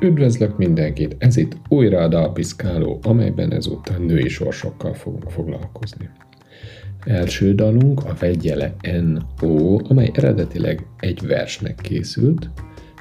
Üdvözlök 0.00 0.56
mindenkit, 0.56 1.16
ez 1.18 1.36
itt 1.36 1.56
újra 1.68 2.00
a 2.00 2.08
Dalpiszkáló, 2.08 2.98
amelyben 3.02 3.52
ezúttal 3.52 3.96
női 3.96 4.28
sorsokkal 4.28 4.94
fogunk 4.94 5.30
foglalkozni. 5.30 6.08
Első 7.04 7.54
dalunk 7.54 8.04
a 8.04 8.14
vegyele 8.18 8.74
N.O., 8.82 9.78
amely 9.88 10.10
eredetileg 10.14 10.86
egy 11.00 11.26
versnek 11.26 11.74
készült, 11.82 12.50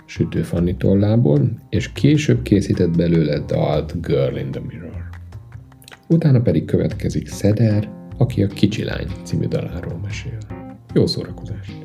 Sütő 0.06 0.42
Fanni 0.42 0.76
tollából, 0.78 1.60
és 1.70 1.92
később 1.92 2.42
készített 2.42 2.98
belőle 2.98 3.40
dalt 3.40 4.02
Girl 4.02 4.38
in 4.38 4.52
the 4.52 4.62
Mirror. 4.68 5.04
Utána 6.08 6.42
pedig 6.42 6.66
következik 6.66 7.28
Szeder, 7.28 7.90
aki 8.18 8.44
a 8.44 8.48
Kicsi 8.48 8.84
Lány 8.84 9.08
című 9.24 9.48
daláról 9.48 10.00
mesél. 10.04 10.38
Jó 10.94 11.06
szórakozást! 11.06 11.85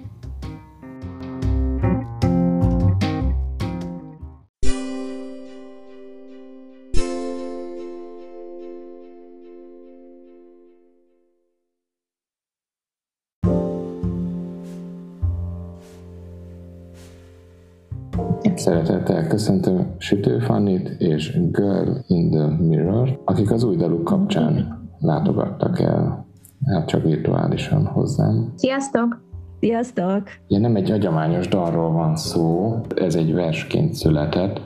Szeretettel 19.30 19.70
köszöntöm 19.70 19.94
Sütő 19.98 20.38
Fannit 20.38 20.88
és 20.88 21.38
Girl 21.50 21.90
in 22.06 22.30
the 22.30 22.46
Mirror, 22.46 23.20
akik 23.24 23.50
az 23.50 23.64
új 23.64 23.76
daluk 23.76 24.04
kapcsán 24.04 24.78
látogattak 24.98 25.80
el, 25.80 26.26
hát 26.66 26.86
csak 26.86 27.02
virtuálisan 27.02 27.86
hozzám. 27.86 28.52
Sziasztok! 28.56 29.22
Sziasztok! 29.60 30.22
Ugye 30.48 30.58
nem 30.58 30.76
egy 30.76 30.90
agyamányos 30.90 31.48
dalról 31.48 31.92
van 31.92 32.16
szó, 32.16 32.76
ez 32.94 33.14
egy 33.14 33.34
versként 33.34 33.94
született, 33.94 34.60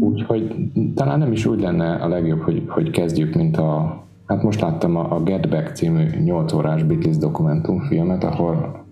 úgyhogy 0.00 0.54
talán 0.94 1.18
nem 1.18 1.32
is 1.32 1.46
úgy 1.46 1.60
lenne 1.60 1.94
a 1.94 2.08
legjobb, 2.08 2.40
hogy, 2.40 2.62
hogy 2.68 2.90
kezdjük, 2.90 3.34
mint 3.34 3.56
a 3.56 4.02
Hát 4.26 4.42
most 4.42 4.60
láttam 4.60 4.96
a, 4.96 5.14
a 5.14 5.22
Get 5.22 5.48
Back 5.48 5.74
című 5.74 6.20
8 6.24 6.52
órás 6.52 6.82
Beatles 6.82 7.16
dokumentumfilmet, 7.16 8.24
ahol 8.24 8.83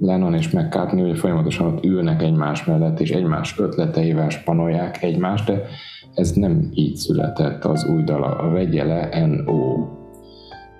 Lennon 0.00 0.34
és 0.34 0.50
McCartney 0.50 1.02
ugye 1.02 1.14
folyamatosan 1.14 1.66
ott 1.66 1.84
ülnek 1.84 2.22
egymás 2.22 2.64
mellett, 2.64 3.00
és 3.00 3.10
egymás 3.10 3.58
ötleteivel 3.58 4.28
spanolják 4.28 5.02
egymást, 5.02 5.46
de 5.46 5.62
ez 6.14 6.30
nem 6.30 6.68
így 6.72 6.96
született 6.96 7.64
az 7.64 7.86
új 7.94 8.02
dal, 8.02 8.22
a 8.22 8.50
vegye 8.50 8.84
le 8.84 9.26
N.O. 9.26 9.88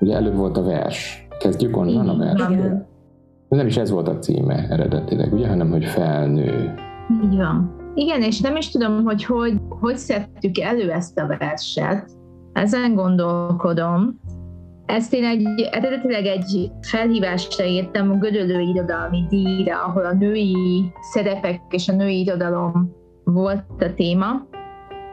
Ugye 0.00 0.14
előbb 0.14 0.36
volt 0.36 0.56
a 0.56 0.62
vers. 0.62 1.26
Kezdjük 1.38 1.76
onnan 1.76 2.08
a 2.08 2.16
vers. 2.16 2.50
Igen. 2.50 2.86
De 3.48 3.56
nem 3.56 3.66
is 3.66 3.76
ez 3.76 3.90
volt 3.90 4.08
a 4.08 4.18
címe 4.18 4.66
eredetileg, 4.70 5.32
ugye, 5.32 5.48
hanem 5.48 5.70
hogy 5.70 5.84
felnő. 5.84 6.74
Így 7.24 7.36
van. 7.36 7.76
Igen, 7.94 8.22
és 8.22 8.40
nem 8.40 8.56
is 8.56 8.70
tudom, 8.70 9.04
hogy 9.04 9.24
hogy, 9.24 9.60
hogy 9.68 9.96
szedtük 9.96 10.58
elő 10.58 10.90
ezt 10.90 11.18
a 11.18 11.36
verset. 11.38 12.10
Ezen 12.52 12.94
gondolkodom. 12.94 14.20
Ezt 14.86 15.14
én 15.14 15.24
egy, 15.24 15.60
eredetileg 15.70 16.26
egy 16.26 16.70
felhívásra 16.80 17.64
írtam 17.64 18.10
a 18.10 18.14
Gödöllő 18.14 18.60
Irodalmi 18.60 19.24
Díjra, 19.28 19.84
ahol 19.84 20.04
a 20.04 20.12
női 20.12 20.92
szerepek 21.12 21.60
és 21.70 21.88
a 21.88 21.92
női 21.92 22.20
irodalom 22.20 22.92
volt 23.24 23.82
a 23.82 23.94
téma, 23.94 24.48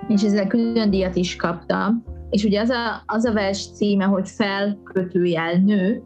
és 0.08 0.24
ezzel 0.24 0.48
külön 0.48 0.90
díjat 0.90 1.16
is 1.16 1.36
kaptam. 1.36 2.04
És 2.30 2.44
ugye 2.44 2.62
az 2.62 2.70
a, 2.70 3.04
az 3.06 3.26
a 3.26 3.34
vers 3.34 3.72
címe, 3.72 4.06
hogy 4.06 4.30
felkötőjel 4.30 5.54
nő, 5.54 6.04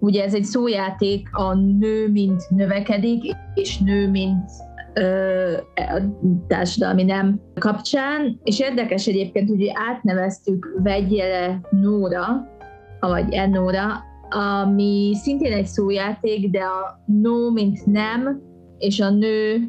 ugye 0.00 0.24
ez 0.24 0.34
egy 0.34 0.44
szójáték 0.44 1.28
a 1.32 1.54
nő, 1.54 2.08
mint 2.10 2.50
növekedik, 2.50 3.36
és 3.54 3.78
nő, 3.78 4.10
mint 4.10 4.50
ö, 4.94 5.52
a 5.74 6.00
társadalmi 6.46 7.04
nem 7.04 7.40
kapcsán, 7.60 8.40
és 8.44 8.60
érdekes 8.60 9.06
egyébként, 9.06 9.48
hogy 9.48 9.70
átneveztük 9.90 10.74
Vegyele 10.82 11.60
Nóra, 11.70 12.56
vagy 13.00 13.32
Ennóra, 13.32 14.04
ami 14.28 15.12
szintén 15.14 15.52
egy 15.52 15.66
szójáték, 15.66 16.50
de 16.50 16.60
a 16.60 17.02
no, 17.06 17.50
mint 17.50 17.86
nem, 17.86 18.40
és 18.78 19.00
a 19.00 19.10
nő 19.10 19.68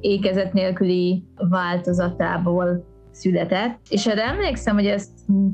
ékezet 0.00 0.52
nélküli 0.52 1.24
változatából 1.48 2.84
született. 3.10 3.78
És 3.88 4.06
erre 4.06 4.22
emlékszem, 4.22 4.74
hogy 4.74 4.86
ezt 4.86 5.10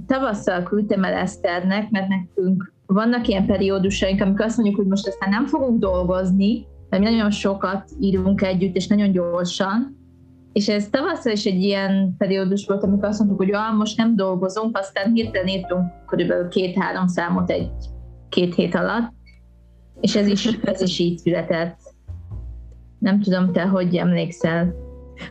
tavasszal 0.07 0.63
küldtem 0.63 1.05
el 1.05 1.13
Eszternek, 1.13 1.91
mert 1.91 2.09
nekünk 2.09 2.73
vannak 2.87 3.29
ilyen 3.29 3.47
periódusaink, 3.47 4.21
amikor 4.21 4.45
azt 4.45 4.57
mondjuk, 4.57 4.79
hogy 4.79 4.87
most 4.87 5.07
aztán 5.07 5.29
nem 5.31 5.47
fogunk 5.47 5.79
dolgozni, 5.79 6.67
mert 6.89 7.03
mi 7.03 7.11
nagyon 7.11 7.31
sokat 7.31 7.91
írunk 8.01 8.43
együtt, 8.43 8.77
és 8.77 8.87
nagyon 8.87 9.13
gyorsan, 9.13 10.00
és 10.53 10.69
ez 10.69 10.89
tavasszal 10.91 11.33
is 11.33 11.45
egy 11.45 11.63
ilyen 11.63 12.15
periódus 12.19 12.67
volt, 12.67 12.83
amikor 12.83 13.09
azt 13.09 13.19
mondtuk, 13.19 13.39
hogy 13.39 13.53
ah, 13.53 13.77
most 13.77 13.97
nem 13.97 14.17
dolgozunk, 14.17 14.79
aztán 14.79 15.13
hirtelen 15.13 15.49
írtunk 15.49 15.93
körülbelül 16.07 16.49
két-három 16.49 17.07
számot 17.07 17.51
egy 17.51 17.71
két 18.29 18.55
hét 18.55 18.75
alatt, 18.75 19.13
és 20.01 20.17
ez 20.17 20.27
is, 20.27 20.47
ez 20.47 20.81
is 20.81 20.99
így 20.99 21.19
született. 21.19 21.79
Nem 22.99 23.21
tudom, 23.21 23.53
te 23.53 23.63
hogy 23.63 23.97
emlékszel? 23.97 24.75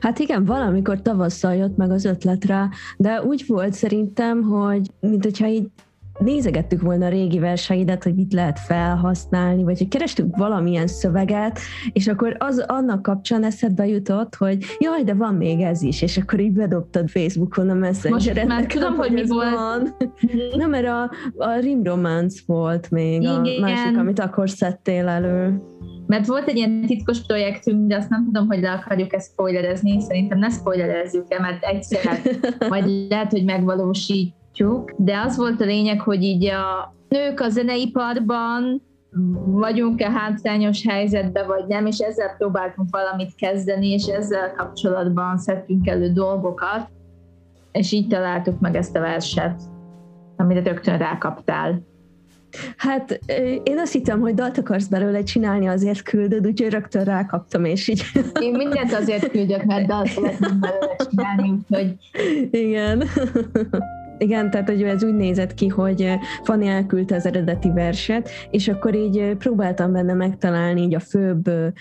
Hát 0.02 0.19
igen, 0.19 0.46
valamikor 0.46 1.02
tavasszal 1.02 1.56
jött 1.56 1.78
meg 1.78 1.91
az 1.91 2.06
ötlet 2.06 2.46
rá, 2.46 2.69
de 2.97 3.24
úgy 3.24 3.44
volt 3.47 3.74
szerintem, 3.74 4.41
hogy 4.41 4.91
mint 5.00 5.24
hogyha 5.24 5.47
így 5.47 5.68
nézegettük 6.19 6.81
volna 6.81 7.06
a 7.06 7.09
régi 7.09 7.40
verseidet, 7.40 8.03
hogy 8.03 8.16
mit 8.16 8.34
lehet 8.34 8.59
felhasználni, 8.59 9.63
vagy 9.63 9.78
hogy 9.78 9.88
kerestünk 9.88 10.38
valamilyen 10.38 10.88
szöveget, 10.88 11.59
és 11.94 12.07
akkor 12.07 12.35
az 12.40 12.63
annak 12.68 13.02
kapcsán 13.02 13.44
eszedbe 13.44 13.88
jutott, 13.88 14.35
hogy 14.35 14.66
jaj, 14.79 15.03
de 15.03 15.13
van 15.13 15.34
még 15.34 15.62
ez 15.62 15.81
is, 15.81 16.02
és 16.02 16.18
akkor 16.18 16.40
így 16.40 16.52
bedobtad 16.52 17.09
Facebookon 17.09 17.69
a 17.69 17.74
messenger 17.74 18.35
Most 18.35 18.47
már 18.47 18.66
tudom, 18.66 18.96
hogy 18.96 19.12
mi 19.12 19.28
volt. 19.28 19.53
Van. 19.53 19.96
Nem, 20.56 20.69
mert 20.69 20.88
a, 20.88 21.12
a 21.38 21.59
Rim 21.59 21.84
Romance 21.84 22.41
volt 22.46 22.91
még 22.91 23.22
Igen. 23.22 23.34
a 23.34 23.59
másik, 23.59 23.97
amit 23.97 24.19
akkor 24.19 24.50
szedtél 24.50 25.08
elő. 25.08 25.62
Mert 26.08 26.25
volt 26.25 26.47
egy 26.47 26.58
ilyen 26.58 26.85
titkos 26.85 27.25
projektünk, 27.25 27.88
de 27.88 27.96
azt 27.96 28.09
nem 28.09 28.25
tudom, 28.25 28.47
hogy 28.47 28.59
le 28.59 28.72
akarjuk 28.72 29.13
ezt 29.13 29.31
spoilerezni, 29.31 30.02
szerintem 30.02 30.40
ne 30.40 30.50
spoilerezzük 30.50 31.25
el, 31.28 31.40
mert 31.40 31.63
egyszer 31.63 32.22
majd 32.69 32.85
lehet, 33.09 33.31
hogy 33.31 33.44
megvalósít 33.44 34.38
látjuk, 34.49 34.93
de 34.97 35.19
az 35.19 35.37
volt 35.37 35.61
a 35.61 35.65
lényeg, 35.65 36.01
hogy 36.01 36.23
így 36.23 36.45
a 36.45 36.93
nők 37.09 37.39
a 37.39 37.49
zeneiparban 37.49 38.81
vagyunk-e 39.45 40.11
hátrányos 40.11 40.85
helyzetben, 40.87 41.47
vagy 41.47 41.65
nem, 41.67 41.85
és 41.85 41.97
ezzel 41.97 42.35
próbáltunk 42.37 42.89
valamit 42.91 43.35
kezdeni, 43.35 43.87
és 43.87 44.05
ezzel 44.05 44.53
kapcsolatban 44.53 45.37
szedtünk 45.37 45.87
elő 45.87 46.11
dolgokat, 46.11 46.89
és 47.71 47.91
így 47.91 48.07
találtuk 48.07 48.59
meg 48.59 48.75
ezt 48.75 48.95
a 48.95 48.99
verset, 48.99 49.61
amit 50.37 50.67
rögtön 50.67 50.97
rákaptál. 50.97 51.87
Hát 52.77 53.19
én 53.63 53.79
azt 53.79 53.91
hittem, 53.91 54.19
hogy 54.19 54.33
dalt 54.33 54.57
akarsz 54.57 54.87
belőle 54.87 55.23
csinálni, 55.23 55.67
azért 55.67 56.01
küldöd, 56.01 56.47
úgyhogy 56.47 56.69
rögtön 56.69 57.03
rákaptam, 57.03 57.66
és 57.66 57.87
így... 57.87 58.03
Én 58.41 58.55
mindent 58.55 58.93
azért 58.93 59.31
küldök, 59.31 59.63
mert 59.63 59.87
dalt 59.87 60.07
szeretném 60.07 60.59
belőle 60.59 60.95
csinálni, 61.09 61.49
úgyhogy... 61.49 61.95
Igen. 62.51 63.03
Igen, 64.19 64.50
tehát 64.50 64.69
hogy 64.69 64.84
ez 64.84 65.03
úgy 65.03 65.13
nézett 65.13 65.53
ki, 65.53 65.68
hogy 65.68 66.02
eh, 66.02 66.19
Fanny 66.44 66.68
elküldte 66.68 67.16
az 67.16 67.25
eredeti 67.25 67.72
verset, 67.72 68.30
és 68.52 68.68
akkor 68.68 68.96
így 68.96 69.18
eh, 69.18 69.34
próbáltam 69.34 69.91
benne 69.91 70.13
megtalálni 70.13 70.81
így 70.81 70.96
a 70.96 71.00
főbb 71.00 71.47
eh, 71.47 71.72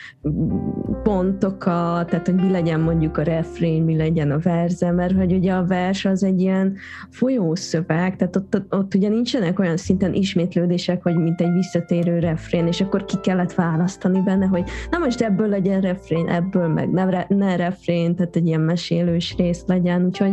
pontokat, 1.03 2.09
tehát 2.09 2.27
hogy 2.27 2.35
mi 2.35 2.51
legyen 2.51 2.81
mondjuk 2.81 3.17
a 3.17 3.23
refrén, 3.23 3.83
mi 3.83 3.97
legyen 3.97 4.31
a 4.31 4.39
verze, 4.39 4.91
mert 4.91 5.15
hogy 5.15 5.33
ugye 5.33 5.53
a 5.53 5.65
vers 5.65 6.05
az 6.05 6.25
egy 6.25 6.41
ilyen 6.41 6.77
folyószöveg, 7.11 8.17
tehát 8.17 8.37
ott, 8.37 8.55
ott, 8.55 8.75
ott 8.75 8.95
ugye 8.95 9.09
nincsenek 9.09 9.59
olyan 9.59 9.77
szinten 9.77 10.15
ismétlődések, 10.15 11.03
hogy 11.03 11.17
mint 11.17 11.41
egy 11.41 11.53
visszatérő 11.53 12.19
refrén, 12.19 12.67
és 12.67 12.81
akkor 12.81 13.05
ki 13.05 13.17
kellett 13.23 13.55
választani 13.55 14.21
benne, 14.21 14.47
hogy 14.47 14.65
na 14.91 14.99
most 14.99 15.21
ebből 15.21 15.49
legyen 15.49 15.81
refrén, 15.81 16.29
ebből 16.29 16.69
meg 16.69 16.91
ne, 16.91 17.25
ne 17.29 17.57
refrén, 17.57 18.17
tehát 18.17 18.37
egy 18.37 18.47
ilyen 18.47 18.61
mesélős 18.61 19.35
rész 19.37 19.65
legyen, 19.67 20.05
úgyhogy 20.05 20.33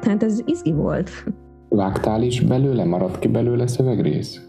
tehát 0.00 0.22
ez 0.22 0.40
izgi 0.44 0.72
volt. 0.72 1.10
Vágtál 1.68 2.22
is 2.22 2.40
belőle? 2.40 2.84
Maradt 2.84 3.18
ki 3.18 3.28
belőle 3.28 3.66
szövegrész? 3.66 4.40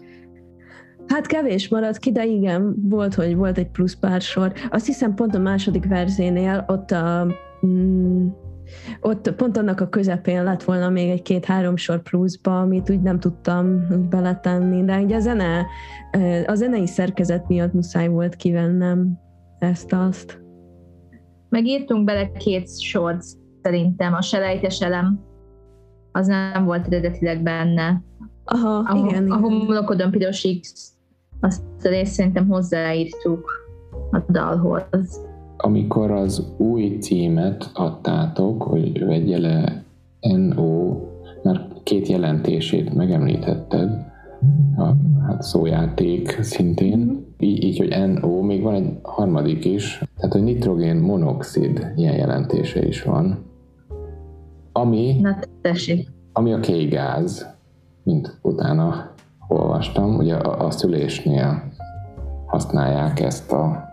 Hát 1.06 1.26
kevés 1.26 1.68
maradt 1.68 1.98
ki, 1.98 2.12
de 2.12 2.26
igen, 2.26 2.74
volt, 2.82 3.14
hogy 3.14 3.36
volt 3.36 3.58
egy 3.58 3.70
plusz 3.70 3.94
pár 3.94 4.20
sor. 4.20 4.52
Azt 4.70 4.86
hiszem 4.86 5.14
pont 5.14 5.34
a 5.34 5.38
második 5.38 5.86
verzénél 5.86 6.64
ott 6.68 6.90
a 6.90 7.26
mm, 7.66 8.26
ott 9.00 9.32
pont 9.32 9.56
annak 9.56 9.80
a 9.80 9.88
közepén 9.88 10.44
lett 10.44 10.62
volna 10.62 10.88
még 10.88 11.10
egy 11.10 11.22
két-három 11.22 11.76
sor 11.76 12.02
pluszba, 12.02 12.60
amit 12.60 12.90
úgy 12.90 13.00
nem 13.00 13.20
tudtam 13.20 13.86
úgy 13.90 14.08
beletenni, 14.08 14.84
de 14.84 15.00
ugye 15.00 15.16
a 15.16 15.20
zene, 15.20 15.66
a 16.46 16.54
zenei 16.54 16.86
szerkezet 16.86 17.48
miatt 17.48 17.72
muszáj 17.72 18.08
volt 18.08 18.36
kivennem 18.36 19.18
ezt-azt. 19.58 20.40
Megírtunk 21.48 22.04
bele 22.04 22.32
két 22.32 22.80
sort 22.80 23.22
szerintem, 23.62 24.14
a 24.14 24.22
selejtes 24.22 24.80
elem 24.80 25.29
az 26.12 26.26
nem 26.26 26.64
volt 26.64 26.86
eredetileg 26.86 27.42
benne. 27.42 28.02
Aha, 28.44 28.78
a, 28.78 29.06
igen. 29.06 29.30
A 29.30 29.36
homlokodon 29.36 30.10
piros 30.10 30.46
X, 30.60 30.92
azt 31.40 31.62
a 31.82 31.88
részt 31.88 32.12
szerintem 32.12 32.48
hozzáírtuk 32.48 33.50
a 34.10 34.18
dalhoz. 34.28 35.28
amikor 35.56 36.10
az 36.10 36.46
új 36.56 36.98
címet 37.00 37.70
adtátok, 37.74 38.62
hogy 38.62 39.04
vegye 39.04 39.38
le 39.38 39.84
NO, 40.20 40.96
mert 41.42 41.82
két 41.82 42.08
jelentését 42.08 42.94
megemlítetted, 42.94 43.90
a 44.76 44.94
hát 45.26 45.42
szójáték 45.42 46.38
szintén, 46.40 47.26
így, 47.38 47.64
így, 47.64 47.78
hogy 47.78 47.88
NO, 47.88 48.42
még 48.42 48.62
van 48.62 48.74
egy 48.74 48.98
harmadik 49.02 49.64
is, 49.64 50.02
tehát 50.16 50.32
hogy 50.32 50.42
nitrogén 50.42 50.96
monoxid 50.96 51.92
ilyen 51.96 52.14
jelentése 52.14 52.86
is 52.86 53.02
van, 53.02 53.38
ami, 54.80 55.20
Na, 55.20 55.38
tessék. 55.60 56.08
ami 56.32 56.52
a 56.52 56.60
K-gáz, 56.60 57.46
mint 58.02 58.38
utána 58.42 59.12
olvastam, 59.48 60.16
ugye 60.16 60.34
a, 60.34 60.66
a 60.66 60.70
szülésnél 60.70 61.72
használják 62.46 63.20
ezt 63.20 63.52
a 63.52 63.88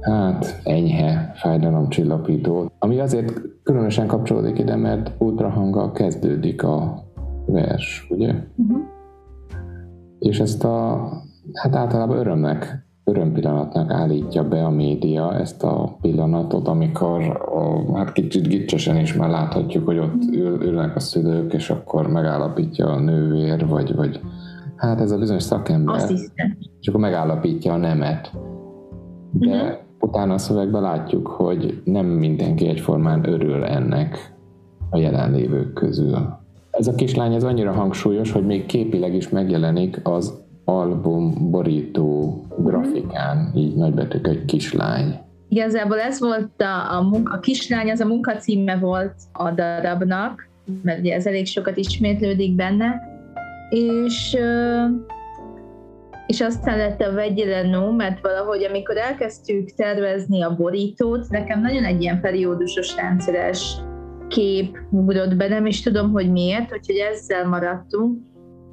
hát 0.00 0.60
enyhe 0.64 1.32
fájdalomcsillapítót, 1.34 2.72
ami 2.78 3.00
azért 3.00 3.32
különösen 3.62 4.06
kapcsolódik 4.06 4.58
ide, 4.58 4.76
mert 4.76 5.12
ultrahanggal 5.18 5.92
kezdődik 5.92 6.62
a 6.62 7.04
vers, 7.46 8.06
ugye? 8.10 8.34
Uh-huh. 8.56 8.80
És 10.18 10.40
ezt 10.40 10.64
a, 10.64 11.08
hát 11.52 11.74
általában 11.74 12.18
örömnek, 12.18 12.79
örömpillanatnak 13.10 13.90
állítja 13.92 14.48
be 14.48 14.64
a 14.64 14.70
média 14.70 15.34
ezt 15.34 15.62
a 15.62 15.96
pillanatot, 16.00 16.68
amikor 16.68 17.20
a, 17.54 17.96
hát 17.96 18.12
kicsit 18.12 18.48
gicsesen 18.48 18.96
is 18.96 19.14
már 19.14 19.30
láthatjuk, 19.30 19.86
hogy 19.86 19.98
ott 19.98 20.22
ül, 20.32 20.62
ülnek 20.62 20.96
a 20.96 21.00
szülők, 21.00 21.52
és 21.52 21.70
akkor 21.70 22.08
megállapítja 22.08 22.86
a 22.86 23.00
nővér, 23.00 23.66
vagy, 23.66 23.94
vagy 23.94 24.20
hát 24.76 25.00
ez 25.00 25.10
a 25.10 25.18
bizonyos 25.18 25.42
szakember, 25.42 25.94
Asszisztens. 25.94 26.56
és 26.80 26.88
akkor 26.88 27.00
megállapítja 27.00 27.72
a 27.72 27.76
nemet. 27.76 28.30
De 29.32 29.46
uh-huh. 29.46 29.70
utána 30.00 30.34
a 30.34 30.38
szövegben 30.38 30.82
látjuk, 30.82 31.26
hogy 31.26 31.82
nem 31.84 32.06
mindenki 32.06 32.68
egyformán 32.68 33.28
örül 33.28 33.64
ennek 33.64 34.34
a 34.90 34.98
jelenlévők 34.98 35.72
közül. 35.72 36.38
Ez 36.70 36.86
a 36.86 36.94
kislány 36.94 37.34
ez 37.34 37.44
annyira 37.44 37.72
hangsúlyos, 37.72 38.32
hogy 38.32 38.46
még 38.46 38.66
képileg 38.66 39.14
is 39.14 39.28
megjelenik 39.28 40.00
az 40.02 40.48
album 40.70 41.50
borító 41.50 42.34
grafikán, 42.58 43.52
így 43.54 43.76
nagybetűk 43.76 44.26
egy 44.26 44.44
kislány. 44.44 45.18
Igazából 45.48 46.00
ez 46.00 46.20
volt 46.20 46.62
a, 46.62 46.96
a, 46.96 47.02
munka, 47.02 47.34
a 47.34 47.40
kislány, 47.40 47.90
az 47.90 48.00
a 48.00 48.06
munkacíme 48.06 48.76
volt 48.76 49.14
a 49.32 49.50
darabnak, 49.50 50.48
mert 50.82 50.98
ugye 50.98 51.14
ez 51.14 51.26
elég 51.26 51.46
sokat 51.46 51.76
ismétlődik 51.76 52.54
benne, 52.54 53.00
és 53.70 54.36
és 56.26 56.40
aztán 56.40 56.76
lett 56.76 57.00
a 57.00 57.12
vegyelenó, 57.12 57.90
mert 57.90 58.20
valahogy 58.20 58.64
amikor 58.64 58.96
elkezdtük 58.96 59.74
tervezni 59.74 60.42
a 60.42 60.56
borítót, 60.56 61.28
nekem 61.28 61.60
nagyon 61.60 61.84
egy 61.84 62.02
ilyen 62.02 62.20
periódusos 62.20 62.96
rendszeres 62.96 63.76
kép 64.28 64.78
ugrott 64.90 65.36
be, 65.36 65.48
nem 65.48 65.66
is 65.66 65.82
tudom, 65.82 66.10
hogy 66.10 66.30
miért, 66.30 66.72
úgyhogy 66.72 66.96
ezzel 66.96 67.48
maradtunk. 67.48 68.18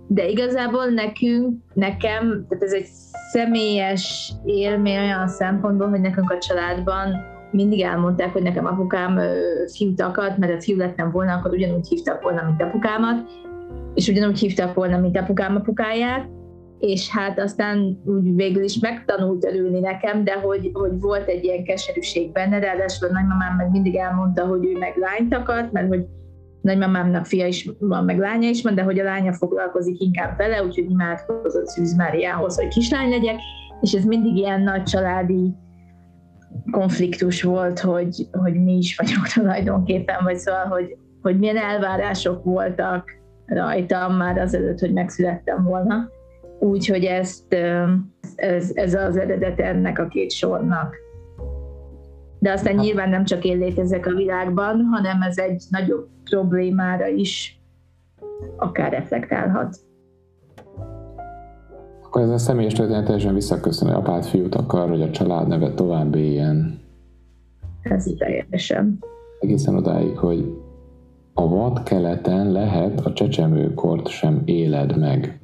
De 0.08 0.28
igazából 0.28 0.86
nekünk, 0.86 1.60
nekem, 1.74 2.46
tehát 2.50 2.64
ez 2.64 2.74
egy 2.74 2.88
személyes 3.32 4.34
élmény 4.46 4.98
olyan 4.98 5.28
szempontból, 5.28 5.90
hogy 5.90 6.02
nekünk 6.02 6.32
a 6.32 6.38
családban 6.38 7.16
mindig 7.52 7.82
elmondták, 7.82 8.32
hogy 8.34 8.42
nekem 8.42 8.66
apukám 8.66 9.20
fiút 9.74 10.02
akart, 10.02 10.38
mert 10.38 10.54
a 10.54 10.62
fiú 10.62 10.78
lettem 10.78 11.12
volna, 11.12 11.34
akkor 11.34 11.52
ugyanúgy 11.52 11.88
hívtak 11.88 12.22
volna, 12.22 12.44
mint 12.46 12.62
apukámat, 12.62 13.30
és 13.94 14.08
ugyanúgy 14.08 14.40
hívtak 14.40 14.74
volna, 14.74 14.98
mint 14.98 15.18
apukám 15.18 15.56
apukáját, 15.56 16.30
és 16.80 17.10
hát 17.10 17.40
aztán 17.40 18.02
úgy 18.06 18.36
végül 18.36 18.64
is 18.64 18.80
megtanult 18.80 19.46
örülni 19.46 19.80
nekem, 19.80 20.24
de 20.24 20.34
hogy, 20.34 20.70
hogy 20.74 21.00
volt 21.00 21.28
egy 21.28 21.44
ilyen 21.44 21.64
keserűség 21.64 22.32
benne, 22.32 22.60
ráadásul 22.60 23.08
a 23.08 23.12
nagymamám 23.12 23.56
meg 23.56 23.72
mindig 23.72 23.96
elmondta, 23.96 24.46
hogy 24.46 24.66
ő 24.66 24.78
meg 24.78 24.94
lányt 24.96 25.34
akart, 25.34 25.72
mert 25.72 25.88
hogy 25.88 26.06
nagymamámnak 26.68 27.26
fia 27.26 27.48
is 27.48 27.70
van, 27.80 28.06
meg 28.06 28.18
lánya 28.20 28.50
is 28.50 28.62
van, 28.62 28.76
de 28.76 28.82
hogy 28.82 29.00
a 29.00 29.04
lánya 29.04 29.34
foglalkozik 29.34 30.00
inkább 30.00 30.38
vele, 30.38 30.64
úgyhogy 30.64 30.90
imádkozott 30.90 31.66
Szűz 31.66 31.96
Máriához, 31.96 32.56
hogy 32.56 32.68
kislány 32.68 33.10
legyek, 33.10 33.36
és 33.82 33.94
ez 33.94 34.04
mindig 34.04 34.36
ilyen 34.36 34.62
nagy 34.62 34.84
családi 34.84 35.54
konfliktus 36.72 37.44
volt, 37.44 37.80
hogy, 37.80 38.28
hogy 38.32 38.64
mi 38.64 38.78
is 38.78 38.98
vagyunk 38.98 39.28
tulajdonképpen, 39.34 40.24
vagy 40.24 40.38
szóval, 40.38 40.66
hogy, 40.66 40.98
hogy 41.22 41.40
milyen 41.40 41.58
elvárások 41.58 42.44
voltak 42.44 43.10
rajtam 43.46 44.16
már 44.16 44.38
azelőtt, 44.38 44.80
hogy 44.80 44.94
megszülettem 44.94 45.64
volna. 45.64 46.10
Úgyhogy 46.60 47.04
ezt, 47.04 47.54
ez, 48.36 48.72
ez 48.74 48.94
az 48.94 49.18
eredet 49.18 49.60
ennek 49.60 50.00
a 50.00 50.08
két 50.08 50.32
sornak. 50.32 50.96
De 52.40 52.52
aztán 52.52 52.76
nyilván 52.76 53.10
nem 53.10 53.24
csak 53.24 53.44
én 53.44 53.58
létezek 53.58 54.06
a 54.06 54.14
világban, 54.14 54.82
hanem 54.92 55.22
ez 55.22 55.38
egy 55.38 55.64
nagyobb 55.70 56.08
problémára 56.24 57.08
is 57.08 57.62
akár 58.58 58.92
reflektálhat. 58.92 59.78
Akkor 62.04 62.22
ez 62.22 62.30
a 62.30 62.38
személyes 62.38 62.74
történet 62.74 63.06
teljesen 63.06 63.34
visszaköszön, 63.34 63.88
hogy 63.88 63.98
apát 63.98 64.26
fiút 64.26 64.56
akar, 64.56 64.90
hogy 64.90 65.02
a 65.02 65.12
család 65.12 65.48
neve 65.48 65.74
tovább 65.74 66.16
éljen. 66.16 66.80
Ez 67.82 68.06
teljesen. 68.18 69.00
Egészen 69.40 69.76
odáig, 69.76 70.18
hogy 70.18 70.58
a 71.34 71.48
vad 71.48 71.84
keleten 71.84 72.52
lehet 72.52 73.00
a 73.00 73.14
csecsemőkort 73.14 74.08
sem 74.08 74.42
éled 74.46 74.98
meg 74.98 75.40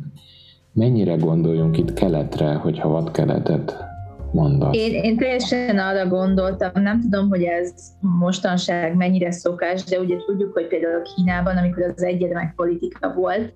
mennyire 0.74 1.16
gondoljunk 1.16 1.78
itt 1.78 1.94
keletre, 1.94 2.54
hogyha 2.54 2.90
vad 2.90 3.12
keletet 3.12 3.86
mondasz? 4.34 4.76
Én, 4.76 5.04
én 5.04 5.18
teljesen 5.18 5.80
arra 5.80 6.08
gondoltam, 6.08 6.72
nem 6.74 7.02
tudom, 7.02 7.30
hogy 7.30 7.44
ez 7.44 7.74
mostanság 8.00 8.96
mennyire 8.96 9.32
szokás, 9.32 9.84
de 9.84 10.00
ugye 10.00 10.16
tudjuk, 10.26 10.54
hogy 10.54 10.68
például 10.68 11.02
Kínában, 11.02 11.58
amikor 11.58 11.84
az 11.84 12.04
egyedemek 12.04 12.54
politika 12.56 13.14
volt, 13.14 13.54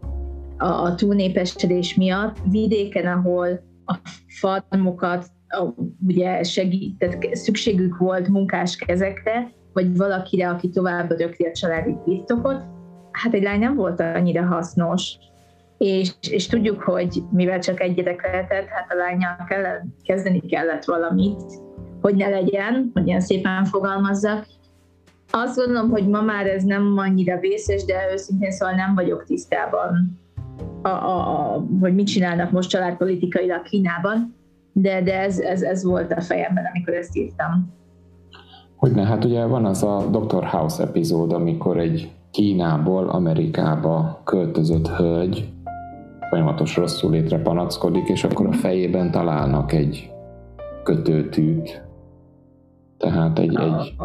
a, 0.58 0.66
a 0.66 0.96
túlnépesedés 0.96 1.96
miatt, 1.96 2.38
vidéken, 2.52 3.06
ahol 3.18 3.48
a 3.86 3.96
farmokat 4.28 5.26
ugye 6.08 6.44
segített, 6.44 7.36
szükségük 7.36 7.98
volt 7.98 8.28
munkás 8.28 8.76
kezekre, 8.76 9.52
vagy 9.74 9.98
valakire, 9.98 10.50
aki 10.50 10.70
tovább 10.70 11.12
örökli 11.12 11.46
a 11.46 11.52
családi 11.52 11.96
birtokot, 12.06 12.64
hát 13.12 13.34
egy 13.34 13.44
lány 13.44 13.60
nem 13.60 13.76
volt 13.76 14.00
annyira 14.00 14.46
hasznos, 14.46 15.18
és, 15.78 16.14
és 16.30 16.48
tudjuk, 16.48 16.82
hogy 16.82 17.24
mivel 17.32 17.60
csak 17.60 17.82
egy 17.82 17.94
gyerek 17.94 18.22
lehetett, 18.24 18.68
hát 18.68 18.92
a 18.92 18.96
lányjal 18.96 19.46
kellett, 19.48 19.82
kezdeni 20.04 20.40
kellett 20.40 20.86
valamit, 20.86 21.42
hogy 22.02 22.16
ne 22.16 22.30
legyen, 22.30 22.92
hogy 22.94 23.08
ilyen 23.08 23.22
szépen 23.22 23.66
fogalmazzak. 23.66 24.48
Azt 25.32 25.56
gondolom, 25.56 25.90
hogy 25.90 26.08
ma 26.08 26.22
már 26.22 26.48
ez 26.48 26.64
nem 26.64 26.98
annyira 26.98 27.40
vészes, 27.40 27.86
de 27.86 27.94
őszintén 28.12 28.52
szóval 28.52 28.76
nem 28.76 28.96
vagyok 28.96 29.24
tisztában, 29.24 30.20
a, 30.82 30.88
a, 30.88 31.54
a, 31.56 31.66
hogy 31.80 31.96
mit 31.96 32.08
csinálnak 32.08 32.52
most 32.52 32.70
családpolitikailag 32.70 33.62
Kínában, 33.62 34.36
de, 34.72 35.02
de 35.02 35.20
ez, 35.20 35.40
ez, 35.40 35.62
ez 35.62 35.84
volt 35.84 36.12
a 36.12 36.22
fejemben, 36.22 36.66
amikor 36.74 36.94
ezt 36.94 37.18
írtam. 37.18 37.74
Hogyne, 38.76 39.06
hát 39.06 39.26
ugye 39.26 39.46
van 39.46 39.66
az 39.66 39.84
a 39.84 40.06
Dr. 40.12 40.44
House 40.44 40.84
epizód, 40.84 41.34
amikor 41.34 41.78
egy 41.78 42.12
Kínából 42.32 43.10
Amerikába 43.10 44.22
költözött 44.24 44.88
hölgy 44.88 45.48
folyamatos 46.38 46.76
rosszul 46.76 47.12
létre 47.12 47.42
panackodik, 47.42 48.08
és 48.08 48.24
akkor 48.24 48.48
a 48.48 48.52
fejében 48.52 49.12
találnak 49.12 49.72
egy 49.72 50.12
kötőtűt. 50.84 51.84
Tehát 52.98 53.40
egy, 53.40 53.56
egy 53.56 53.96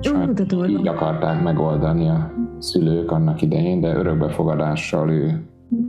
saját, 0.00 0.68
így 0.68 0.88
akarták 0.88 1.42
megoldani 1.42 2.08
a 2.08 2.32
szülők 2.58 3.10
annak 3.10 3.42
idején, 3.42 3.80
de 3.80 3.94
örökbefogadással 3.94 5.10
ő 5.10 5.42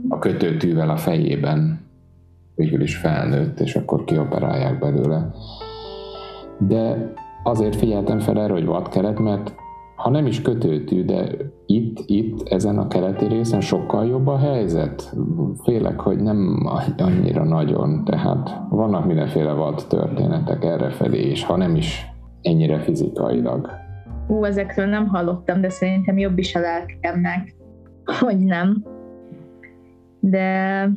a 0.08 0.18
kötőtűvel 0.18 0.90
a 0.90 0.96
fejében 0.96 1.80
végül 2.54 2.80
is 2.80 2.96
felnőtt, 2.96 3.60
és 3.60 3.74
akkor 3.74 4.04
kioperálják 4.04 4.78
belőle. 4.78 5.30
De 6.58 7.12
azért 7.44 7.76
figyeltem 7.76 8.18
fel 8.18 8.40
erre, 8.40 8.52
hogy 8.52 8.66
vad 8.66 8.88
keret, 8.88 9.18
mert 9.18 9.54
ha 10.02 10.10
nem 10.10 10.26
is 10.26 10.42
kötőtű, 10.42 11.04
de 11.04 11.28
itt, 11.66 11.98
itt, 12.06 12.48
ezen 12.48 12.78
a 12.78 12.88
keleti 12.88 13.26
részen 13.26 13.60
sokkal 13.60 14.06
jobb 14.06 14.26
a 14.26 14.38
helyzet. 14.38 15.14
Félek, 15.62 16.00
hogy 16.00 16.18
nem 16.18 16.66
annyira 16.96 17.44
nagyon, 17.44 18.04
tehát 18.04 18.50
vannak 18.68 19.06
mindenféle 19.06 19.52
vad 19.52 19.84
történetek 19.88 20.64
errefelé, 20.64 21.20
és 21.20 21.44
ha 21.44 21.56
nem 21.56 21.76
is 21.76 22.06
ennyire 22.40 22.78
fizikailag. 22.78 23.70
Ú, 24.26 24.44
ezekről 24.44 24.86
nem 24.86 25.06
hallottam, 25.06 25.60
de 25.60 25.68
szerintem 25.68 26.18
jobb 26.18 26.38
is 26.38 26.54
a 26.54 26.60
lelkemnek, 26.60 27.54
hogy 28.20 28.38
nem. 28.38 28.84
De 30.20 30.88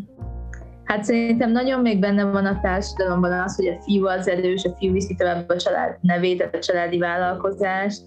hát 0.83 1.03
szerintem 1.03 1.51
nagyon 1.51 1.81
még 1.81 1.99
benne 1.99 2.23
van 2.23 2.45
a 2.45 2.59
társadalomban 2.61 3.31
az, 3.31 3.55
hogy 3.55 3.67
a 3.67 3.81
fiú 3.81 4.05
az 4.05 4.27
erős, 4.27 4.63
a 4.63 4.75
fiú 4.77 4.91
viszi 4.91 5.15
tovább 5.15 5.49
a 5.49 5.55
család 5.55 5.97
nevét, 6.01 6.49
a 6.53 6.59
családi 6.59 6.97
vállalkozást, 6.97 8.01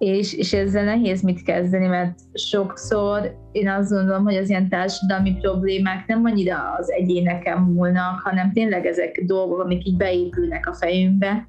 és, 0.00 0.34
és 0.34 0.52
ezzel 0.52 0.84
nehéz 0.84 1.22
mit 1.22 1.42
kezdeni, 1.42 1.86
mert 1.86 2.18
sokszor 2.32 3.34
én 3.52 3.68
azt 3.68 3.90
gondolom, 3.90 4.24
hogy 4.24 4.36
az 4.36 4.48
ilyen 4.48 4.68
társadalmi 4.68 5.36
problémák 5.40 6.06
nem 6.06 6.24
annyira 6.24 6.56
az 6.78 6.90
egyéneken 6.90 7.58
múlnak, 7.58 8.20
hanem 8.20 8.52
tényleg 8.52 8.86
ezek 8.86 9.22
dolgok, 9.26 9.60
amik 9.60 9.86
így 9.86 9.96
beépülnek 9.96 10.68
a 10.68 10.74
fejünkbe, 10.74 11.46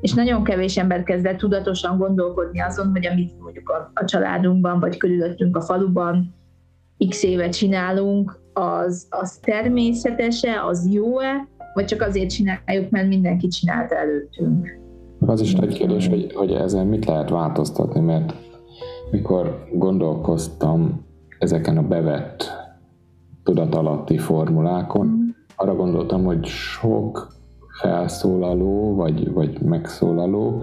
és 0.00 0.12
nagyon 0.12 0.44
kevés 0.44 0.76
ember 0.76 1.02
kezd 1.02 1.26
el 1.26 1.36
tudatosan 1.36 1.98
gondolkodni 1.98 2.60
azon, 2.60 2.90
hogy 2.90 3.06
amit 3.06 3.40
mondjuk 3.40 3.68
a, 3.68 3.90
a 3.94 4.04
családunkban, 4.04 4.80
vagy 4.80 4.96
körülöttünk 4.96 5.56
a 5.56 5.62
faluban 5.62 6.34
x 7.08 7.22
éve 7.22 7.48
csinálunk, 7.48 8.40
az, 8.52 9.06
az 9.10 9.38
természetese, 9.38 10.64
az 10.64 10.88
jó-e, 10.92 11.48
vagy 11.74 11.84
csak 11.84 12.00
azért 12.02 12.30
csináljuk, 12.30 12.90
mert 12.90 13.08
mindenki 13.08 13.48
csinálta 13.48 13.96
előttünk. 13.96 14.82
Az 15.26 15.40
is 15.40 15.54
nagy 15.54 15.74
kérdés, 15.74 16.08
hogy, 16.08 16.32
hogy 16.34 16.52
ezen 16.52 16.86
mit 16.86 17.04
lehet 17.04 17.30
változtatni, 17.30 18.00
mert 18.00 18.34
mikor 19.10 19.64
gondolkoztam 19.72 21.04
ezeken 21.38 21.76
a 21.76 21.82
bevett 21.82 22.44
tudatalatti 23.42 24.18
formulákon, 24.18 25.06
mm. 25.06 25.28
arra 25.56 25.74
gondoltam, 25.74 26.24
hogy 26.24 26.44
sok 26.44 27.28
felszólaló 27.80 28.94
vagy, 28.94 29.32
vagy 29.32 29.60
megszólaló 29.60 30.62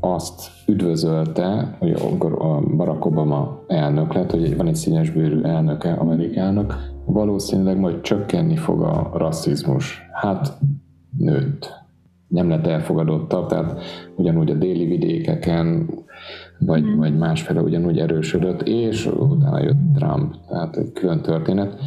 azt 0.00 0.50
üdvözölte, 0.66 1.76
hogy 1.78 1.92
a 2.38 2.60
Barack 2.76 3.04
Obama 3.04 3.62
elnök 3.66 4.12
lett, 4.12 4.30
hogy 4.30 4.56
van 4.56 4.66
egy 4.66 4.74
színesbőrű 4.74 5.42
elnöke 5.42 5.92
Amerikának, 5.92 6.74
valószínűleg 7.04 7.78
majd 7.78 8.00
csökkenni 8.00 8.56
fog 8.56 8.82
a 8.82 9.10
rasszizmus. 9.14 10.00
Hát 10.12 10.58
nőtt. 11.18 11.85
Nem 12.28 12.48
lett 12.48 12.66
elfogadottabb, 12.66 13.48
tehát 13.48 13.82
ugyanúgy 14.16 14.50
a 14.50 14.54
déli 14.54 14.84
vidékeken, 14.84 15.88
vagy, 16.58 16.82
mm. 16.82 16.96
vagy 16.96 17.16
másféle 17.16 17.60
ugyanúgy 17.60 17.98
erősödött, 17.98 18.62
és 18.62 19.06
utána 19.06 19.62
jött 19.62 19.94
Trump, 19.94 20.34
tehát 20.48 20.76
egy 20.76 20.92
külön 20.92 21.22
történet 21.22 21.78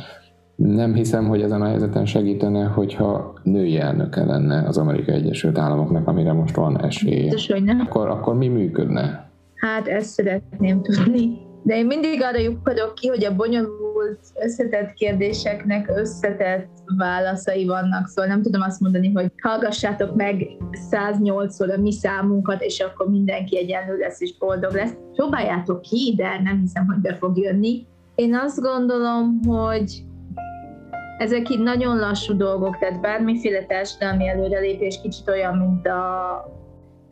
nem 0.56 0.94
hiszem, 0.94 1.28
hogy 1.28 1.42
ezen 1.42 1.62
a 1.62 1.66
helyzeten 1.66 2.06
segítene, 2.06 2.66
hogyha 2.66 3.34
női 3.44 3.78
elnöke 3.78 4.26
lenne 4.26 4.68
az 4.68 4.78
Amerikai 4.78 5.16
Egyesült 5.16 5.58
Államoknak, 5.58 6.08
amire 6.08 6.34
most 6.34 6.56
van 6.56 6.84
esély. 6.84 7.24
Biztos, 7.24 7.52
hogy 7.52 7.64
nem. 7.64 7.80
Akkor, 7.80 8.10
akkor 8.10 8.36
mi 8.36 8.48
működne? 8.48 9.30
Hát 9.56 9.88
ezt 9.88 10.10
szeretném 10.10 10.82
tudni. 10.82 11.49
De 11.64 11.78
én 11.78 11.86
mindig 11.86 12.22
arra 12.22 12.40
lyukadok 12.40 12.96
ki, 12.96 13.08
hogy 13.08 13.26
a 13.26 13.36
bonyolult, 13.36 14.20
összetett 14.44 14.94
kérdéseknek 14.94 15.92
összetett 15.96 16.70
válaszai 16.98 17.66
vannak, 17.66 18.08
szóval 18.08 18.32
nem 18.32 18.42
tudom 18.42 18.62
azt 18.62 18.80
mondani, 18.80 19.12
hogy 19.12 19.32
hallgassátok 19.42 20.16
meg 20.16 20.48
108-szor 20.92 21.78
a 21.78 21.82
mi 21.82 21.92
számunkat, 21.92 22.62
és 22.62 22.80
akkor 22.80 23.10
mindenki 23.10 23.58
egyenlő 23.58 23.98
lesz 23.98 24.22
és 24.22 24.38
boldog 24.38 24.74
lesz. 24.74 24.94
Próbáljátok 25.16 25.82
ki, 25.82 26.14
de 26.18 26.42
nem 26.44 26.60
hiszem, 26.60 26.86
hogy 26.86 26.98
be 26.98 27.16
fog 27.16 27.38
jönni. 27.38 27.86
Én 28.16 28.36
azt 28.36 28.62
gondolom, 28.62 29.40
hogy 29.48 30.04
ezek 31.18 31.50
így 31.50 31.60
nagyon 31.60 31.98
lassú 31.98 32.38
dolgok, 32.38 32.78
tehát 32.78 33.02
bármiféle 33.02 33.66
társadalmi 33.66 34.28
előrelépés 34.28 35.00
kicsit 35.02 35.30
olyan, 35.30 35.58
mint 35.58 35.88
a, 35.88 36.59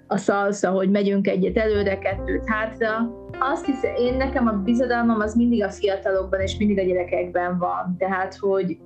a 0.07 0.17
szalsza, 0.17 0.69
hogy 0.69 0.89
megyünk 0.89 1.27
egyet 1.27 1.57
előre, 1.57 1.97
kettőt 1.97 2.49
hátra. 2.49 3.11
Azt 3.39 3.65
hiszem, 3.65 3.95
én 3.95 4.13
nekem 4.13 4.47
a 4.47 4.51
bizodalmam 4.51 5.19
az 5.19 5.35
mindig 5.35 5.63
a 5.63 5.69
fiatalokban 5.69 6.39
és 6.39 6.57
mindig 6.57 6.79
a 6.79 6.83
gyerekekben 6.83 7.57
van. 7.57 7.95
Tehát, 7.97 8.35
hogy, 8.35 8.77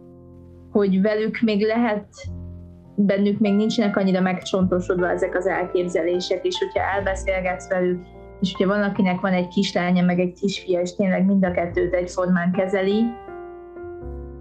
hogy 0.72 1.02
velük 1.02 1.40
még 1.42 1.62
lehet, 1.62 2.08
bennük 2.96 3.40
még 3.40 3.56
nincsenek 3.56 3.98
annyira 3.98 4.22
megcsontosodva 4.22 5.10
ezek 5.10 5.36
az 5.36 5.48
elképzelések, 5.48 6.46
és 6.46 6.58
hogyha 6.58 6.90
elbeszélgetsz 6.96 7.70
velük, 7.70 8.04
és 8.42 8.54
hogyha 8.56 8.74
van, 8.74 8.84
akinek 8.84 9.20
van 9.20 9.34
egy 9.34 9.48
kislánya, 9.48 10.06
meg 10.06 10.20
egy 10.20 10.34
kisfia, 10.34 10.82
és 10.82 10.96
tényleg 10.96 11.26
mind 11.26 11.46
a 11.46 11.52
kettőt 11.52 11.94
egyformán 11.94 12.52
kezeli, 12.52 13.04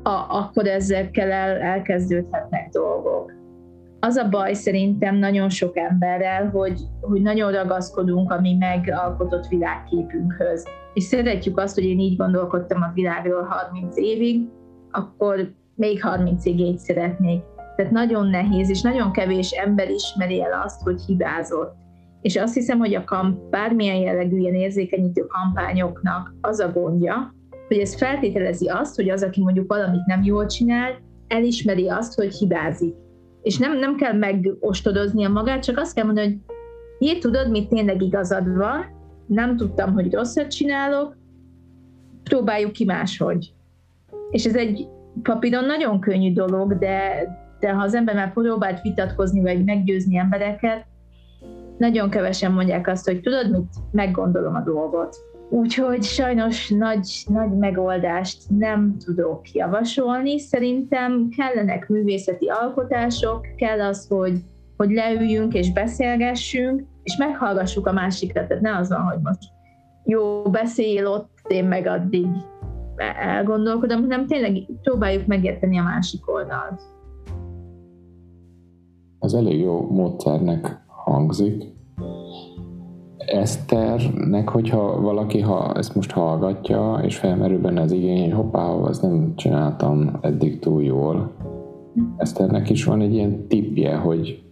a, 0.02 0.26
akkor 0.28 0.66
ezekkel 0.66 1.30
el, 1.30 1.56
elkezdődhetnek 1.56 2.68
dolgok. 2.70 3.39
Az 4.02 4.16
a 4.16 4.28
baj 4.28 4.54
szerintem 4.54 5.16
nagyon 5.16 5.48
sok 5.48 5.76
emberrel, 5.76 6.50
hogy, 6.50 6.80
hogy 7.00 7.22
nagyon 7.22 7.52
ragaszkodunk 7.52 8.32
a 8.32 8.40
mi 8.40 8.56
megalkotott 8.58 9.46
világképünkhöz. 9.46 10.66
És 10.94 11.02
szeretjük 11.02 11.58
azt, 11.58 11.74
hogy 11.74 11.84
én 11.84 11.98
így 11.98 12.16
gondolkodtam 12.16 12.82
a 12.82 12.90
világról 12.94 13.42
30 13.42 13.96
évig, 13.96 14.48
akkor 14.90 15.52
még 15.74 16.00
30-ig 16.02 16.56
így 16.56 16.78
szeretnék. 16.78 17.42
Tehát 17.76 17.92
nagyon 17.92 18.26
nehéz, 18.26 18.70
és 18.70 18.80
nagyon 18.80 19.12
kevés 19.12 19.50
ember 19.50 19.90
ismeri 19.90 20.42
el 20.42 20.62
azt, 20.64 20.82
hogy 20.82 21.00
hibázott. 21.06 21.74
És 22.20 22.36
azt 22.36 22.54
hiszem, 22.54 22.78
hogy 22.78 22.94
a 22.94 23.04
kamp, 23.04 23.38
bármilyen 23.50 23.96
jellegű 23.96 24.38
ilyen 24.38 24.54
érzékenyítő 24.54 25.26
kampányoknak 25.26 26.34
az 26.40 26.60
a 26.60 26.72
gondja, 26.72 27.34
hogy 27.68 27.78
ez 27.78 27.96
feltételezi 27.96 28.66
azt, 28.66 28.96
hogy 28.96 29.10
az, 29.10 29.22
aki 29.22 29.40
mondjuk 29.40 29.72
valamit 29.72 30.06
nem 30.06 30.22
jól 30.22 30.46
csinál, 30.46 30.98
elismeri 31.28 31.88
azt, 31.88 32.14
hogy 32.14 32.34
hibázik. 32.34 32.94
És 33.42 33.58
nem, 33.58 33.78
nem 33.78 33.96
kell 33.96 34.12
megostodoznia 34.12 35.28
magát, 35.28 35.62
csak 35.62 35.78
azt 35.78 35.94
kell 35.94 36.04
mondani, 36.04 36.26
hogy 36.26 36.56
jé, 36.98 37.18
tudod, 37.18 37.50
mit 37.50 37.68
tényleg 37.68 38.02
igazad 38.02 38.56
van, 38.56 38.84
nem 39.26 39.56
tudtam, 39.56 39.92
hogy 39.92 40.14
rosszat 40.14 40.50
csinálok, 40.50 41.16
próbáljuk 42.22 42.72
ki 42.72 42.84
máshogy. 42.84 43.52
És 44.30 44.44
ez 44.44 44.54
egy 44.54 44.88
papíron 45.22 45.64
nagyon 45.64 46.00
könnyű 46.00 46.32
dolog, 46.32 46.78
de, 46.78 47.24
de 47.60 47.72
ha 47.72 47.82
az 47.82 47.94
ember 47.94 48.14
már 48.14 48.32
próbált 48.32 48.82
vitatkozni, 48.82 49.40
vagy 49.40 49.64
meggyőzni 49.64 50.16
embereket, 50.16 50.86
nagyon 51.78 52.10
kevesen 52.10 52.52
mondják 52.52 52.86
azt, 52.86 53.06
hogy 53.06 53.20
tudod 53.20 53.50
mit, 53.50 53.74
meggondolom 53.90 54.54
a 54.54 54.60
dolgot. 54.60 55.16
Úgyhogy 55.52 56.02
sajnos 56.02 56.68
nagy, 56.68 57.24
nagy 57.26 57.50
megoldást 57.58 58.42
nem 58.48 58.96
tudok 59.04 59.52
javasolni. 59.52 60.38
Szerintem 60.38 61.28
kellenek 61.36 61.88
művészeti 61.88 62.46
alkotások, 62.46 63.46
kell 63.56 63.80
az, 63.80 64.06
hogy, 64.08 64.32
hogy 64.76 64.90
leüljünk 64.90 65.54
és 65.54 65.72
beszélgessünk, 65.72 66.82
és 67.02 67.16
meghallgassuk 67.16 67.86
a 67.86 67.92
másikat. 67.92 68.48
Tehát 68.48 68.62
ne 68.62 68.76
az 68.76 68.88
van, 68.88 69.00
hogy 69.00 69.18
most 69.22 69.42
jó, 70.04 70.42
beszél 70.42 71.06
ott, 71.06 71.30
én 71.48 71.64
meg 71.64 71.86
addig 71.86 72.26
elgondolkodom, 73.20 74.00
hanem 74.00 74.26
tényleg 74.26 74.66
próbáljuk 74.82 75.26
megérteni 75.26 75.78
a 75.78 75.82
másik 75.82 76.30
oldalt. 76.32 76.80
Az 79.18 79.34
elég 79.34 79.60
jó 79.60 79.90
módszernek 79.90 80.80
hangzik. 80.86 81.78
Eszternek, 83.30 84.48
hogyha 84.48 85.00
valaki 85.00 85.40
ha 85.40 85.74
ezt 85.74 85.94
most 85.94 86.10
hallgatja, 86.10 87.00
és 87.02 87.16
felmerül 87.16 87.60
benne 87.60 87.80
az 87.80 87.92
igény, 87.92 88.22
hogy 88.22 88.32
hoppá, 88.32 88.64
azt 88.64 89.02
nem 89.02 89.32
csináltam 89.36 90.18
eddig 90.20 90.58
túl 90.58 90.82
jól. 90.82 91.32
Eszternek 92.16 92.70
is 92.70 92.84
van 92.84 93.00
egy 93.00 93.12
ilyen 93.14 93.46
tippje, 93.46 93.96
hogy 93.96 94.42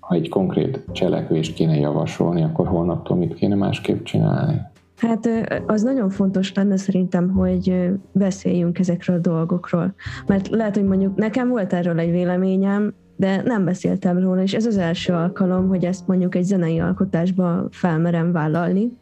ha 0.00 0.14
egy 0.14 0.28
konkrét 0.28 0.84
cselekvést 0.92 1.54
kéne 1.54 1.76
javasolni, 1.76 2.42
akkor 2.42 2.66
holnaptól 2.66 3.16
mit 3.16 3.34
kéne 3.34 3.54
másképp 3.54 4.02
csinálni? 4.02 4.60
Hát 4.96 5.28
az 5.66 5.82
nagyon 5.82 6.10
fontos 6.10 6.54
lenne 6.54 6.76
szerintem, 6.76 7.30
hogy 7.30 7.90
beszéljünk 8.12 8.78
ezekről 8.78 9.16
a 9.16 9.20
dolgokról. 9.20 9.94
Mert 10.26 10.48
lehet, 10.48 10.76
hogy 10.76 10.86
mondjuk 10.86 11.16
nekem 11.16 11.48
volt 11.48 11.72
erről 11.72 11.98
egy 11.98 12.10
véleményem, 12.10 12.94
de 13.18 13.42
nem 13.42 13.64
beszéltem 13.64 14.18
róla, 14.18 14.42
és 14.42 14.54
ez 14.54 14.66
az 14.66 14.76
első 14.76 15.12
alkalom, 15.12 15.68
hogy 15.68 15.84
ezt 15.84 16.06
mondjuk 16.06 16.34
egy 16.34 16.44
zenei 16.44 16.78
alkotásba 16.78 17.66
felmerem 17.70 18.32
vállalni. 18.32 18.92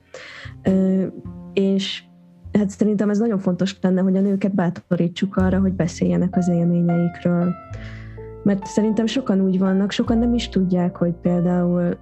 És 1.52 2.02
hát 2.52 2.70
szerintem 2.70 3.10
ez 3.10 3.18
nagyon 3.18 3.38
fontos 3.38 3.76
lenne, 3.80 4.00
hogy 4.00 4.16
a 4.16 4.20
nőket 4.20 4.54
bátorítsuk 4.54 5.36
arra, 5.36 5.58
hogy 5.58 5.72
beszéljenek 5.72 6.36
az 6.36 6.48
élményeikről. 6.48 7.54
Mert 8.42 8.66
szerintem 8.66 9.06
sokan 9.06 9.40
úgy 9.40 9.58
vannak, 9.58 9.90
sokan 9.90 10.18
nem 10.18 10.34
is 10.34 10.48
tudják, 10.48 10.96
hogy 10.96 11.12
például 11.12 11.96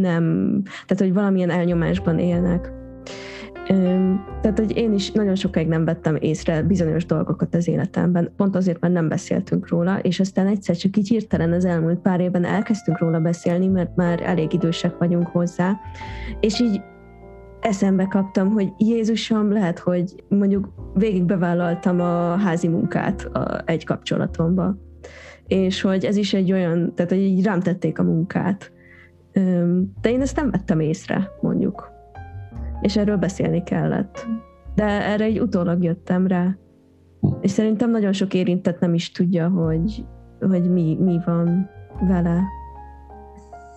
nem, 0.00 0.58
tehát 0.62 0.98
hogy 0.98 1.14
valamilyen 1.14 1.50
elnyomásban 1.50 2.18
élnek. 2.18 2.72
Tehát, 4.40 4.58
hogy 4.58 4.76
én 4.76 4.92
is 4.92 5.12
nagyon 5.12 5.34
sokáig 5.34 5.66
nem 5.66 5.84
vettem 5.84 6.16
észre 6.20 6.62
bizonyos 6.62 7.06
dolgokat 7.06 7.54
az 7.54 7.68
életemben, 7.68 8.32
pont 8.36 8.56
azért, 8.56 8.80
mert 8.80 8.92
nem 8.92 9.08
beszéltünk 9.08 9.68
róla, 9.68 9.98
és 9.98 10.20
aztán 10.20 10.46
egyszer 10.46 10.76
csak 10.76 10.96
így 10.96 11.08
hirtelen 11.08 11.52
az 11.52 11.64
elmúlt 11.64 11.98
pár 11.98 12.20
évben 12.20 12.44
elkezdtünk 12.44 12.98
róla 12.98 13.20
beszélni, 13.20 13.66
mert 13.66 13.96
már 13.96 14.22
elég 14.22 14.52
idősek 14.52 14.98
vagyunk 14.98 15.26
hozzá, 15.26 15.76
és 16.40 16.60
így 16.60 16.80
eszembe 17.60 18.06
kaptam, 18.06 18.50
hogy 18.50 18.72
Jézusom, 18.78 19.52
lehet, 19.52 19.78
hogy 19.78 20.24
mondjuk 20.28 20.68
végig 20.94 21.24
bevállaltam 21.24 22.00
a 22.00 22.36
házi 22.36 22.68
munkát 22.68 23.24
a, 23.24 23.62
egy 23.64 23.84
kapcsolatomba, 23.84 24.76
és 25.46 25.80
hogy 25.80 26.04
ez 26.04 26.16
is 26.16 26.34
egy 26.34 26.52
olyan, 26.52 26.94
tehát 26.94 27.10
hogy 27.10 27.20
így 27.20 27.44
rám 27.44 27.60
tették 27.60 27.98
a 27.98 28.02
munkát. 28.02 28.72
De 30.00 30.10
én 30.10 30.20
ezt 30.20 30.36
nem 30.36 30.50
vettem 30.50 30.80
észre, 30.80 31.30
mondjuk 31.40 31.98
és 32.80 32.96
erről 32.96 33.16
beszélni 33.16 33.62
kellett. 33.62 34.26
De 34.74 34.84
erre 34.84 35.24
egy 35.24 35.40
utólag 35.40 35.82
jöttem 35.82 36.26
rá. 36.26 36.56
És 37.40 37.50
szerintem 37.50 37.90
nagyon 37.90 38.12
sok 38.12 38.34
érintett 38.34 38.80
nem 38.80 38.94
is 38.94 39.12
tudja, 39.12 39.48
hogy, 39.48 40.04
hogy 40.40 40.70
mi, 40.70 40.96
mi 41.00 41.20
van 41.24 41.70
vele. 42.00 42.42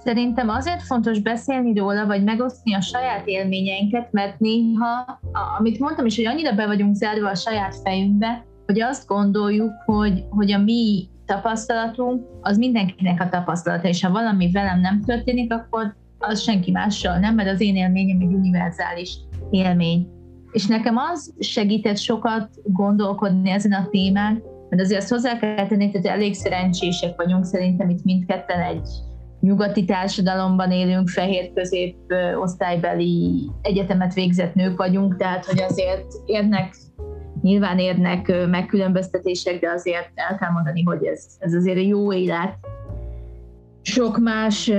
Szerintem 0.03 0.49
azért 0.49 0.81
fontos 0.81 1.19
beszélni 1.19 1.79
róla, 1.79 2.05
vagy 2.05 2.23
megosztni 2.23 2.73
a 2.73 2.81
saját 2.81 3.27
élményeinket, 3.27 4.11
mert 4.11 4.39
néha, 4.39 5.19
amit 5.57 5.79
mondtam 5.79 6.05
is, 6.05 6.15
hogy 6.15 6.25
annyira 6.25 6.55
be 6.55 6.65
vagyunk 6.65 6.95
zárva 6.95 7.29
a 7.29 7.35
saját 7.35 7.75
fejünkbe, 7.83 8.45
hogy 8.65 8.81
azt 8.81 9.07
gondoljuk, 9.07 9.71
hogy, 9.85 10.25
hogy 10.29 10.51
a 10.51 10.57
mi 10.57 11.09
tapasztalatunk, 11.25 12.25
az 12.41 12.57
mindenkinek 12.57 13.21
a 13.21 13.29
tapasztalata, 13.29 13.87
és 13.87 14.03
ha 14.03 14.11
valami 14.11 14.51
velem 14.51 14.79
nem 14.79 15.01
történik, 15.01 15.53
akkor 15.53 15.95
az 16.27 16.41
senki 16.41 16.71
mással 16.71 17.17
nem, 17.19 17.35
mert 17.35 17.49
az 17.49 17.61
én 17.61 17.75
élményem 17.75 18.19
egy 18.19 18.33
univerzális 18.33 19.17
élmény. 19.49 20.07
És 20.51 20.67
nekem 20.67 20.97
az 20.97 21.33
segített 21.39 21.97
sokat 21.97 22.49
gondolkodni 22.63 23.49
ezen 23.49 23.71
a 23.71 23.87
témán, 23.89 24.43
mert 24.69 24.81
azért 24.81 25.01
azt 25.01 25.11
hozzá 25.11 25.39
kell 25.39 25.67
tenni, 25.67 25.91
hogy 25.91 26.05
elég 26.05 26.33
szerencsések 26.33 27.15
vagyunk, 27.15 27.45
szerintem 27.45 27.89
itt 27.89 28.03
mindketten 28.03 28.59
egy 28.59 28.87
nyugati 29.39 29.85
társadalomban 29.85 30.71
élünk, 30.71 31.09
fehér 31.09 31.51
közép 31.53 31.97
osztálybeli 32.41 33.49
egyetemet 33.61 34.13
végzett 34.13 34.53
nők 34.53 34.77
vagyunk, 34.77 35.15
tehát 35.15 35.45
hogy 35.45 35.61
azért 35.61 36.05
érnek, 36.25 36.75
nyilván 37.41 37.79
érnek 37.79 38.47
megkülönböztetések, 38.49 39.59
de 39.59 39.69
azért 39.69 40.11
el 40.15 40.37
kell 40.37 40.51
mondani, 40.51 40.83
hogy 40.83 41.05
ez, 41.05 41.25
ez 41.39 41.53
azért 41.53 41.83
jó 41.83 42.13
élet 42.13 42.57
sok 43.83 44.17
más, 44.17 44.71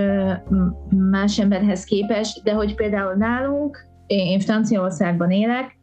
más 1.11 1.39
emberhez 1.39 1.85
képes, 1.85 2.41
de 2.45 2.53
hogy 2.53 2.75
például 2.75 3.15
nálunk, 3.15 3.79
én 4.07 4.41
Franciaországban 4.41 5.31
élek, 5.31 5.79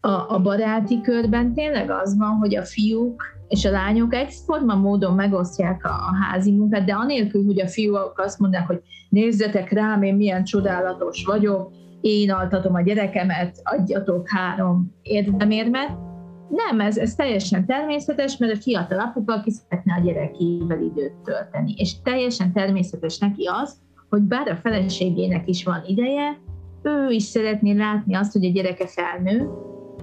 a, 0.00 0.34
a 0.34 0.40
baráti 0.42 1.00
körben 1.00 1.54
tényleg 1.54 1.90
az 1.90 2.16
van, 2.18 2.30
hogy 2.30 2.56
a 2.56 2.64
fiúk 2.64 3.22
és 3.48 3.64
a 3.64 3.70
lányok 3.70 4.14
egyforma 4.14 4.74
módon 4.74 5.14
megosztják 5.14 5.84
a, 5.84 5.88
a 5.88 6.14
házi 6.22 6.52
munkát, 6.52 6.84
de 6.84 6.92
anélkül, 6.92 7.44
hogy 7.44 7.60
a 7.60 7.68
fiúk 7.68 8.14
azt 8.16 8.38
mondják, 8.38 8.66
hogy 8.66 8.80
nézzetek 9.08 9.70
rám, 9.70 10.02
én 10.02 10.14
milyen 10.14 10.44
csodálatos 10.44 11.24
vagyok, 11.24 11.70
én 12.00 12.30
altatom 12.30 12.74
a 12.74 12.80
gyerekemet, 12.80 13.60
adjatok 13.62 14.28
három 14.28 14.94
érdemérmet. 15.02 15.90
Nem, 16.48 16.80
ez, 16.80 16.98
ez 16.98 17.14
teljesen 17.14 17.66
természetes, 17.66 18.36
mert 18.36 18.52
a 18.52 18.60
fiatal 18.60 18.98
apuka 18.98 19.34
aki 19.34 19.50
szeretne 19.50 19.94
a 19.94 20.04
gyerekével 20.04 20.82
időt 20.82 21.14
tölteni. 21.24 21.74
És 21.76 22.02
teljesen 22.02 22.52
természetes 22.52 23.18
neki 23.18 23.44
az, 23.62 23.76
hogy 24.08 24.22
bár 24.22 24.48
a 24.48 24.56
feleségének 24.56 25.48
is 25.48 25.64
van 25.64 25.82
ideje, 25.86 26.38
ő 26.82 27.10
is 27.10 27.22
szeretné 27.22 27.76
látni 27.76 28.14
azt, 28.14 28.32
hogy 28.32 28.44
a 28.44 28.50
gyereke 28.50 28.86
felnő, 28.86 29.48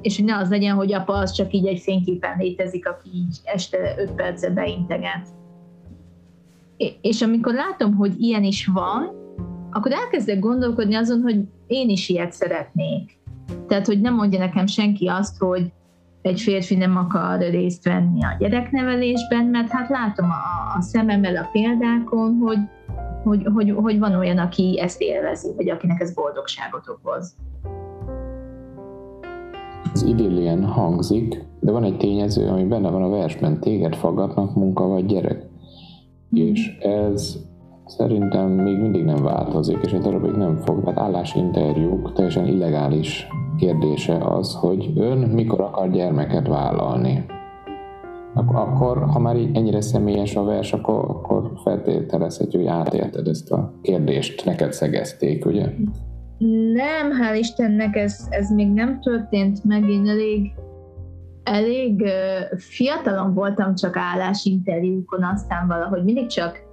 és 0.01 0.15
hogy 0.15 0.25
ne 0.25 0.37
az 0.37 0.49
legyen, 0.49 0.75
hogy 0.75 0.93
apa 0.93 1.13
az 1.13 1.31
csak 1.31 1.53
így 1.53 1.67
egy 1.67 1.79
fényképen 1.79 2.37
létezik, 2.37 2.87
aki 2.87 3.09
így 3.13 3.39
este 3.43 3.77
öt 3.97 4.11
perce 4.11 4.49
beinteget. 4.49 5.27
És 7.01 7.21
amikor 7.21 7.53
látom, 7.53 7.95
hogy 7.95 8.21
ilyen 8.21 8.43
is 8.43 8.65
van, 8.65 9.11
akkor 9.71 9.91
elkezdek 9.91 10.39
gondolkodni 10.39 10.95
azon, 10.95 11.21
hogy 11.21 11.39
én 11.67 11.89
is 11.89 12.09
ilyet 12.09 12.31
szeretnék. 12.31 13.17
Tehát, 13.67 13.85
hogy 13.85 14.01
nem 14.01 14.15
mondja 14.15 14.39
nekem 14.39 14.65
senki 14.65 15.07
azt, 15.07 15.37
hogy 15.37 15.71
egy 16.21 16.39
férfi 16.41 16.75
nem 16.75 16.97
akar 16.97 17.39
részt 17.39 17.83
venni 17.83 18.23
a 18.23 18.35
gyereknevelésben, 18.39 19.45
mert 19.45 19.69
hát 19.69 19.89
látom 19.89 20.29
a, 20.29 20.77
a 20.77 20.81
szememmel 20.81 21.35
a 21.35 21.49
példákon, 21.51 22.37
hogy, 22.37 22.59
hogy, 23.23 23.47
hogy, 23.53 23.71
hogy 23.71 23.99
van 23.99 24.15
olyan, 24.15 24.37
aki 24.37 24.79
ezt 24.81 25.01
élvezi, 25.01 25.49
vagy 25.55 25.69
akinek 25.69 26.01
ez 26.01 26.13
boldogságot 26.13 26.87
okoz 26.87 27.35
az 29.93 30.03
idillien 30.03 30.65
hangzik, 30.65 31.43
de 31.59 31.71
van 31.71 31.83
egy 31.83 31.97
tényező, 31.97 32.47
ami 32.47 32.63
benne 32.63 32.89
van 32.89 33.03
a 33.03 33.09
versben, 33.09 33.59
téged 33.59 33.95
fogadnak 33.95 34.55
munka 34.55 34.87
vagy 34.87 35.05
gyerek. 35.05 35.45
Mm. 36.35 36.45
És 36.45 36.77
ez 36.79 37.37
szerintem 37.89 38.49
még 38.49 38.77
mindig 38.77 39.03
nem 39.03 39.23
változik, 39.23 39.77
és 39.83 39.91
egy 39.91 40.01
darabig 40.01 40.31
nem 40.31 40.55
fog. 40.55 40.85
Hát 40.85 40.99
állásinterjúk 40.99 42.13
teljesen 42.13 42.47
illegális 42.47 43.27
kérdése 43.57 44.17
az, 44.17 44.55
hogy 44.55 44.91
ön 44.95 45.17
mikor 45.17 45.61
akar 45.61 45.89
gyermeket 45.89 46.47
vállalni. 46.47 47.25
Ak- 48.33 48.55
akkor, 48.55 49.05
ha 49.09 49.19
már 49.19 49.37
így 49.37 49.55
ennyire 49.55 49.81
személyes 49.81 50.35
a 50.35 50.43
vers, 50.43 50.73
akkor, 50.73 50.95
akkor 50.95 51.51
feltételezhetjük, 51.63 52.61
hogy 52.61 52.71
átérted 52.71 53.27
ezt 53.27 53.51
a 53.51 53.73
kérdést, 53.81 54.45
neked 54.45 54.73
szegezték, 54.73 55.45
ugye? 55.45 55.65
Nem, 56.73 57.11
hál' 57.21 57.37
Istennek 57.37 57.95
ez, 57.95 58.27
ez 58.29 58.51
még 58.51 58.71
nem 58.71 58.99
történt 59.01 59.63
meg, 59.63 59.89
én 59.89 60.07
elég, 60.07 60.51
elég 61.43 62.03
fiatalon 62.57 63.33
voltam 63.33 63.75
csak 63.75 63.97
állásinterjúkon, 63.97 65.23
aztán 65.23 65.67
valahogy 65.67 66.03
mindig 66.03 66.27
csak 66.27 66.68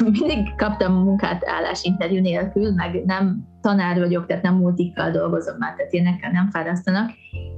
mindig 0.00 0.54
kaptam 0.56 0.92
munkát 0.92 1.42
állásinterjú 1.46 2.20
nélkül, 2.20 2.72
meg 2.72 3.04
nem 3.04 3.48
tanár 3.60 3.98
vagyok, 3.98 4.26
tehát 4.26 4.42
nem 4.42 4.54
multikkal 4.54 5.10
dolgozom 5.10 5.56
már, 5.58 5.74
tehát 5.74 5.92
ilyenekkel 5.92 6.30
nem 6.30 6.50
fárasztanak. 6.50 7.10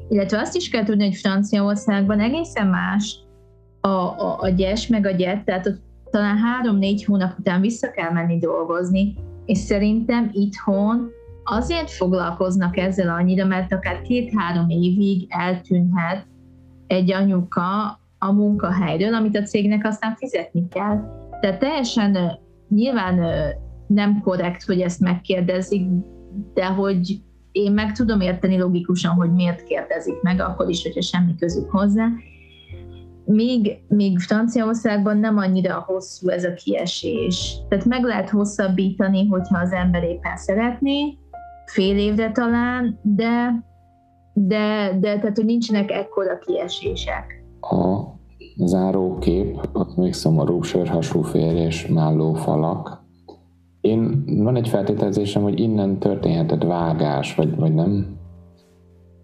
Illetve 0.09 0.39
azt 0.39 0.57
is 0.57 0.69
kell 0.69 0.85
tudni, 0.85 1.05
hogy 1.05 1.17
Franciaországban 1.17 2.21
egészen 2.21 2.67
más 2.67 3.19
a, 3.81 3.89
a, 3.89 4.39
a 4.41 4.49
gyes 4.49 4.87
meg 4.87 5.07
a 5.07 5.11
gyet, 5.11 5.45
tehát 5.45 5.67
ott 5.67 5.85
talán 6.11 6.39
három-négy 6.39 7.05
hónap 7.05 7.39
után 7.39 7.61
vissza 7.61 7.91
kell 7.91 8.11
menni 8.11 8.39
dolgozni, 8.39 9.15
és 9.45 9.59
szerintem 9.59 10.31
itthon 10.33 11.11
azért 11.45 11.91
foglalkoznak 11.91 12.77
ezzel 12.77 13.09
annyira, 13.09 13.47
mert 13.47 13.73
akár 13.73 14.03
két-három 14.03 14.69
évig 14.69 15.27
eltűnhet 15.29 16.27
egy 16.87 17.13
anyuka 17.13 18.01
a 18.19 18.33
munkahelyről, 18.33 19.15
amit 19.15 19.37
a 19.37 19.43
cégnek 19.43 19.87
aztán 19.87 20.15
fizetni 20.17 20.69
kell. 20.69 21.26
Tehát 21.41 21.59
teljesen 21.59 22.39
nyilván 22.69 23.21
nem 23.87 24.21
korrekt, 24.21 24.65
hogy 24.65 24.81
ezt 24.81 25.01
megkérdezik, 25.01 25.87
de 26.55 26.67
hogy 26.67 27.21
én 27.53 27.73
meg 27.73 27.93
tudom 27.93 28.21
érteni 28.21 28.59
logikusan, 28.59 29.15
hogy 29.15 29.33
miért 29.33 29.63
kérdezik 29.63 30.23
meg, 30.23 30.41
akkor 30.41 30.69
is, 30.69 30.83
hogyha 30.83 31.03
semmi 31.03 31.35
közük 31.39 31.71
hozzá. 31.71 32.09
Még, 33.25 33.79
még 33.89 34.19
Franciaországban 34.19 35.19
nem 35.19 35.37
annyira 35.37 35.85
hosszú 35.87 36.29
ez 36.29 36.45
a 36.45 36.55
kiesés. 36.55 37.59
Tehát 37.69 37.85
meg 37.85 38.03
lehet 38.03 38.31
hosszabbítani, 38.31 39.27
hogyha 39.27 39.59
az 39.59 39.73
ember 39.73 40.03
éppen 40.03 40.37
szeretné, 40.37 41.19
fél 41.67 41.99
évre 41.99 42.33
talán, 42.33 42.99
de, 43.03 43.65
de, 44.33 44.97
de 45.01 45.19
tehát, 45.19 45.37
hogy 45.37 45.45
nincsenek 45.45 45.91
ekkora 45.91 46.39
kiesések. 46.39 47.45
A 47.61 48.16
zárókép, 48.57 49.69
ott 49.73 49.97
még 49.97 50.13
szomorú 50.13 50.63
sörhasú 50.63 51.23
férj 51.23 51.59
és 51.59 51.87
málló 51.87 52.35
falak. 52.35 53.05
Én, 53.81 54.25
van 54.43 54.57
egy 54.57 54.69
feltételezésem, 54.69 55.43
hogy 55.43 55.61
innen 55.61 55.99
történhetett 55.99 56.63
vágás, 56.63 57.35
vagy, 57.35 57.57
vagy 57.57 57.75
nem? 57.75 58.07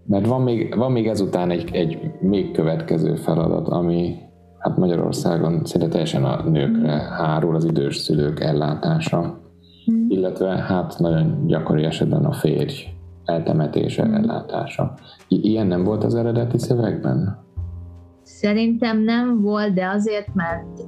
Mert 0.06 0.26
van 0.26 0.42
még, 0.42 0.76
van 0.76 0.92
még 0.92 1.06
ezután 1.06 1.50
egy, 1.50 1.70
egy 1.72 2.10
még 2.20 2.50
következő 2.50 3.14
feladat, 3.14 3.68
ami 3.68 4.14
hát 4.58 4.76
Magyarországon 4.76 5.64
szinte 5.64 5.88
teljesen 5.88 6.24
a 6.24 6.42
nőkre 6.48 6.92
hárul 6.92 7.54
az 7.54 7.64
idős 7.64 7.96
szülők 7.96 8.40
ellátása. 8.40 9.40
Mm. 9.90 10.08
illetve 10.08 10.48
hát 10.48 10.98
nagyon 10.98 11.46
gyakori 11.46 11.84
esetben 11.84 12.24
a 12.24 12.32
férj 12.32 12.84
eltemetése, 13.24 14.06
mm. 14.06 14.14
ellátása. 14.14 14.94
I- 15.28 15.48
ilyen 15.48 15.66
nem 15.66 15.84
volt 15.84 16.04
az 16.04 16.14
eredeti 16.14 16.58
szövegben? 16.58 17.38
Szerintem 18.40 19.02
nem 19.02 19.40
volt, 19.40 19.74
de 19.74 19.88
azért, 19.88 20.34
mert 20.34 20.80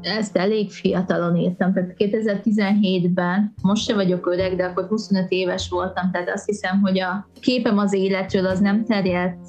ezt 0.00 0.36
elég 0.36 0.70
fiatalon 0.70 1.36
írtam, 1.36 1.72
tehát 1.72 1.94
2017-ben, 1.98 3.54
most 3.62 3.84
se 3.84 3.94
vagyok 3.94 4.26
öreg, 4.26 4.56
de 4.56 4.64
akkor 4.64 4.86
25 4.88 5.30
éves 5.30 5.68
voltam, 5.68 6.10
tehát 6.10 6.30
azt 6.30 6.46
hiszem, 6.46 6.80
hogy 6.80 7.00
a 7.00 7.28
képem 7.40 7.78
az 7.78 7.92
életről 7.92 8.46
az 8.46 8.60
nem 8.60 8.84
terjedt, 8.84 9.46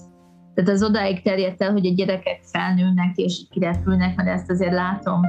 tehát 0.54 0.70
az 0.70 0.84
odáig 0.84 1.22
terjedt 1.22 1.62
el, 1.62 1.72
hogy 1.72 1.86
a 1.86 1.94
gyerekek 1.94 2.40
felnőnek 2.52 3.16
és 3.16 3.42
kirepülnek, 3.50 4.16
mert 4.16 4.30
ezt 4.30 4.50
azért 4.50 4.74
látom 4.74 5.22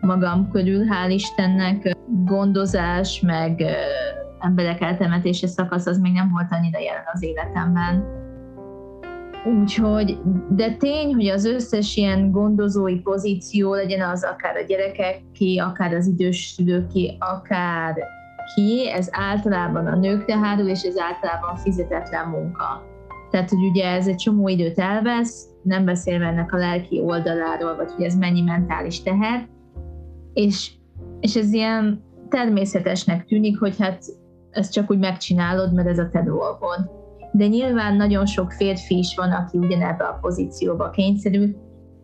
magam 0.00 0.50
körül, 0.50 0.84
hál' 0.84 1.10
Istennek. 1.10 1.96
Gondozás, 2.24 3.20
meg 3.20 3.62
emberek 4.38 4.80
eltemetése 4.80 5.46
szakasz 5.46 5.86
az 5.86 5.98
még 5.98 6.12
nem 6.12 6.30
volt 6.30 6.46
annyira 6.50 6.78
jelen 6.78 7.04
az 7.12 7.22
életemben. 7.22 8.18
Úgyhogy, 9.44 10.18
de 10.48 10.76
tény, 10.76 11.14
hogy 11.14 11.26
az 11.26 11.44
összes 11.44 11.96
ilyen 11.96 12.30
gondozói 12.30 13.00
pozíció 13.00 13.74
legyen 13.74 14.08
az 14.08 14.24
akár 14.24 14.56
a 14.56 14.64
gyerekek 14.66 15.22
ki, 15.32 15.58
akár 15.58 15.94
az 15.94 16.06
idős 16.06 16.52
szülőké, 16.56 17.16
akár 17.18 17.94
ki, 18.54 18.90
ez 18.90 19.08
általában 19.10 19.86
a 19.86 19.96
nőkre 19.96 20.38
hárul, 20.38 20.68
és 20.68 20.82
ez 20.82 20.98
általában 20.98 21.56
fizetetlen 21.56 22.28
munka. 22.28 22.82
Tehát, 23.30 23.48
hogy 23.48 23.64
ugye 23.70 23.86
ez 23.86 24.06
egy 24.06 24.16
csomó 24.16 24.48
időt 24.48 24.78
elvesz, 24.78 25.48
nem 25.62 25.84
beszélve 25.84 26.26
ennek 26.26 26.52
a 26.52 26.56
lelki 26.56 27.00
oldaláról, 27.00 27.76
vagy 27.76 27.90
hogy 27.90 28.04
ez 28.04 28.14
mennyi 28.14 28.42
mentális 28.42 29.02
teher, 29.02 29.48
és, 30.32 30.72
és 31.20 31.36
ez 31.36 31.52
ilyen 31.52 32.02
természetesnek 32.28 33.24
tűnik, 33.24 33.58
hogy 33.58 33.76
hát 33.78 34.04
ezt 34.50 34.72
csak 34.72 34.90
úgy 34.90 34.98
megcsinálod, 34.98 35.74
mert 35.74 35.88
ez 35.88 35.98
a 35.98 36.08
te 36.08 36.22
dolgod. 36.22 36.99
De 37.32 37.46
nyilván 37.46 37.96
nagyon 37.96 38.26
sok 38.26 38.52
férfi 38.52 38.98
is 38.98 39.14
van, 39.16 39.32
aki 39.32 39.58
ugyanebbe 39.58 40.04
a 40.04 40.18
pozícióba 40.20 40.90
kényszerül, 40.90 41.56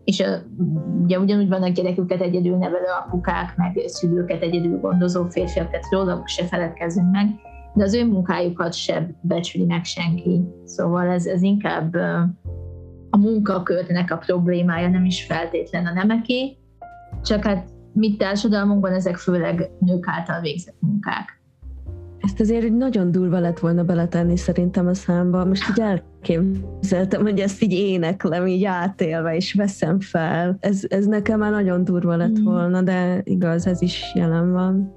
és 0.03 0.23
ugye 1.03 1.19
ugyanúgy 1.19 1.47
vannak 1.47 1.69
gyereküket 1.69 2.21
egyedül 2.21 2.57
nevelő 2.57 2.85
apukák, 3.05 3.55
meg 3.55 3.81
szülőket 3.85 4.41
egyedül 4.41 4.79
gondozó 4.79 5.25
férfiak, 5.25 5.69
tehát 5.69 5.85
róluk 5.91 6.27
se 6.27 6.45
feledkezünk 6.45 7.11
meg, 7.11 7.27
de 7.73 7.83
az 7.83 7.93
ő 7.93 8.05
munkájukat 8.05 8.73
se 8.73 9.09
becsüli 9.21 9.65
meg 9.65 9.83
senki. 9.83 10.41
Szóval 10.63 11.07
ez, 11.07 11.25
ez 11.25 11.41
inkább 11.41 11.93
a 13.09 13.17
munkakörnek 13.17 14.11
a 14.11 14.17
problémája, 14.17 14.89
nem 14.89 15.05
is 15.05 15.23
feltétlen 15.23 15.85
a 15.85 15.93
nemeké, 15.93 16.57
csak 17.23 17.43
hát 17.43 17.69
mi 17.93 18.15
társadalmunkban 18.15 18.93
ezek 18.93 19.15
főleg 19.15 19.69
nők 19.79 20.05
által 20.07 20.41
végzett 20.41 20.77
munkák. 20.79 21.36
Ezt 22.27 22.39
azért 22.39 22.69
nagyon 22.69 23.11
durva 23.11 23.39
lett 23.39 23.59
volna 23.59 23.83
beletenni 23.83 24.37
szerintem 24.37 24.87
a 24.87 24.93
számba. 24.93 25.45
Most 25.45 25.69
így 25.69 25.79
elképzeltem, 25.79 27.21
hogy 27.21 27.39
ezt 27.39 27.63
így 27.63 27.73
éneklem, 27.73 28.47
így 28.47 28.63
átélve, 28.63 29.35
és 29.35 29.53
veszem 29.53 29.99
fel. 29.99 30.57
Ez, 30.59 30.81
ez 30.87 31.05
nekem 31.05 31.39
már 31.39 31.51
nagyon 31.51 31.83
durva 31.83 32.15
lett 32.15 32.39
mm. 32.39 32.43
volna, 32.43 32.81
de 32.81 33.21
igaz, 33.23 33.67
ez 33.67 33.81
is 33.81 34.11
jelen 34.15 34.51
van. 34.51 34.95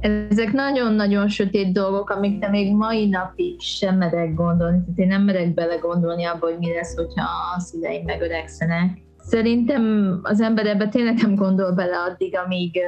Ezek 0.00 0.52
nagyon-nagyon 0.52 1.28
sötét 1.28 1.72
dolgok, 1.72 2.10
amikre 2.10 2.48
még 2.48 2.74
mai 2.74 3.08
napig 3.08 3.60
sem 3.60 3.96
merek 3.96 4.34
gondolni. 4.34 4.80
Tehát 4.80 4.98
én 4.98 5.06
nem 5.06 5.22
merek 5.22 5.54
belegondolni 5.54 6.24
abba, 6.24 6.46
hogy 6.46 6.58
mi 6.58 6.72
lesz, 6.74 6.94
hogyha 6.94 7.24
a 7.56 7.60
szüleim 7.60 8.04
megöregszenek. 8.04 9.02
Szerintem 9.22 9.82
az 10.22 10.40
ember 10.40 10.66
ebbe 10.66 10.88
tényleg 10.88 11.14
nem 11.22 11.34
gondol 11.34 11.72
bele 11.72 11.96
addig, 11.98 12.36
amíg, 12.44 12.78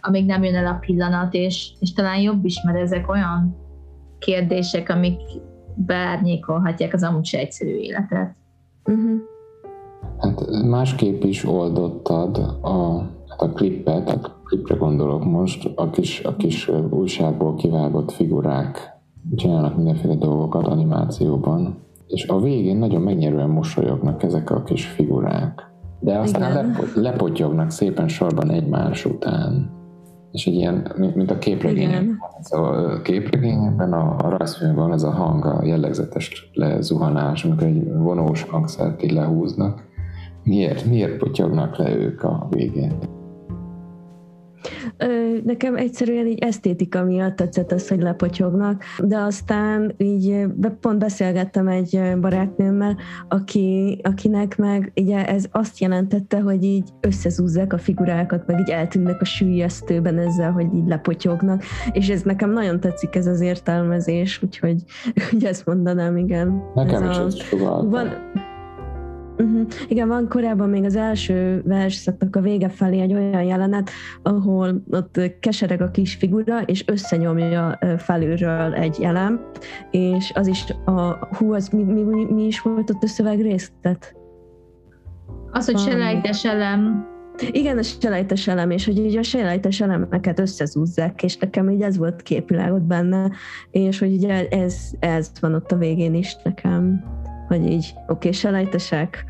amíg 0.00 0.26
nem 0.26 0.44
jön 0.44 0.54
el 0.54 0.66
a 0.66 0.78
pillanat, 0.80 1.34
és, 1.34 1.72
és 1.80 1.92
talán 1.92 2.20
jobb 2.20 2.44
is, 2.44 2.62
mert 2.62 2.78
ezek 2.78 3.10
olyan 3.10 3.56
kérdések, 4.18 4.88
amik 4.88 5.20
beárnyékolhatják 5.74 6.92
az 6.92 7.02
amúgy 7.02 7.24
se 7.24 7.38
egyszerű 7.38 7.76
életet. 7.76 8.36
Uh-huh. 8.84 9.20
Hát 10.18 10.40
másképp 10.68 11.22
is 11.22 11.44
oldottad 11.44 12.36
a, 12.60 12.98
hát 13.28 13.40
a 13.40 13.52
klippet, 13.52 14.10
a 14.10 14.40
klipre 14.44 14.74
gondolok 14.74 15.24
most, 15.24 15.70
a 15.74 15.90
kis, 15.90 16.22
a 16.24 16.36
kis 16.36 16.70
újságból 16.90 17.54
kivágott 17.54 18.12
figurák 18.12 18.92
csinálnak 19.36 19.76
mindenféle 19.76 20.14
dolgokat 20.14 20.66
animációban, 20.66 21.78
és 22.06 22.26
a 22.26 22.40
végén 22.40 22.76
nagyon 22.76 23.02
megnyerően 23.02 23.50
mosolyognak 23.50 24.22
ezek 24.22 24.50
a 24.50 24.62
kis 24.62 24.86
figurák. 24.86 25.72
De 26.04 26.18
aztán 26.18 26.52
lep- 26.52 26.94
lepotyognak 26.94 27.70
szépen 27.70 28.08
sorban 28.08 28.50
egymás 28.50 29.04
után. 29.04 29.70
És 30.32 30.46
egy 30.46 30.54
ilyen, 30.54 30.92
mint 31.14 31.30
a 31.30 31.38
képregényekben. 31.38 32.18
Szóval 32.40 32.84
a 32.84 33.02
képregényekben, 33.02 33.92
a, 33.92 34.16
a 34.18 34.28
rajzfilmben 34.28 34.92
ez 34.92 35.02
a 35.02 35.10
hang, 35.10 35.44
a 35.44 35.60
jellegzetes 35.64 36.50
lezuhanás, 36.52 37.44
amikor 37.44 37.66
egy 37.66 37.92
vonós 37.92 38.42
hangszert 38.42 39.02
így 39.02 39.12
lehúznak. 39.12 39.82
Miért, 40.42 40.84
miért 40.84 41.16
potyognak 41.16 41.76
le 41.76 41.96
ők 41.96 42.22
a 42.22 42.46
végén? 42.50 42.92
Nekem 45.44 45.76
egyszerűen 45.76 46.26
így 46.26 46.38
esztétika 46.38 47.02
miatt 47.02 47.36
tetszett 47.36 47.72
az, 47.72 47.88
hogy 47.88 48.00
lepotyognak, 48.00 48.82
de 48.98 49.18
aztán 49.18 49.94
így 49.96 50.46
pont 50.80 50.98
beszélgettem 50.98 51.68
egy 51.68 52.00
barátnőmmel, 52.20 52.96
aki, 53.28 53.98
akinek 54.02 54.56
meg 54.56 54.92
ugye 54.96 55.26
ez 55.26 55.44
azt 55.52 55.78
jelentette, 55.78 56.40
hogy 56.40 56.64
így 56.64 56.88
összezúzzák 57.00 57.72
a 57.72 57.78
figurákat, 57.78 58.46
meg 58.46 58.60
így 58.60 58.70
eltűnnek 58.70 59.20
a 59.20 59.24
sűjesztőben 59.24 60.18
ezzel, 60.18 60.52
hogy 60.52 60.74
így 60.74 60.86
lepotyognak, 60.86 61.62
és 61.92 62.08
ez 62.08 62.22
nekem 62.22 62.50
nagyon 62.50 62.80
tetszik 62.80 63.14
ez 63.14 63.26
az 63.26 63.40
értelmezés, 63.40 64.42
úgyhogy, 64.42 64.82
úgy 65.34 65.44
ezt 65.44 65.66
mondanám, 65.66 66.16
igen. 66.16 66.62
Nekem 66.74 67.02
ez 67.02 67.34
is 67.34 67.52
a, 67.52 67.56
ez 67.56 67.90
van, 67.90 68.12
Uh-huh. 69.38 69.66
Igen, 69.88 70.08
van 70.08 70.28
korábban 70.28 70.68
még 70.68 70.84
az 70.84 70.96
első 70.96 71.62
versszaknak 71.64 72.36
a 72.36 72.40
vége 72.40 72.68
felé 72.68 73.00
egy 73.00 73.14
olyan 73.14 73.42
jelenet, 73.42 73.90
ahol 74.22 74.82
ott 74.90 75.20
kesereg 75.40 75.80
a 75.80 75.90
kis 75.90 76.14
figura, 76.14 76.60
és 76.60 76.84
összenyomja 76.86 77.78
felülről 77.98 78.74
egy 78.74 79.02
elem, 79.02 79.40
és 79.90 80.32
az 80.34 80.46
is 80.46 80.64
a, 80.84 81.26
hú, 81.36 81.54
az 81.54 81.68
mi, 81.68 81.82
mi, 81.82 82.02
mi, 82.02 82.24
mi 82.24 82.44
is 82.44 82.60
volt 82.60 82.90
ott 82.90 83.02
a 83.02 83.06
szövegrésztet? 83.06 84.14
Az, 85.50 85.64
hogy 85.64 85.78
selejtes 85.78 86.44
elem. 86.44 87.12
Igen, 87.50 87.78
a 87.78 87.82
selejtes 87.82 88.48
elem, 88.48 88.70
és 88.70 88.84
hogy 88.84 88.98
így 88.98 89.16
a 89.16 89.22
selejtes 89.22 89.80
elemeket 89.80 90.38
összezúzzák, 90.38 91.22
és 91.22 91.36
nekem 91.36 91.70
így 91.70 91.82
ez 91.82 91.96
volt 91.96 92.22
képilágot 92.22 92.82
benne, 92.82 93.30
és 93.70 93.98
hogy 93.98 94.12
ugye 94.12 94.48
ez, 94.48 94.90
ez 94.98 95.30
van 95.40 95.54
ott 95.54 95.72
a 95.72 95.76
végén 95.76 96.14
is 96.14 96.36
nekem 96.44 97.04
hogy 97.56 97.70
így 97.70 97.94
oké, 97.94 98.12
okay, 98.12 98.32
selejtesek, 98.32 99.24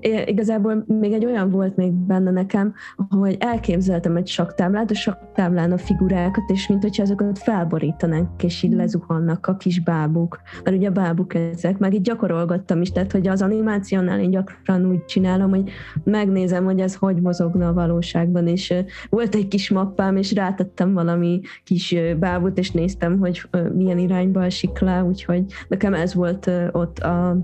É, 0.00 0.24
igazából 0.26 0.84
még 0.86 1.12
egy 1.12 1.24
olyan 1.24 1.50
volt 1.50 1.76
még 1.76 1.92
benne 1.92 2.30
nekem, 2.30 2.74
hogy 3.08 3.36
elképzeltem 3.40 4.16
egy 4.16 4.26
saktáblát, 4.26 4.90
a 4.90 4.94
saktáblán 4.94 5.72
a 5.72 5.78
figurákat, 5.78 6.50
és 6.50 6.68
mint 6.68 6.82
hogyha 6.82 7.02
azokat 7.02 7.38
felborítanánk, 7.38 8.42
és 8.42 8.62
így 8.62 8.74
mm. 8.74 8.76
lezuhannak 8.76 9.46
a 9.46 9.56
kis 9.56 9.80
bábuk. 9.80 10.40
Mert 10.64 10.76
ugye 10.76 10.88
a 10.88 10.92
bábuk 10.92 11.34
ezek, 11.34 11.78
meg 11.78 11.94
így 11.94 12.00
gyakorolgattam 12.00 12.80
is, 12.80 12.90
tehát 12.90 13.12
hogy 13.12 13.28
az 13.28 13.42
animációnál 13.42 14.20
én 14.20 14.30
gyakran 14.30 14.90
úgy 14.90 15.04
csinálom, 15.04 15.50
hogy 15.50 15.70
megnézem, 16.04 16.64
hogy 16.64 16.80
ez 16.80 16.94
hogy 16.94 17.20
mozogna 17.20 17.68
a 17.68 17.72
valóságban, 17.72 18.46
és 18.46 18.74
volt 19.08 19.34
egy 19.34 19.48
kis 19.48 19.70
mappám, 19.70 20.16
és 20.16 20.34
rátettem 20.34 20.92
valami 20.92 21.40
kis 21.64 21.96
bábut, 22.18 22.58
és 22.58 22.70
néztem, 22.70 23.18
hogy 23.18 23.42
milyen 23.74 23.98
irányba 23.98 24.44
esik 24.44 24.78
le, 24.78 25.04
úgyhogy 25.04 25.44
nekem 25.68 25.94
ez 25.94 26.14
volt 26.14 26.50
ott 26.72 26.98
a 26.98 27.36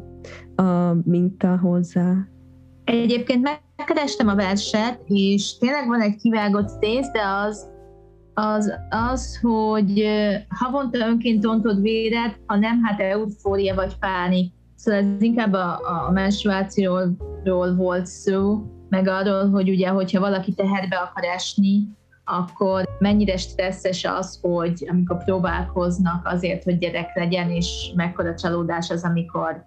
a 0.59 0.97
minta 1.05 1.59
hozzá. 1.59 2.15
Egyébként 2.85 3.49
megkerestem 3.77 4.29
a 4.29 4.35
verset, 4.35 5.01
és 5.05 5.59
tényleg 5.59 5.87
van 5.87 6.01
egy 6.01 6.17
kivágott 6.17 6.79
tész, 6.79 7.11
de 7.11 7.21
az, 7.47 7.69
az, 8.35 8.73
az, 8.91 9.39
hogy 9.41 10.07
havonta 10.49 11.07
önként 11.07 11.47
ontod 11.47 11.81
véret, 11.81 12.41
ha 12.47 12.57
nem, 12.57 12.83
hát 12.83 13.01
eufória 13.01 13.75
vagy 13.75 13.99
pánik. 13.99 14.53
Szóval 14.75 15.01
ez 15.01 15.23
inkább 15.23 15.53
a, 15.53 15.81
a 16.07 16.11
menstruációról 16.11 17.75
volt 17.77 18.07
szó, 18.07 18.63
meg 18.89 19.09
arról, 19.09 19.51
hogy 19.51 19.69
ugye, 19.69 19.89
hogyha 19.89 20.21
valaki 20.21 20.55
teherbe 20.55 20.97
akar 20.97 21.25
esni, 21.25 21.89
akkor 22.25 22.89
mennyire 22.99 23.37
stresszes 23.37 24.05
az, 24.05 24.39
hogy 24.43 24.87
amikor 24.91 25.25
próbálkoznak 25.25 26.27
azért, 26.27 26.65
hogy 26.65 26.79
gyerek 26.79 27.15
legyen, 27.15 27.51
és 27.51 27.93
mekkora 27.95 28.35
csalódás 28.35 28.91
az, 28.91 29.05
amikor 29.05 29.65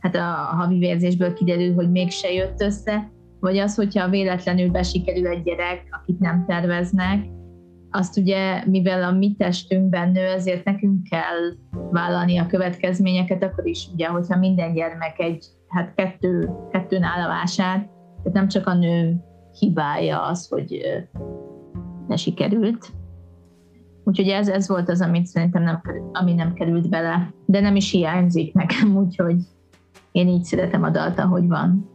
hát 0.00 0.14
a 0.14 0.54
havi 0.56 0.78
vérzésből 0.78 1.32
kiderül, 1.32 1.74
hogy 1.74 1.90
mégse 1.90 2.32
jött 2.32 2.60
össze, 2.60 3.10
vagy 3.40 3.58
az, 3.58 3.74
hogyha 3.74 4.08
véletlenül 4.08 4.70
besikerül 4.70 5.26
egy 5.26 5.42
gyerek, 5.42 5.86
akit 5.90 6.18
nem 6.18 6.44
terveznek, 6.46 7.24
azt 7.90 8.16
ugye, 8.16 8.62
mivel 8.66 9.02
a 9.02 9.12
mi 9.12 9.34
testünkben 9.38 10.10
nő, 10.10 10.24
ezért 10.24 10.64
nekünk 10.64 11.02
kell 11.02 11.78
vállalni 11.90 12.38
a 12.38 12.46
következményeket, 12.46 13.42
akkor 13.42 13.66
is 13.66 13.88
ugye, 13.92 14.06
hogyha 14.06 14.38
minden 14.38 14.74
gyermek 14.74 15.18
egy, 15.18 15.46
hát 15.68 15.94
kettő, 15.94 16.50
kettőn 16.70 17.02
áll 17.02 17.24
a 17.24 17.28
vásár, 17.28 17.76
tehát 18.22 18.32
nem 18.32 18.48
csak 18.48 18.66
a 18.66 18.74
nő 18.74 19.16
hibája 19.58 20.22
az, 20.22 20.48
hogy 20.48 20.80
ne 22.08 22.16
sikerült. 22.16 22.92
Úgyhogy 24.04 24.28
ez, 24.28 24.48
ez 24.48 24.68
volt 24.68 24.88
az, 24.88 25.00
amit 25.00 25.26
szerintem 25.26 25.62
nem, 25.62 25.82
ami 26.12 26.32
nem 26.32 26.52
került 26.52 26.88
bele, 26.88 27.34
de 27.46 27.60
nem 27.60 27.76
is 27.76 27.90
hiányzik 27.90 28.54
nekem, 28.54 28.96
úgyhogy 29.04 29.36
én 30.12 30.28
így 30.28 30.42
szeretem 30.42 30.82
a 30.82 30.90
dalt, 30.90 31.18
ahogy 31.18 31.48
van. 31.48 31.88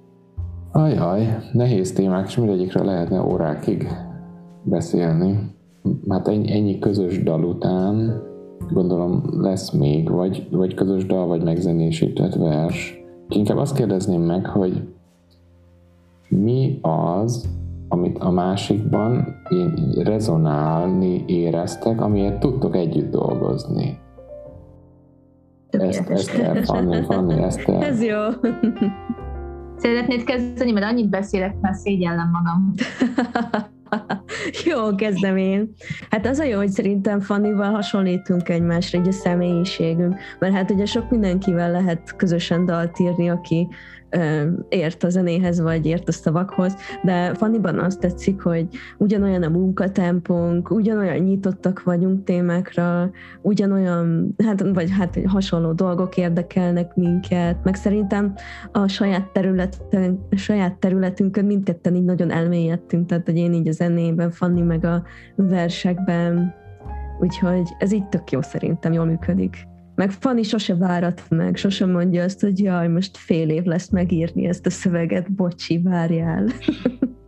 Ajaj, 0.71 1.37
nehéz 1.53 1.93
témák, 1.93 2.27
és 2.27 2.37
mindegyikről 2.37 2.85
lehetne 2.85 3.21
órákig 3.21 3.87
beszélni. 4.63 5.53
Hát 6.09 6.27
ennyi, 6.27 6.79
közös 6.79 7.23
dal 7.23 7.43
után 7.43 8.21
gondolom 8.71 9.23
lesz 9.41 9.71
még, 9.71 10.09
vagy, 10.09 10.47
vagy 10.51 10.73
közös 10.73 11.05
dal, 11.05 11.27
vagy 11.27 11.43
megzenésített 11.43 12.35
vers. 12.35 13.03
Inkább 13.29 13.57
azt 13.57 13.75
kérdezném 13.75 14.21
meg, 14.21 14.45
hogy 14.45 14.87
mi 16.29 16.79
az, 16.81 17.49
amit 17.87 18.17
a 18.17 18.31
másikban 18.31 19.25
rezonálni 19.97 21.23
éreztek, 21.27 22.01
amiért 22.01 22.39
tudtok 22.39 22.75
együtt 22.75 23.11
dolgozni? 23.11 23.97
Ezt, 25.81 26.09
Eszter, 26.09 26.63
Fanni, 26.63 27.03
Fanni. 27.03 27.41
Ez 27.79 28.03
jó. 28.03 28.17
Szeretnéd 29.77 30.23
kezdeni, 30.23 30.71
mert 30.71 30.85
annyit 30.85 31.09
beszélek, 31.09 31.55
már 31.61 31.73
szégyellem 31.75 32.29
magam. 32.31 32.73
jó, 34.65 34.95
kezdem 34.95 35.37
én. 35.37 35.73
Hát 36.09 36.25
az 36.25 36.39
a 36.39 36.43
jó, 36.43 36.57
hogy 36.57 36.69
szerintem 36.69 37.19
Fannival 37.19 37.71
hasonlítunk 37.71 38.49
egymásra, 38.49 38.99
egy 38.99 39.07
a 39.07 39.11
személyiségünk, 39.11 40.15
mert 40.39 40.53
hát 40.53 40.71
ugye 40.71 40.85
sok 40.85 41.09
mindenkivel 41.09 41.71
lehet 41.71 42.15
közösen 42.15 42.65
dalt 42.65 42.99
írni, 42.99 43.29
aki 43.29 43.67
ért 44.69 45.03
a 45.03 45.09
zenéhez, 45.09 45.59
vagy 45.59 45.85
ért 45.85 46.07
a 46.07 46.11
szavakhoz, 46.11 46.75
de 47.03 47.33
Fanniban 47.33 47.79
azt 47.79 47.99
tetszik, 47.99 48.41
hogy 48.41 48.67
ugyanolyan 48.97 49.43
a 49.43 49.49
munkatempónk, 49.49 50.69
ugyanolyan 50.69 51.17
nyitottak 51.17 51.83
vagyunk 51.83 52.23
témákra, 52.23 53.11
ugyanolyan, 53.41 54.35
hát, 54.45 54.61
vagy 54.73 54.91
hát 54.91 55.19
hasonló 55.25 55.71
dolgok 55.71 56.17
érdekelnek 56.17 56.95
minket, 56.95 57.63
meg 57.63 57.75
szerintem 57.75 58.33
a 58.71 58.87
saját, 58.87 59.31
területen, 59.31 60.19
saját 60.31 60.73
területünkön 60.73 61.45
mindketten 61.45 61.95
így 61.95 62.03
nagyon 62.03 62.31
elmélyedtünk, 62.31 63.05
tehát 63.05 63.25
hogy 63.25 63.37
én 63.37 63.53
így 63.53 63.67
a 63.67 63.71
zenében, 63.71 64.31
Fanni 64.31 64.61
meg 64.61 64.85
a 64.85 65.03
versekben, 65.35 66.53
úgyhogy 67.19 67.75
ez 67.79 67.91
így 67.91 68.07
tök 68.07 68.31
jó 68.31 68.41
szerintem, 68.41 68.93
jól 68.93 69.05
működik. 69.05 69.67
Meg 69.95 70.11
Fanny 70.11 70.43
sose 70.43 70.75
várat 70.75 71.21
meg, 71.29 71.55
sose 71.55 71.85
mondja 71.85 72.23
azt, 72.23 72.41
hogy 72.41 72.59
jaj, 72.59 72.87
most 72.87 73.17
fél 73.17 73.49
év 73.49 73.63
lesz 73.63 73.89
megírni 73.89 74.47
ezt 74.47 74.65
a 74.65 74.69
szöveget, 74.69 75.31
bocsi, 75.31 75.81
várjál. 75.81 76.45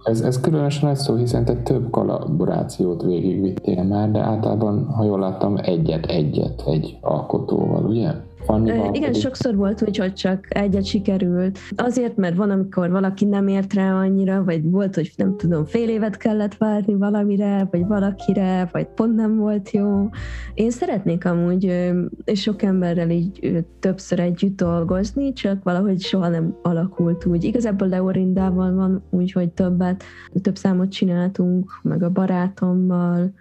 Ez, 0.03 0.21
ez 0.21 0.39
különösen 0.39 0.87
nagy 0.87 0.97
szó, 0.97 1.15
hiszen 1.15 1.45
te 1.45 1.55
több 1.55 1.89
kollaborációt 1.89 3.03
végigvittél 3.03 3.83
már, 3.83 4.11
de 4.11 4.19
általában, 4.19 4.85
ha 4.85 5.03
jól 5.03 5.19
láttam, 5.19 5.57
egyet-egyet 5.61 6.63
egy 6.67 6.97
alkotóval, 7.01 7.85
ugye? 7.85 8.11
Fannival 8.47 8.93
Igen, 8.93 9.01
pedig... 9.01 9.21
sokszor 9.21 9.55
volt 9.55 9.81
úgy, 9.81 9.97
hogy 9.97 10.13
csak 10.13 10.45
egyet 10.49 10.85
sikerült. 10.85 11.59
Azért, 11.75 12.15
mert 12.15 12.35
van, 12.35 12.49
amikor 12.49 12.89
valaki 12.89 13.25
nem 13.25 13.47
ért 13.47 13.73
rá 13.73 13.93
annyira, 13.93 14.43
vagy 14.43 14.69
volt, 14.69 14.95
hogy 14.95 15.11
nem 15.15 15.37
tudom, 15.37 15.65
fél 15.65 15.89
évet 15.89 16.17
kellett 16.17 16.55
várni 16.55 16.93
valamire, 16.93 17.67
vagy 17.71 17.85
valakire, 17.85 18.69
vagy 18.71 18.85
pont 18.85 19.15
nem 19.15 19.37
volt 19.37 19.71
jó. 19.71 20.09
Én 20.53 20.71
szeretnék 20.71 21.25
amúgy 21.25 21.91
sok 22.33 22.61
emberrel 22.61 23.09
így 23.09 23.65
többször 23.79 24.19
együtt 24.19 24.57
dolgozni, 24.57 25.33
csak 25.33 25.63
valahogy 25.63 26.01
soha 26.01 26.27
nem 26.27 26.57
alakult 26.61 27.25
úgy. 27.25 27.43
Igazából 27.43 27.87
Leorindával 27.87 28.73
van 28.73 29.03
úgy, 29.09 29.31
hogy 29.31 29.49
többet, 29.49 30.03
több 30.41 30.55
számot 30.55 30.91
csináltunk, 30.91 31.79
meg 31.83 32.03
a 32.03 32.09
barátommal, 32.09 33.33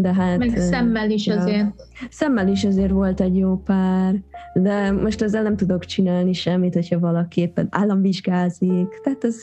de 0.00 0.14
hát... 0.14 0.38
Meg 0.38 0.56
szemmel 0.56 1.10
is 1.10 1.26
ja, 1.26 1.40
azért. 1.40 1.74
Szemmel 2.10 2.48
is 2.48 2.64
azért 2.64 2.90
volt 2.90 3.20
egy 3.20 3.36
jó 3.36 3.56
pár, 3.56 4.14
de 4.54 4.90
most 4.92 5.22
ezzel 5.22 5.42
nem 5.42 5.56
tudok 5.56 5.84
csinálni 5.84 6.32
semmit, 6.32 6.74
hogyha 6.74 6.98
valaki 6.98 7.40
éppen 7.40 7.68
államvizsgázik, 7.70 9.00
tehát 9.02 9.24
ez 9.24 9.36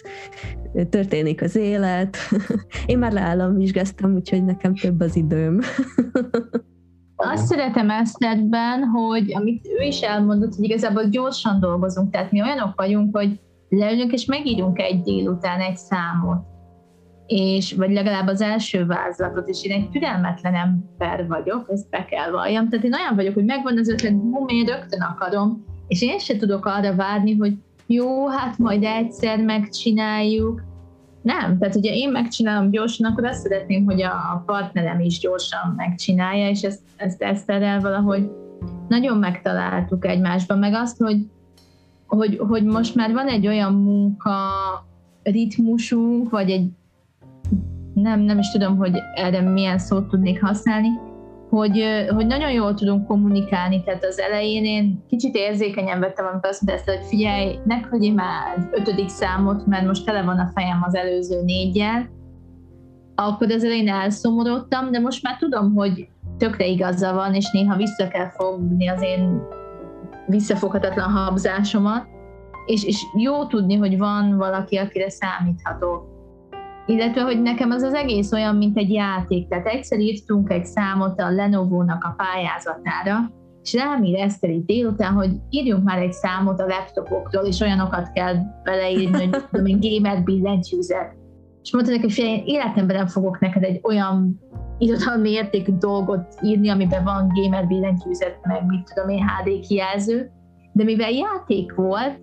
történik 0.89 1.41
az 1.41 1.56
élet. 1.56 2.17
Én 2.86 2.98
már 2.98 3.12
leállamvizsgáztam, 3.12 4.13
úgyhogy 4.13 4.46
nekem 4.46 4.76
több 4.76 5.00
az 5.00 5.15
időm. 5.15 5.60
Azt 7.15 7.46
szeretem 7.46 7.89
Esztedben, 7.89 8.84
hogy 8.84 9.34
amit 9.34 9.67
ő 9.80 9.84
is 9.84 10.02
elmondott, 10.02 10.56
hogy 10.56 10.65
igazából 10.65 11.10
gyorsan 11.10 11.60
dolgozunk, 11.60 12.12
tehát 12.12 12.32
mi 12.32 12.41
olyanok 12.41 12.74
vagyunk, 12.76 13.17
hogy 13.17 13.39
leülünk 13.70 14.12
és 14.12 14.26
megírunk 14.26 14.80
egy 14.80 15.02
délután 15.02 15.60
egy 15.60 15.78
számot 15.78 16.57
és 17.28 17.74
vagy 17.74 17.92
legalább 17.92 18.28
az 18.28 18.42
első 18.42 18.86
vázlatot, 18.86 19.48
és 19.48 19.63
én 19.63 19.72
egy 19.72 19.90
türelmetlen 19.90 20.56
ember 20.56 21.28
vagyok, 21.28 21.70
ezt 21.72 21.90
be 21.90 22.06
kell 22.06 22.32
valljam. 22.32 22.70
Tehát 22.70 22.86
én 22.86 22.94
olyan 22.94 23.16
vagyok, 23.16 23.34
hogy 23.34 23.46
megvan 23.46 23.78
az 23.78 23.90
ötlet, 23.90 24.16
bum, 24.16 24.48
én 24.48 24.66
rögtön 24.66 25.02
akarom, 25.02 25.66
és 25.88 26.02
én 26.02 26.20
se 26.20 26.38
tudok 26.38 26.66
arra 26.66 26.96
várni, 26.96 27.36
hogy 27.36 27.54
jó, 27.86 28.28
hát 28.28 28.58
majd 28.58 28.84
egyszer 28.84 29.44
megcsináljuk. 29.44 30.62
Nem, 31.22 31.58
tehát 31.58 31.76
ugye 31.76 31.94
én 31.94 32.12
megcsinálom 32.12 32.72
gyorsan, 32.72 33.12
akkor 33.12 33.26
azt 33.26 33.42
szeretném, 33.42 33.86
hogy 33.86 34.02
a 34.02 34.44
partnerem 34.46 35.00
is 35.00 35.20
gyorsan 35.20 35.74
megcsinálja, 35.76 36.50
és 36.50 36.62
ezt, 36.62 36.80
ezt 36.96 37.22
Eszterrel 37.22 37.82
valahogy 37.82 38.30
nagyon 38.88 39.18
megtaláltuk 39.18 40.06
egymásban, 40.06 40.60
meg 40.60 40.74
azt, 40.74 40.98
hogy, 40.98 41.18
hogy, 42.08 42.38
hogy 42.38 42.63
most 42.63 42.96
már 42.96 43.13
van 43.13 43.28
egy 43.28 43.48
olyan 43.48 43.74
munka 43.74 44.40
ritmusunk, 45.24 46.30
vagy 46.30 46.50
egy 46.50 46.70
nem, 48.02 48.20
nem 48.20 48.40
is 48.40 48.52
tudom, 48.52 48.78
hogy 48.78 49.00
erre 49.14 49.42
milyen 49.42 49.78
szót 49.78 50.08
tudnék 50.08 50.42
használni, 50.42 50.90
hogy, 51.50 51.84
hogy 52.10 52.26
nagyon 52.26 52.52
jól 52.52 52.74
tudunk 52.74 53.08
kommunikálni, 53.08 53.84
tehát 53.84 54.06
az 54.06 54.20
elején 54.20 54.66
én 54.66 55.04
kicsit 55.08 55.36
érzékenyen 55.36 56.00
vettem, 56.00 56.26
amikor 56.26 56.50
azt 56.50 56.62
mondta, 56.62 56.92
hogy 56.92 57.06
figyelj, 57.06 57.60
ne 57.66 57.80
küldjél 57.80 58.14
már 58.14 58.70
ötödik 58.72 59.10
számot, 59.10 59.66
mert 59.66 59.86
most 59.86 60.06
tele 60.06 60.22
van 60.22 60.40
a 60.40 60.52
fejem 60.54 60.84
az 60.88 60.96
előző 60.96 61.42
négyel, 61.44 62.10
akkor 63.16 63.52
az 63.52 63.64
elején 63.64 63.90
elszomorodtam, 63.90 64.92
de 64.92 65.00
most 65.00 65.24
már 65.24 65.38
tudom, 65.38 65.74
hogy 65.76 66.08
tökre 66.38 66.66
igaza 66.66 67.14
van, 67.14 67.34
és 67.34 67.52
néha 67.52 67.76
vissza 67.76 68.08
kell 68.08 68.30
fogni 68.30 68.88
az 68.88 69.02
én 69.02 69.42
visszafoghatatlan 70.28 71.12
habzásomat, 71.12 72.08
és, 72.66 72.84
és 72.86 73.06
jó 73.18 73.46
tudni, 73.46 73.76
hogy 73.76 73.98
van 73.98 74.38
valaki, 74.38 74.76
akire 74.76 75.10
számíthatok 75.10 76.16
illetve, 76.88 77.21
hogy 77.21 77.41
nekem 77.41 77.71
az 77.71 77.82
az 77.82 77.93
egész 77.93 78.32
olyan, 78.32 78.56
mint 78.56 78.78
egy 78.78 78.91
játék. 78.91 79.47
Tehát 79.47 79.65
egyszer 79.65 80.00
írtunk 80.00 80.52
egy 80.52 80.65
számot 80.65 81.19
a 81.19 81.30
Lenovo-nak 81.30 82.04
a 82.04 82.15
pályázatára, 82.17 83.32
és 83.63 83.73
rám 83.73 84.04
ír 84.04 84.19
Eszteri 84.19 84.63
délután, 84.65 85.13
hogy 85.13 85.30
írjunk 85.50 85.84
már 85.84 86.02
egy 86.02 86.13
számot 86.13 86.60
a 86.60 86.65
laptopokról, 86.65 87.43
és 87.45 87.60
olyanokat 87.60 88.12
kell 88.12 88.36
beleírni, 88.63 89.17
hogy 89.17 89.43
tudom 89.52 89.65
én, 89.65 89.80
gamer 89.80 90.23
billentyűzet. 90.23 91.15
És 91.63 91.73
mondta 91.73 91.91
neki, 91.91 92.04
hogy 92.04 92.17
én 92.17 92.43
életemben 92.45 92.95
nem 92.95 93.08
fogok 93.08 93.39
neked 93.39 93.63
egy 93.63 93.80
olyan 93.84 94.39
irodalmi 94.78 95.30
értékű 95.30 95.71
dolgot 95.78 96.36
írni, 96.43 96.69
amiben 96.69 97.04
van 97.04 97.32
gamer 97.34 97.67
billentyűzet, 97.67 98.39
meg 98.43 98.65
mit 98.65 98.93
tudom 98.93 99.10
én, 99.10 99.26
HD 99.28 99.60
kijelző, 99.60 100.32
de 100.71 100.84
mivel 100.84 101.12
játék 101.12 101.73
volt, 101.76 102.19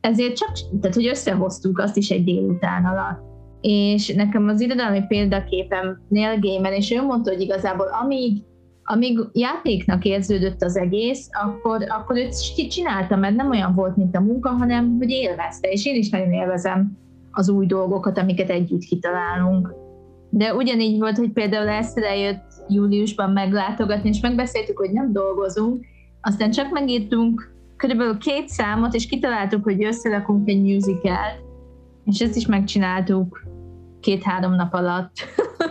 ezért 0.00 0.36
csak, 0.36 0.50
tehát 0.80 0.94
hogy 0.94 1.06
összehoztuk 1.06 1.78
azt 1.78 1.96
is 1.96 2.10
egy 2.10 2.24
délután 2.24 2.84
alatt 2.84 3.33
és 3.66 4.14
nekem 4.14 4.48
az 4.48 4.60
irodalmi 4.60 5.02
példaképem 5.08 6.00
Neil 6.08 6.38
Gaiman, 6.40 6.72
és 6.72 6.90
ő 6.90 7.02
mondta, 7.02 7.30
hogy 7.30 7.40
igazából 7.40 7.86
amíg, 8.02 8.42
amíg 8.84 9.18
játéknak 9.32 10.04
érződött 10.04 10.62
az 10.62 10.76
egész, 10.76 11.28
akkor, 11.44 11.86
akkor 11.88 12.16
őt 12.16 12.68
csinálta, 12.68 13.16
mert 13.16 13.36
nem 13.36 13.50
olyan 13.50 13.74
volt, 13.74 13.96
mint 13.96 14.16
a 14.16 14.20
munka, 14.20 14.48
hanem 14.48 14.96
hogy 14.98 15.10
élvezte, 15.10 15.68
és 15.68 15.86
én 15.86 15.94
is 15.94 16.10
nagyon 16.10 16.32
élvezem 16.32 16.98
az 17.30 17.48
új 17.48 17.66
dolgokat, 17.66 18.18
amiket 18.18 18.50
együtt 18.50 18.82
kitalálunk. 18.82 19.74
De 20.30 20.54
ugyanígy 20.54 20.98
volt, 20.98 21.16
hogy 21.16 21.30
például 21.30 21.68
ezt 21.68 21.98
eljött 21.98 22.44
júliusban 22.68 23.30
meglátogatni, 23.30 24.08
és 24.08 24.20
megbeszéltük, 24.20 24.78
hogy 24.78 24.90
nem 24.90 25.12
dolgozunk, 25.12 25.84
aztán 26.20 26.50
csak 26.50 26.70
megírtunk 26.70 27.52
körülbelül 27.76 28.18
két 28.18 28.48
számot, 28.48 28.94
és 28.94 29.06
kitaláltuk, 29.06 29.64
hogy 29.64 29.84
összerakunk 29.84 30.48
egy 30.48 30.62
musicalt, 30.62 31.42
és 32.04 32.20
ezt 32.20 32.36
is 32.36 32.46
megcsináltuk 32.46 33.52
két-három 34.04 34.54
nap 34.54 34.74
alatt. 34.74 35.12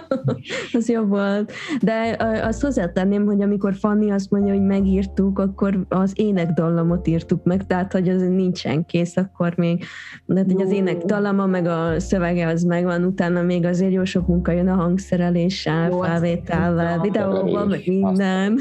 az 0.73 0.89
jó 0.89 1.03
volt. 1.03 1.51
De 1.81 2.17
azt 2.43 2.61
hozzátenném, 2.61 3.25
hogy 3.25 3.41
amikor 3.41 3.73
Fanni 3.73 4.11
azt 4.11 4.31
mondja, 4.31 4.53
hogy 4.53 4.63
megírtuk, 4.63 5.39
akkor 5.39 5.85
az 5.89 6.11
énekdallamot 6.15 7.07
írtuk 7.07 7.43
meg, 7.43 7.65
tehát 7.67 7.91
hogy 7.91 8.09
az 8.09 8.21
nincsen 8.21 8.85
kész, 8.85 9.17
akkor 9.17 9.53
még 9.57 9.83
de 10.25 10.43
hogy 10.47 10.61
az 10.61 10.71
ének 10.71 10.97
dallama, 10.97 11.45
meg 11.45 11.65
a 11.65 11.99
szövege 11.99 12.47
az 12.47 12.63
megvan, 12.63 13.03
utána 13.03 13.41
még 13.41 13.65
azért 13.65 13.91
jó 13.91 14.03
sok 14.03 14.27
munka 14.27 14.51
jön 14.51 14.67
a 14.67 14.75
hangszereléssel, 14.75 15.91
felvétellel, 15.91 16.99
videóban, 16.99 17.67
meg 17.67 17.81
minden. 17.85 18.59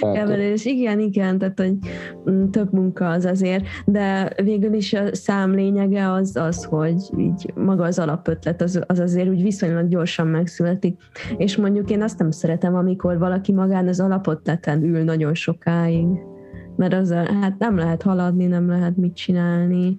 Keverés, 0.00 0.64
igen, 0.64 1.00
igen, 1.00 1.38
tehát 1.38 1.58
hogy 1.58 1.74
mm, 2.30 2.50
több 2.50 2.72
munka 2.72 3.08
az 3.08 3.24
azért, 3.24 3.64
de 3.84 4.32
végül 4.42 4.72
is 4.72 4.92
a 4.92 5.14
szám 5.14 5.54
lényege 5.54 6.12
az 6.12 6.36
az, 6.36 6.64
hogy 6.64 7.02
így 7.18 7.52
maga 7.54 7.84
az 7.84 7.98
alapötlet 7.98 8.62
az 8.62 8.80
az 8.86 8.98
azért 8.98 9.28
úgy 9.28 9.42
viszonylag 9.42 9.88
gyorsan 9.88 10.26
megszületik. 10.42 11.00
És 11.36 11.56
mondjuk 11.56 11.90
én 11.90 12.02
azt 12.02 12.18
nem 12.18 12.30
szeretem, 12.30 12.74
amikor 12.74 13.18
valaki 13.18 13.52
magán 13.52 13.88
az 13.88 14.00
alapotleten 14.00 14.82
ül 14.82 15.04
nagyon 15.04 15.34
sokáig, 15.34 16.06
mert 16.76 16.94
az 16.94 17.12
hát 17.12 17.58
nem 17.58 17.76
lehet 17.76 18.02
haladni, 18.02 18.46
nem 18.46 18.68
lehet 18.68 18.96
mit 18.96 19.14
csinálni. 19.14 19.98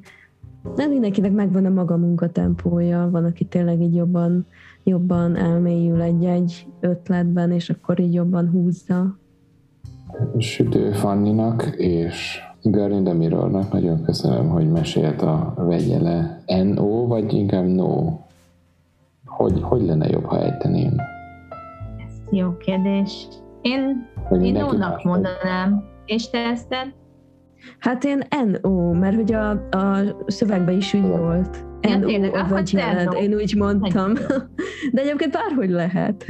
Nem 0.76 0.90
mindenkinek 0.90 1.32
megvan 1.32 1.66
a 1.66 1.70
maga 1.70 1.98
munkatempója, 1.98 3.10
van, 3.12 3.26
aki 3.26 3.46
tényleg 3.46 3.82
így 3.82 3.96
jobban, 3.96 4.46
jobban 4.84 5.36
elmélyül 5.36 6.02
egy-egy 6.02 6.68
ötletben, 6.80 7.52
és 7.52 7.70
akkor 7.70 8.00
így 8.00 8.14
jobban 8.14 8.50
húzza. 8.50 9.18
Sütő 10.38 10.92
Fanninak 10.92 11.76
és 11.78 12.40
Garinda 12.62 13.14
Mirornak 13.14 13.72
nagyon 13.72 14.04
köszönöm, 14.04 14.50
hogy 14.50 14.72
mesélt 14.72 15.22
a 15.22 15.54
vegyele 15.58 16.44
NO, 16.64 17.08
vagy 17.08 17.34
inkább 17.34 17.66
NO 17.66 18.23
hogy, 19.44 19.62
hogy 19.62 19.82
lenne 19.82 20.10
jobb, 20.10 20.26
ha 20.26 20.40
ejteném? 20.40 20.94
Ez 22.08 22.14
jó 22.32 22.58
kérdés. 22.58 23.28
Én, 23.62 24.10
én 24.42 24.54
nónak 24.54 25.04
mondanám. 25.04 25.84
És 26.06 26.30
te 26.30 26.38
Eszter? 26.38 26.94
Hát 27.80 28.04
én 28.04 28.22
NO, 28.46 28.94
mert 28.94 29.16
hogy 29.16 29.34
a, 29.34 29.50
a 29.52 30.16
szövegben 30.28 30.76
is 30.76 30.94
úgy 30.94 31.08
volt. 31.08 31.66
Ja, 31.82 31.98
NO, 31.98 32.06
tényleg, 32.06 32.50
vagy 32.50 32.74
jelent, 32.74 33.14
én 33.14 33.34
úgy 33.34 33.56
mondtam. 33.56 34.14
De 34.94 35.02
egyébként 35.02 35.32
bárhogy 35.32 35.70
lehet. 35.70 36.26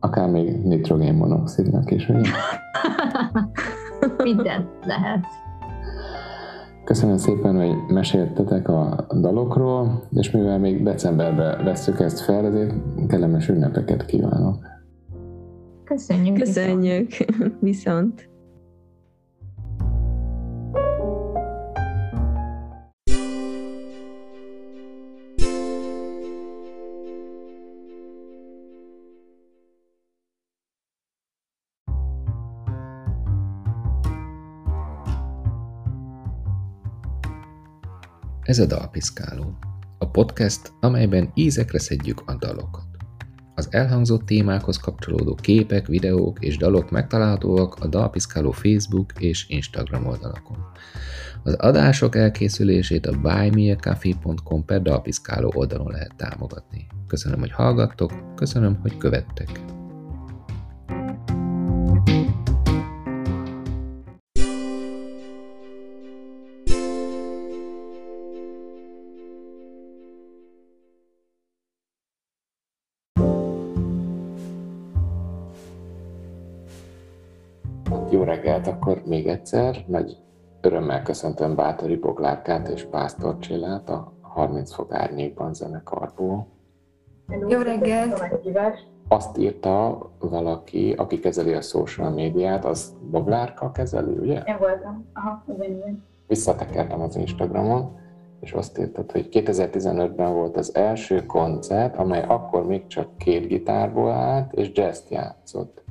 Akár 0.00 0.28
még 0.28 0.62
nitrogénmonoxidnak 0.64 1.90
is, 1.90 2.08
ugye? 2.08 2.30
Minden 4.22 4.68
lehet. 4.84 5.24
Köszönöm 6.88 7.16
szépen, 7.16 7.56
hogy 7.56 7.94
meséltetek 7.94 8.68
a 8.68 9.06
dalokról, 9.20 10.02
és 10.10 10.30
mivel 10.30 10.58
még 10.58 10.82
decemberben 10.82 11.64
veszük 11.64 12.00
ezt 12.00 12.20
fel, 12.20 12.46
ezért 12.46 12.74
kellemes 13.08 13.48
ünnepeket 13.48 14.04
kívánok. 14.06 14.56
Köszönjük. 15.84 16.38
Köszönjük. 16.38 17.08
Viszont. 17.16 17.56
viszont. 17.60 18.37
Ez 38.48 38.58
a 38.58 38.66
Dalpiszkáló, 38.66 39.58
a 39.98 40.10
podcast, 40.10 40.72
amelyben 40.80 41.30
ízekre 41.34 41.78
szedjük 41.78 42.22
a 42.26 42.34
dalokat. 42.34 42.86
Az 43.54 43.68
elhangzott 43.70 44.26
témákhoz 44.26 44.76
kapcsolódó 44.76 45.34
képek, 45.34 45.86
videók 45.86 46.38
és 46.40 46.56
dalok 46.56 46.90
megtalálhatóak 46.90 47.74
a 47.74 47.86
Dalpiszkáló 47.86 48.50
Facebook 48.50 49.12
és 49.18 49.48
Instagram 49.48 50.06
oldalakon. 50.06 50.56
Az 51.42 51.54
adások 51.54 52.16
elkészülését 52.16 53.06
a 53.06 53.20
buymeacoffee.com 53.20 54.64
per 54.64 54.82
Dalpiszkáló 54.82 55.52
oldalon 55.54 55.90
lehet 55.90 56.16
támogatni. 56.16 56.86
Köszönöm, 57.06 57.38
hogy 57.38 57.52
hallgattok, 57.52 58.34
köszönöm, 58.34 58.78
hogy 58.82 58.96
követtek. 58.96 59.77
Reggelt 78.58 78.76
akkor 78.76 79.02
még 79.06 79.26
egyszer. 79.26 79.84
Nagy 79.86 80.16
örömmel 80.60 81.02
köszöntöm 81.02 81.54
Bátori 81.54 81.96
Boglárkát 81.96 82.68
és 82.68 82.84
Pásztor 82.84 83.38
Csillát 83.38 83.88
a 83.88 84.12
30 84.20 84.72
fok 84.72 84.94
árnyékban 84.94 85.54
zenekarból. 85.54 86.46
Jó 87.48 87.60
reggelt! 87.60 88.22
Azt 89.08 89.38
írta 89.38 89.98
valaki, 90.18 90.92
aki 90.92 91.18
kezeli 91.18 91.52
a 91.52 91.60
social 91.60 92.10
médiát, 92.10 92.64
az 92.64 92.96
Boglárka 93.10 93.70
kezeli, 93.70 94.18
ugye? 94.18 94.42
Én 94.46 94.56
voltam. 94.58 95.06
Aha, 95.12 95.44
igen, 95.54 95.70
igen. 95.70 96.04
Visszatekertem 96.26 97.00
az 97.00 97.16
Instagramon, 97.16 97.96
és 98.40 98.52
azt 98.52 98.78
írtad, 98.78 99.12
hogy 99.12 99.28
2015-ben 99.30 100.32
volt 100.32 100.56
az 100.56 100.74
első 100.74 101.26
koncert, 101.26 101.96
amely 101.96 102.24
akkor 102.28 102.66
még 102.66 102.86
csak 102.86 103.16
két 103.16 103.46
gitárból 103.46 104.10
állt, 104.10 104.52
és 104.52 104.70
jazz 104.74 105.10
játszott. 105.10 105.86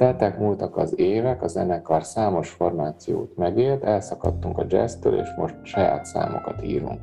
Teltek 0.00 0.38
múltak 0.38 0.76
az 0.76 0.98
évek, 0.98 1.42
a 1.42 1.46
zenekar 1.46 2.02
számos 2.02 2.50
formációt 2.50 3.36
megélt, 3.36 3.84
elszakadtunk 3.84 4.58
a 4.58 4.64
jazztől, 4.68 5.18
és 5.18 5.28
most 5.36 5.54
saját 5.62 6.04
számokat 6.04 6.62
írunk. 6.62 7.00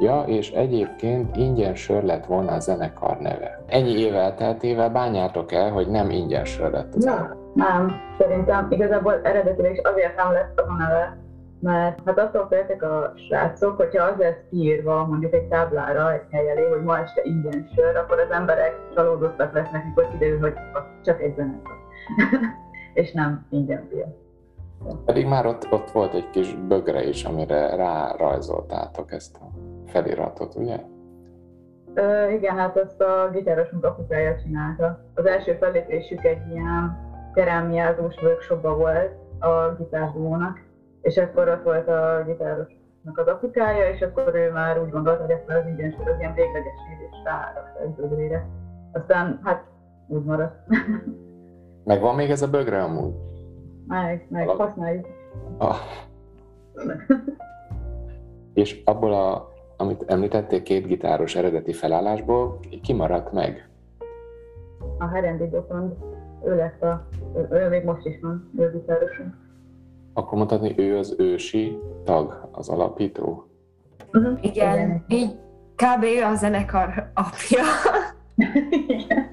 Ja, 0.00 0.24
és 0.26 0.50
egyébként 0.50 1.36
ingyen 1.36 1.74
sör 1.74 2.02
lett 2.02 2.26
volna 2.26 2.52
a 2.52 2.58
zenekar 2.58 3.18
neve. 3.18 3.64
Ennyi 3.66 3.98
év 3.98 4.14
elteltével 4.14 4.90
bányátok 4.90 5.52
el, 5.52 5.70
hogy 5.70 5.88
nem 5.88 6.10
ingyen 6.10 6.44
sör 6.44 6.70
lett 6.70 6.94
az 6.94 7.04
Ja, 7.04 7.36
nem. 7.54 7.92
Szerintem 8.18 8.66
igazából 8.70 9.20
eredetileg 9.22 9.72
is 9.72 9.80
azért 9.82 10.16
nem 10.16 10.32
lett 10.32 10.60
az 10.60 10.68
a 10.68 10.76
neve, 10.78 11.16
mert 11.62 12.00
hát 12.04 12.18
attól 12.18 12.46
féltek 12.48 12.82
a 12.82 13.12
srácok, 13.28 13.76
hogyha 13.76 14.04
az 14.04 14.16
lesz 14.18 14.40
kiírva 14.50 15.06
mondjuk 15.06 15.32
egy 15.32 15.48
táblára, 15.48 16.12
egy 16.12 16.22
hely 16.30 16.50
elé, 16.50 16.68
hogy 16.68 16.82
ma 16.82 16.98
este 16.98 17.20
ingyen 17.24 17.68
sör, 17.74 17.96
akkor 17.96 18.18
az 18.18 18.30
emberek 18.30 18.80
csalódottak 18.94 19.54
lesznek, 19.54 19.84
mikor 19.84 20.08
kiderül, 20.10 20.40
hogy 20.40 20.54
csak 21.04 21.22
egy 21.22 21.34
zenekar. 21.34 21.76
és 22.94 23.12
nem 23.12 23.46
ingyen 23.50 23.88
piac. 23.88 24.08
Pedig 25.04 25.26
már 25.26 25.46
ott, 25.46 25.66
ott 25.70 25.90
volt 25.90 26.14
egy 26.14 26.30
kis 26.30 26.54
bögre 26.54 27.04
is, 27.04 27.24
amire 27.24 27.76
rárajzoltátok 27.76 29.12
ezt 29.12 29.36
a 29.36 29.46
feliratot, 29.86 30.54
ugye? 30.54 30.80
Ö, 31.94 32.30
igen, 32.30 32.56
hát 32.56 32.76
azt 32.76 33.00
a 33.00 33.30
gitárosunk 33.32 33.84
apukája 33.84 34.40
csinálta. 34.42 35.04
Az 35.14 35.26
első 35.26 35.52
fellépésük 35.60 36.24
egy 36.24 36.50
ilyen 36.50 36.98
kerámiázós 37.34 38.14
workshopba 38.22 38.76
volt 38.76 39.12
a 39.40 39.74
gitárdúónak, 39.78 40.70
és 41.02 41.16
akkor 41.16 41.48
ott 41.48 41.62
volt 41.62 41.88
a 41.88 42.22
gitárosnak 42.26 43.18
az 43.18 43.26
apukája, 43.26 43.88
és 43.88 44.00
akkor 44.00 44.34
ő 44.34 44.50
már 44.50 44.80
úgy 44.82 44.90
gondolta, 44.90 45.22
hogy 45.22 45.30
ezt 45.30 45.48
az 45.48 45.66
ingyen 45.66 45.90
sor 45.90 46.08
az 46.08 46.18
ilyen 46.18 46.34
végleges 46.34 46.72
és 47.10 47.16
rárakta 47.24 47.80
egy 47.82 47.90
bögrére. 47.90 48.46
Aztán 48.92 49.40
hát 49.42 49.64
úgy 50.08 50.24
maradt. 50.24 50.56
Meg 51.84 52.00
van 52.00 52.14
még 52.14 52.30
ez 52.30 52.42
a 52.42 52.48
bögre 52.50 52.82
amúgy? 52.82 53.14
meg, 53.86 54.26
meg 54.28 54.46
Valami. 54.46 54.62
használjuk. 54.64 55.06
Ah. 55.58 55.76
És 58.54 58.82
abból, 58.84 59.12
a, 59.12 59.52
amit 59.76 60.04
említettél, 60.06 60.62
két 60.62 60.86
gitáros 60.86 61.36
eredeti 61.36 61.72
felállásból 61.72 62.58
kimaradt 62.82 63.32
meg. 63.32 63.68
A 64.98 65.06
Herendi 65.06 65.46
Botond, 65.46 65.92
ő 66.44 66.56
lett 66.56 66.82
a, 66.82 67.06
ő, 67.36 67.48
ő 67.50 67.68
még 67.68 67.84
most 67.84 68.06
is 68.06 68.20
van, 68.20 68.50
ő 68.58 68.66
a 68.66 68.70
gitárosunk. 68.70 69.34
Akkor 70.14 70.38
mondhatni, 70.38 70.74
ő 70.78 70.98
az 70.98 71.14
ősi 71.18 71.78
tag, 72.04 72.48
az 72.52 72.68
alapító. 72.68 73.46
Uh-huh. 74.12 74.44
Igen, 74.44 75.04
így 75.08 75.38
kb. 75.76 76.02
ő 76.02 76.22
a 76.24 76.34
zenekar 76.34 77.10
apja. 77.14 77.62
Igen. 78.86 79.30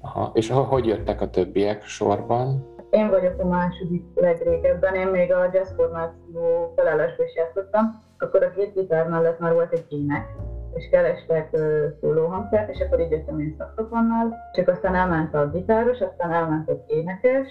Aha. 0.00 0.30
És 0.34 0.50
ho- 0.50 0.66
hogy 0.68 0.86
jöttek 0.86 1.20
a 1.20 1.30
többiek 1.30 1.82
sorban? 1.82 2.70
Én 2.90 3.10
vagyok 3.10 3.40
a 3.40 3.46
második 3.46 4.04
legrégebben, 4.14 4.94
én 4.94 5.06
még 5.06 5.32
a 5.32 5.50
jazz 5.52 5.72
formáció 5.76 6.72
felállásba 6.76 7.24
is 7.24 7.34
játszottam, 7.34 8.02
akkor 8.18 8.42
a 8.42 8.50
két 8.50 8.74
gitár 8.74 9.08
mellett 9.08 9.38
már 9.38 9.52
volt 9.52 9.72
egy 9.72 9.86
ének, 9.88 10.26
és 10.74 10.88
kerestek 10.90 11.48
uh, 11.52 11.60
szólóhangszert, 12.00 12.70
és 12.70 12.80
akkor 12.80 13.00
így 13.00 13.10
jöttem 13.10 13.40
én 13.40 13.54
szakszofonnal, 13.58 14.36
csak 14.52 14.68
aztán 14.68 14.94
elment 14.94 15.34
a 15.34 15.50
gitáros, 15.50 16.00
aztán 16.00 16.32
elment 16.32 16.68
egy 16.68 16.82
énekes, 16.86 17.46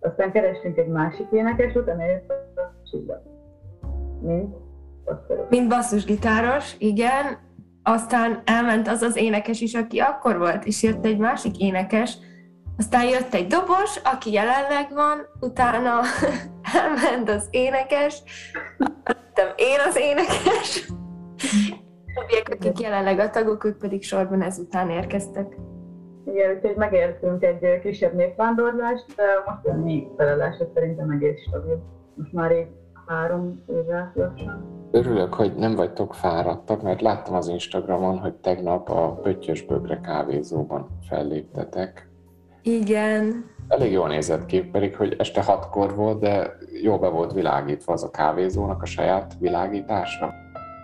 aztán 0.00 0.32
kerestünk 0.32 0.76
egy 0.76 0.88
másik 0.88 1.26
énekes, 1.32 1.74
utána 1.74 2.04
jött 2.04 2.30
a 2.30 2.88
csillag. 2.90 3.22
Mint. 4.20 4.54
Mint 5.48 5.68
basszusgitáros, 5.68 6.74
igen. 6.78 7.38
Aztán 7.82 8.42
elment 8.44 8.88
az 8.88 9.02
az 9.02 9.16
énekes 9.16 9.60
is, 9.60 9.74
aki 9.74 9.98
akkor 9.98 10.38
volt, 10.38 10.64
és 10.64 10.82
jött 10.82 11.04
egy 11.04 11.18
másik 11.18 11.58
énekes, 11.58 12.18
aztán 12.76 13.08
jött 13.08 13.34
egy 13.34 13.46
dobos, 13.46 14.00
aki 14.04 14.32
jelenleg 14.32 14.92
van, 14.94 15.18
utána 15.40 16.00
elment 16.76 17.28
az 17.30 17.48
énekes, 17.50 18.22
lettem 19.04 19.48
én 19.56 19.78
az 19.88 19.96
énekes, 19.96 20.86
többiek, 22.14 22.48
akik 22.48 22.80
jelenleg 22.80 23.18
a 23.18 23.30
tagok, 23.30 23.64
ők 23.64 23.78
pedig 23.78 24.02
sorban 24.02 24.42
ezután 24.42 24.90
érkeztek. 24.90 25.56
Igen, 26.26 26.54
úgyhogy 26.56 26.76
megértünk 26.76 27.42
egy 27.44 27.80
kisebb 27.80 28.14
népvándorlást, 28.14 29.04
de 29.16 29.24
most 29.46 29.66
a 29.66 29.84
mi 29.84 30.08
felelása 30.16 30.64
szerintem 30.74 31.10
egész 31.10 31.40
stabil. 31.48 31.82
Most 32.14 32.32
már 32.32 32.52
így 32.52 32.68
három 33.06 33.62
éve 33.66 34.12
lassan. 34.14 34.78
Örülök, 34.90 35.34
hogy 35.34 35.54
nem 35.54 35.74
vagytok 35.74 36.14
fáradtak, 36.14 36.82
mert 36.82 37.00
láttam 37.00 37.34
az 37.34 37.48
Instagramon, 37.48 38.18
hogy 38.18 38.34
tegnap 38.34 38.88
a 38.88 39.12
Pöttyös 39.22 39.62
Bögre 39.62 40.00
kávézóban 40.00 40.86
felléptetek. 41.08 42.08
Igen, 42.62 43.44
Elég 43.68 43.92
jól 43.92 44.08
nézett 44.08 44.46
ki, 44.46 44.60
pedig 44.60 44.96
hogy 44.96 45.14
este 45.18 45.42
hatkor 45.42 45.94
volt, 45.94 46.20
de 46.20 46.56
jól 46.82 46.98
be 46.98 47.08
volt 47.08 47.32
világítva 47.32 47.92
az 47.92 48.04
a 48.04 48.10
kávézónak 48.10 48.82
a 48.82 48.86
saját 48.86 49.34
világítása. 49.38 50.34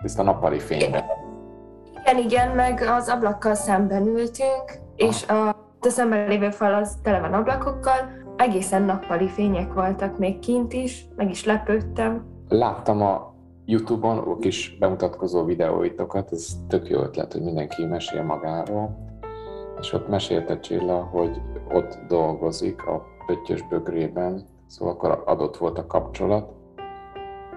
Tiszta 0.01 0.23
nappali 0.23 0.59
fényben. 0.59 1.03
igen, 2.05 2.17
igen, 2.17 2.55
meg 2.55 2.81
az 2.97 3.09
ablakkal 3.09 3.53
szemben 3.53 4.05
ültünk, 4.07 4.86
és 4.97 5.27
a, 5.27 5.47
a 5.47 5.55
szemben 5.79 6.27
lévő 6.27 6.49
fal 6.49 6.73
az 6.73 6.97
tele 7.03 7.19
van 7.19 7.33
ablakokkal, 7.33 7.95
egészen 8.35 8.81
nappali 8.81 9.27
fények 9.27 9.73
voltak 9.73 10.17
még 10.17 10.39
kint 10.39 10.73
is, 10.73 11.07
meg 11.15 11.29
is 11.29 11.45
lepődtem. 11.45 12.25
Láttam 12.49 13.01
a 13.01 13.33
Youtube-on 13.65 14.17
a 14.17 14.37
kis 14.37 14.77
bemutatkozó 14.79 15.43
videóitokat, 15.43 16.31
ez 16.31 16.47
tök 16.67 16.89
jó 16.89 17.01
ötlet, 17.01 17.33
hogy 17.33 17.41
mindenki 17.41 17.85
mesél 17.85 18.23
magáról. 18.23 19.05
És 19.79 19.93
ott 19.93 20.07
mesélte 20.07 20.59
Csilla, 20.59 21.03
hogy 21.03 21.41
ott 21.73 21.99
dolgozik 22.07 22.87
a 22.87 23.05
Pöttyös 23.25 23.61
bögrében, 23.61 24.43
szóval 24.67 24.93
akkor 24.93 25.23
adott 25.25 25.57
volt 25.57 25.77
a 25.77 25.87
kapcsolat. 25.87 26.51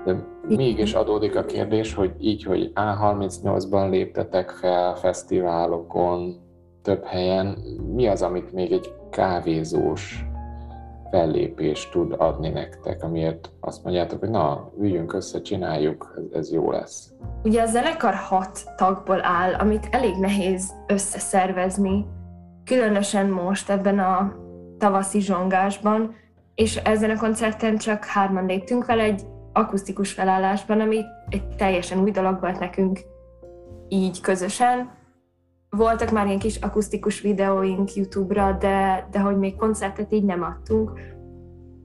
De 0.05 0.26
mégis 0.48 0.95
adódik 0.95 1.36
a 1.36 1.45
kérdés, 1.45 1.95
hogy 1.95 2.14
így, 2.18 2.45
hogy 2.45 2.72
A38-ban 2.74 3.91
léptetek 3.91 4.51
fel 4.51 4.95
fesztiválokon, 4.95 6.49
több 6.83 7.05
helyen, 7.05 7.59
mi 7.95 8.07
az, 8.07 8.22
amit 8.22 8.53
még 8.53 8.72
egy 8.72 8.95
kávézós 9.11 10.24
fellépés 11.11 11.89
tud 11.89 12.14
adni 12.18 12.49
nektek, 12.49 13.03
amiért 13.03 13.51
azt 13.61 13.85
mondjátok, 13.85 14.20
hogy 14.20 14.31
na, 14.31 14.70
üljünk 14.81 15.12
össze, 15.12 15.41
csináljuk, 15.41 16.14
ez, 16.16 16.39
ez 16.39 16.53
jó 16.53 16.70
lesz. 16.70 17.12
Ugye 17.43 17.62
a 17.62 17.66
zenekar 17.66 18.14
hat 18.14 18.64
tagból 18.76 19.24
áll, 19.24 19.55
amit 19.55 19.89
elég 19.91 20.16
nehéz 20.16 20.72
összeszervezni, 20.87 22.07
különösen 22.64 23.26
most 23.26 23.70
ebben 23.70 23.99
a 23.99 24.35
tavaszi 24.78 25.20
zsongásban, 25.20 26.14
és 26.55 26.76
ezen 26.76 27.11
a 27.11 27.18
koncerten 27.18 27.76
csak 27.76 28.05
hárman 28.05 28.47
léptünk 28.47 28.85
fel 28.85 29.01
egy 29.01 29.22
akusztikus 29.53 30.12
felállásban, 30.12 30.81
ami 30.81 31.05
egy 31.28 31.49
teljesen 31.57 32.01
új 32.01 32.11
dolog 32.11 32.41
volt 32.41 32.59
nekünk 32.59 33.01
így 33.89 34.20
közösen. 34.20 34.91
Voltak 35.71 36.11
már 36.11 36.27
ilyen 36.27 36.39
kis 36.39 36.57
akusztikus 36.57 37.21
videóink 37.21 37.95
YouTube-ra, 37.95 38.53
de, 38.53 39.09
de 39.11 39.21
hogy 39.21 39.39
még 39.39 39.57
koncertet 39.57 40.12
így 40.12 40.25
nem 40.25 40.43
adtunk. 40.43 41.01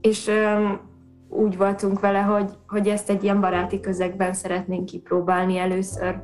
És 0.02 0.28
öm, 0.28 0.80
úgy 1.30 1.58
voltunk 1.58 2.00
vele, 2.00 2.20
hogy, 2.20 2.52
hogy 2.68 2.88
ezt 2.88 3.10
egy 3.10 3.24
ilyen 3.24 3.42
baráti 3.42 3.80
közegben 3.80 4.34
szeretnénk 4.34 4.86
kipróbálni 4.86 5.58
először. 5.58 6.22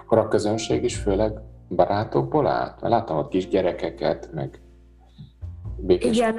Akkor 0.00 0.18
a 0.18 0.28
közönség 0.28 0.84
is 0.84 0.96
főleg 0.96 1.32
barátokból 1.68 2.46
állt? 2.46 2.80
Láttam 2.80 3.16
ott 3.16 3.28
kis 3.28 3.48
gyerekeket, 3.48 4.30
meg 4.34 4.60
békés 5.76 6.16
Igen, 6.16 6.38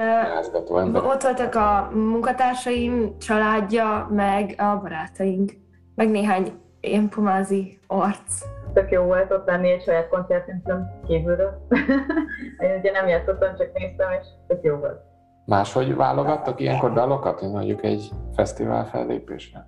ott 0.95 1.21
voltak 1.21 1.55
a 1.55 1.91
munkatársaim, 1.93 3.17
családja, 3.17 4.07
meg 4.11 4.55
a 4.57 4.79
barátaink, 4.81 5.51
meg 5.95 6.09
néhány 6.09 6.51
ilyen 6.81 7.09
pomázi 7.09 7.79
arc. 7.87 8.43
Tök 8.73 8.91
jó 8.91 9.03
volt 9.03 9.31
ott 9.31 9.47
lenni 9.47 9.71
egy 9.71 9.81
saját 9.81 10.09
koncertünkön 10.09 11.01
kívülről. 11.07 11.67
Én 12.63 12.77
ugye 12.79 12.91
nem 12.91 13.07
játszottam, 13.07 13.55
csak 13.57 13.73
néztem, 13.73 14.11
és 14.11 14.27
tök 14.47 14.63
jó 14.63 14.75
volt. 14.75 15.01
Máshogy 15.45 15.95
válogattok 15.95 16.59
ilyenkor 16.59 16.93
dalokat, 16.93 17.41
mint 17.41 17.53
mondjuk 17.53 17.83
egy 17.83 18.09
fesztivál 18.35 18.85
fellépésre? 18.85 19.67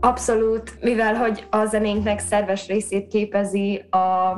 Abszolút, 0.00 0.80
mivel 0.80 1.14
hogy 1.14 1.46
a 1.50 1.64
zenénknek 1.64 2.18
szerves 2.18 2.66
részét 2.66 3.06
képezi 3.06 3.84
a 3.90 4.36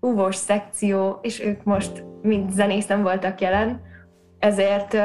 húvós 0.00 0.34
szekció, 0.34 1.18
és 1.22 1.44
ők 1.44 1.64
most 1.64 2.04
mind 2.22 2.50
zenész 2.50 2.86
nem 2.86 3.02
voltak 3.02 3.40
jelen, 3.40 3.80
ezért 4.38 4.96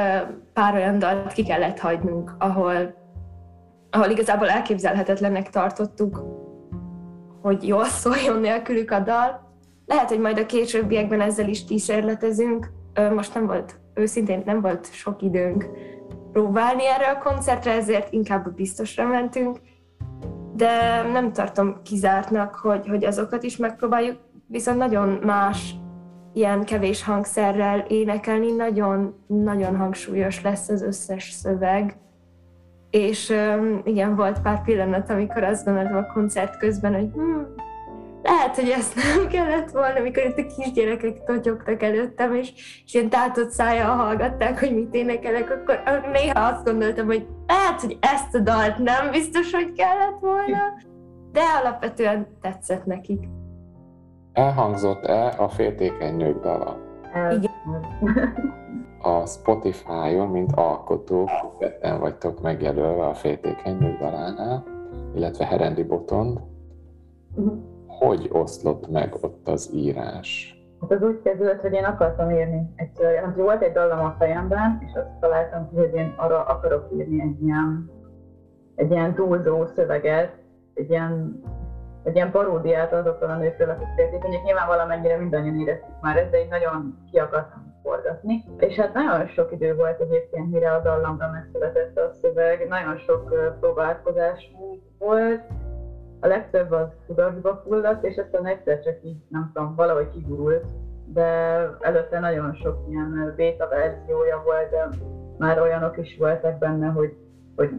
pár 0.52 0.74
olyan 0.74 0.98
dalt 0.98 1.32
ki 1.32 1.44
kellett 1.44 1.78
hagynunk, 1.78 2.34
ahol, 2.38 2.94
ahol 3.90 4.10
igazából 4.10 4.48
elképzelhetetlennek 4.48 5.50
tartottuk, 5.50 6.43
hogy 7.44 7.66
jól 7.66 7.84
szóljon 7.84 8.40
nélkülük 8.40 8.90
a 8.90 9.00
dal. 9.00 9.52
Lehet, 9.86 10.08
hogy 10.08 10.20
majd 10.20 10.38
a 10.38 10.46
későbbiekben 10.46 11.20
ezzel 11.20 11.48
is 11.48 11.64
kísérletezünk. 11.64 12.70
Most 13.14 13.34
nem 13.34 13.46
volt, 13.46 13.80
őszintén 13.94 14.42
nem 14.44 14.60
volt 14.60 14.92
sok 14.92 15.22
időnk 15.22 15.68
próbálni 16.32 16.86
erre 16.86 17.06
a 17.06 17.18
koncertre, 17.18 17.72
ezért 17.72 18.12
inkább 18.12 18.54
biztosra 18.54 19.06
mentünk, 19.06 19.58
de 20.56 21.02
nem 21.12 21.32
tartom 21.32 21.82
kizártnak, 21.82 22.54
hogy, 22.54 22.86
hogy 22.88 23.04
azokat 23.04 23.42
is 23.42 23.56
megpróbáljuk, 23.56 24.16
viszont 24.46 24.78
nagyon 24.78 25.08
más 25.08 25.74
ilyen 26.32 26.64
kevés 26.64 27.02
hangszerrel 27.02 27.78
énekelni, 27.78 28.50
nagyon-nagyon 28.50 29.76
hangsúlyos 29.76 30.42
lesz 30.42 30.68
az 30.68 30.82
összes 30.82 31.30
szöveg, 31.30 31.96
és 32.94 33.34
igen, 33.84 34.16
volt 34.16 34.40
pár 34.40 34.62
pillanat, 34.62 35.10
amikor 35.10 35.42
azt 35.42 35.64
gondoltam 35.64 35.96
a 35.96 36.12
koncert 36.12 36.56
közben, 36.56 36.94
hogy 36.94 37.10
hm, 37.12 37.40
lehet, 38.22 38.56
hogy 38.56 38.68
ezt 38.68 38.94
nem 39.16 39.28
kellett 39.28 39.70
volna, 39.70 39.98
amikor 39.98 40.22
itt 40.22 40.38
a 40.38 40.54
kisgyerekek 40.56 41.24
totyogtak 41.24 41.82
előttem, 41.82 42.34
és, 42.34 42.52
és 42.84 42.94
ilyen 42.94 43.08
tátott 43.08 43.50
szájjal 43.50 43.96
hallgatták, 43.96 44.60
hogy 44.60 44.74
mit 44.74 44.94
énekelek, 44.94 45.50
akkor 45.50 45.80
néha 46.12 46.40
azt 46.40 46.64
gondoltam, 46.64 47.06
hogy 47.06 47.26
lehet, 47.46 47.80
hogy 47.80 47.98
ezt 48.00 48.34
a 48.34 48.38
dalt 48.38 48.78
nem 48.78 49.10
biztos, 49.10 49.52
hogy 49.52 49.72
kellett 49.72 50.18
volna, 50.20 50.58
de 51.32 51.40
alapvetően 51.62 52.26
tetszett 52.40 52.84
nekik. 52.84 53.28
Elhangzott-e 54.32 55.34
a 55.38 55.48
féltékeny 55.48 56.16
nők 56.16 56.40
dala? 56.40 56.76
El- 57.12 57.40
A 59.06 59.26
Spotify-on, 59.26 60.28
mint 60.28 60.52
alkotók, 60.54 61.28
ketten 61.58 62.00
vagytok 62.00 62.42
megjelölve 62.42 63.06
a 63.06 63.14
féltékeny 63.14 63.78
nők 63.78 63.98
dalánál, 63.98 64.64
illetve 65.14 65.46
Herendi 65.46 65.82
Botond. 65.82 66.40
Hogy 67.86 68.28
oszlott 68.32 68.90
meg 68.90 69.14
ott 69.20 69.48
az 69.48 69.70
írás? 69.74 70.58
Hát 70.80 70.90
az 70.90 71.02
úgy 71.02 71.20
kezdődött, 71.22 71.60
hogy 71.60 71.72
én 71.72 71.84
akartam 71.84 72.30
írni 72.30 72.72
egyszer. 72.76 73.24
Hát 73.24 73.36
volt 73.36 73.62
egy 73.62 73.72
dallam 73.72 74.04
a 74.04 74.14
fejemben, 74.18 74.78
és 74.86 74.92
azt 74.94 75.20
találtam 75.20 75.68
ki, 75.68 75.76
hogy 75.76 75.94
én 75.94 76.14
arra 76.16 76.44
akarok 76.44 76.88
írni 76.96 77.20
egy 77.20 77.42
ilyen, 77.42 77.90
egy 78.74 78.90
ilyen 78.90 79.14
túlzó 79.14 79.66
szöveget, 79.66 80.32
egy 80.74 80.90
ilyen, 80.90 81.42
egy 82.02 82.14
ilyen 82.14 82.30
paródiát 82.30 82.92
azokról 82.92 83.30
a 83.30 83.36
nőkről, 83.36 83.70
akik 83.70 83.88
féltékenyek. 83.96 84.42
Nyilván 84.42 84.66
valamennyire 84.66 85.16
mindannyian 85.16 85.60
éreztük 85.60 86.00
már 86.00 86.16
ezt, 86.16 86.30
de 86.30 86.42
így 86.42 86.50
nagyon 86.50 86.98
ki 87.10 87.18
akartam 87.18 87.73
forgatni. 87.84 88.44
És 88.58 88.76
hát 88.76 88.94
nagyon 88.94 89.26
sok 89.26 89.52
idő 89.52 89.74
volt 89.74 90.00
egyébként, 90.00 90.50
mire 90.50 90.72
a 90.72 90.80
dallamra 90.80 91.30
megszületett 91.30 91.98
a 91.98 92.12
szöveg, 92.20 92.68
nagyon 92.68 92.96
sok 92.96 93.34
próbálkozás 93.60 94.52
volt, 94.98 95.40
a 96.20 96.26
legtöbb 96.26 96.70
az 96.70 96.88
kudarcba 97.06 97.62
fulladt, 97.66 98.04
és 98.04 98.16
aztán 98.16 98.46
egyszer 98.46 98.80
csak 98.80 98.96
így, 99.04 99.16
nem 99.28 99.50
tudom, 99.54 99.74
valahogy 99.74 100.10
kigurult, 100.10 100.64
de 101.06 101.22
előtte 101.80 102.20
nagyon 102.20 102.54
sok 102.54 102.84
ilyen 102.88 103.34
beta 103.36 103.68
verziója 103.68 104.42
volt, 104.44 104.70
de 104.70 104.88
már 105.38 105.60
olyanok 105.60 105.98
is 105.98 106.16
voltak 106.18 106.58
benne, 106.58 106.86
hogy 106.86 107.16
hogy 107.56 107.70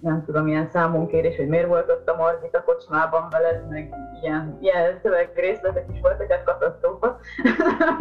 nem 0.00 0.24
tudom, 0.24 0.46
ilyen 0.46 0.66
számonkérés, 0.66 1.36
hogy 1.36 1.48
miért 1.48 1.66
volt 1.66 1.90
ott 1.90 2.08
a 2.08 2.16
Margit 2.16 2.56
a 2.56 2.62
kocsmában 2.64 3.28
veled, 3.30 3.68
meg 3.68 3.94
ilyen, 4.22 4.58
ilyen 4.60 4.98
szövegrészletek 5.02 5.86
is 5.92 6.00
voltak, 6.00 6.30
ez 6.30 6.42
katasztrófa. 6.44 7.18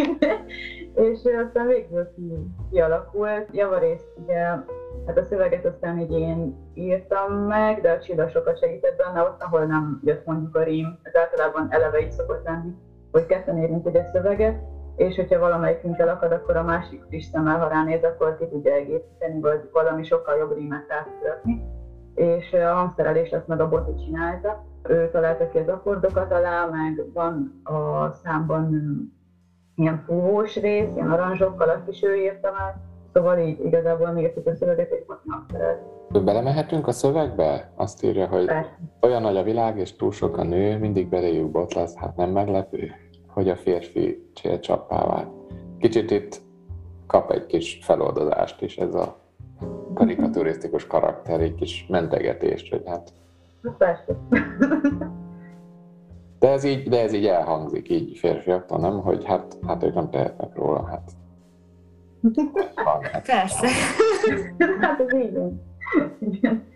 és 1.05 1.19
aztán 1.45 1.67
végül 1.67 2.13
ki, 2.15 2.33
kialakult. 2.71 3.47
Javarészt 3.51 4.07
ugye, 4.23 4.43
hát 5.05 5.17
a 5.17 5.23
szöveget 5.23 5.65
aztán 5.65 5.99
így 5.99 6.11
én 6.11 6.55
írtam 6.73 7.33
meg, 7.33 7.81
de 7.81 7.91
a 7.91 7.99
Csilla 7.99 8.29
sokat 8.29 8.59
segített 8.59 8.97
benne, 8.97 9.21
ott, 9.21 9.41
ahol 9.41 9.65
nem 9.65 10.01
jött 10.03 10.25
mondjuk 10.25 10.55
a 10.55 10.63
rím, 10.63 10.99
ez 11.03 11.15
általában 11.15 11.67
eleve 11.69 12.01
így 12.01 12.11
szokott 12.11 12.45
lenni, 12.45 12.73
hogy 13.11 13.25
ketten 13.25 13.57
írunk 13.57 13.95
egy 13.95 14.05
szöveget, 14.05 14.61
és 14.95 15.15
hogyha 15.15 15.39
valamelyikünk 15.39 15.97
elakad, 15.97 16.31
akkor 16.31 16.55
a 16.55 16.63
másik 16.63 17.03
friss 17.07 17.25
szemmel, 17.25 17.59
ha 17.59 17.67
ránéz, 17.67 18.03
akkor 18.03 18.37
ki 18.37 18.47
tudja 18.47 18.73
egészíteni, 18.73 19.39
vagy 19.39 19.69
valami 19.71 20.03
sokkal 20.03 20.37
jobb 20.37 20.55
rímet 20.57 20.91
átszületni. 20.91 21.63
És 22.15 22.53
a 22.53 22.73
hangszerelés 22.73 23.31
azt 23.31 23.47
meg 23.47 23.59
a 23.59 23.69
Boti 23.69 24.03
csinálta. 24.03 24.63
Ő 24.89 25.09
találta 25.11 25.49
ki 25.49 25.57
az 25.57 25.67
akkordokat 25.67 26.31
alá, 26.31 26.65
meg 26.65 27.05
van 27.13 27.61
a 27.63 28.11
számban 28.23 28.69
ilyen 29.75 30.03
fúvós 30.05 30.55
rész, 30.55 30.87
ilyen 30.95 31.11
aranzsokkal, 31.11 31.69
azt 31.69 31.87
is 31.87 32.03
ő 32.03 32.15
írta 32.15 32.51
meg. 32.51 32.75
Szóval 33.13 33.37
így 33.37 33.65
igazából 33.65 34.11
még 34.11 34.23
írtuk 34.23 34.47
a 34.47 34.55
szöveget, 34.55 34.91
és 34.91 35.05
Boti 35.05 35.29
hangszerelt. 35.29 35.79
Belemehetünk 36.23 36.87
a 36.87 36.91
szövegbe? 36.91 37.71
Azt 37.75 38.03
írja, 38.03 38.27
hogy 38.27 38.45
Persze. 38.45 38.77
olyan 39.01 39.21
nagy 39.21 39.37
a 39.37 39.43
világ, 39.43 39.77
és 39.77 39.95
túl 39.95 40.11
sok 40.11 40.37
a 40.37 40.43
nő, 40.43 40.77
mindig 40.77 41.09
beléjük 41.09 41.51
botlasz, 41.51 41.95
hát 41.95 42.15
nem 42.15 42.29
meglepő, 42.29 42.91
hogy 43.35 43.49
a 43.49 43.55
férfi 43.55 44.29
csélcsappá 44.33 45.05
vált. 45.05 45.29
Kicsit 45.79 46.11
itt 46.11 46.41
kap 47.07 47.31
egy 47.31 47.45
kis 47.45 47.79
feloldozást 47.81 48.61
is 48.61 48.77
ez 48.77 48.93
a 48.93 49.17
karikaturisztikus 49.93 50.87
karakter, 50.87 51.41
egy 51.41 51.55
kis 51.55 51.85
mentegetést, 51.89 52.69
hogy 52.69 52.83
hát 52.85 53.13
Persze. 53.77 54.17
de 56.39 56.49
ez 56.49 56.63
így, 56.63 56.89
de 56.89 57.01
ez 57.01 57.13
így 57.13 57.25
elhangzik 57.25 57.89
így 57.89 58.17
férfiaktól, 58.17 58.79
nem? 58.79 59.01
Hogy 59.01 59.25
hát, 59.25 59.57
hát 59.67 59.83
ők 59.83 59.93
nem 59.93 60.09
tehetnek 60.09 60.55
róla, 60.55 60.85
hát. 60.85 61.11
Van, 62.85 63.03
hát. 63.11 63.25
Persze. 63.25 63.67
hát 64.81 64.99
ez 64.99 65.13
így 65.13 65.33
van. 65.33 65.61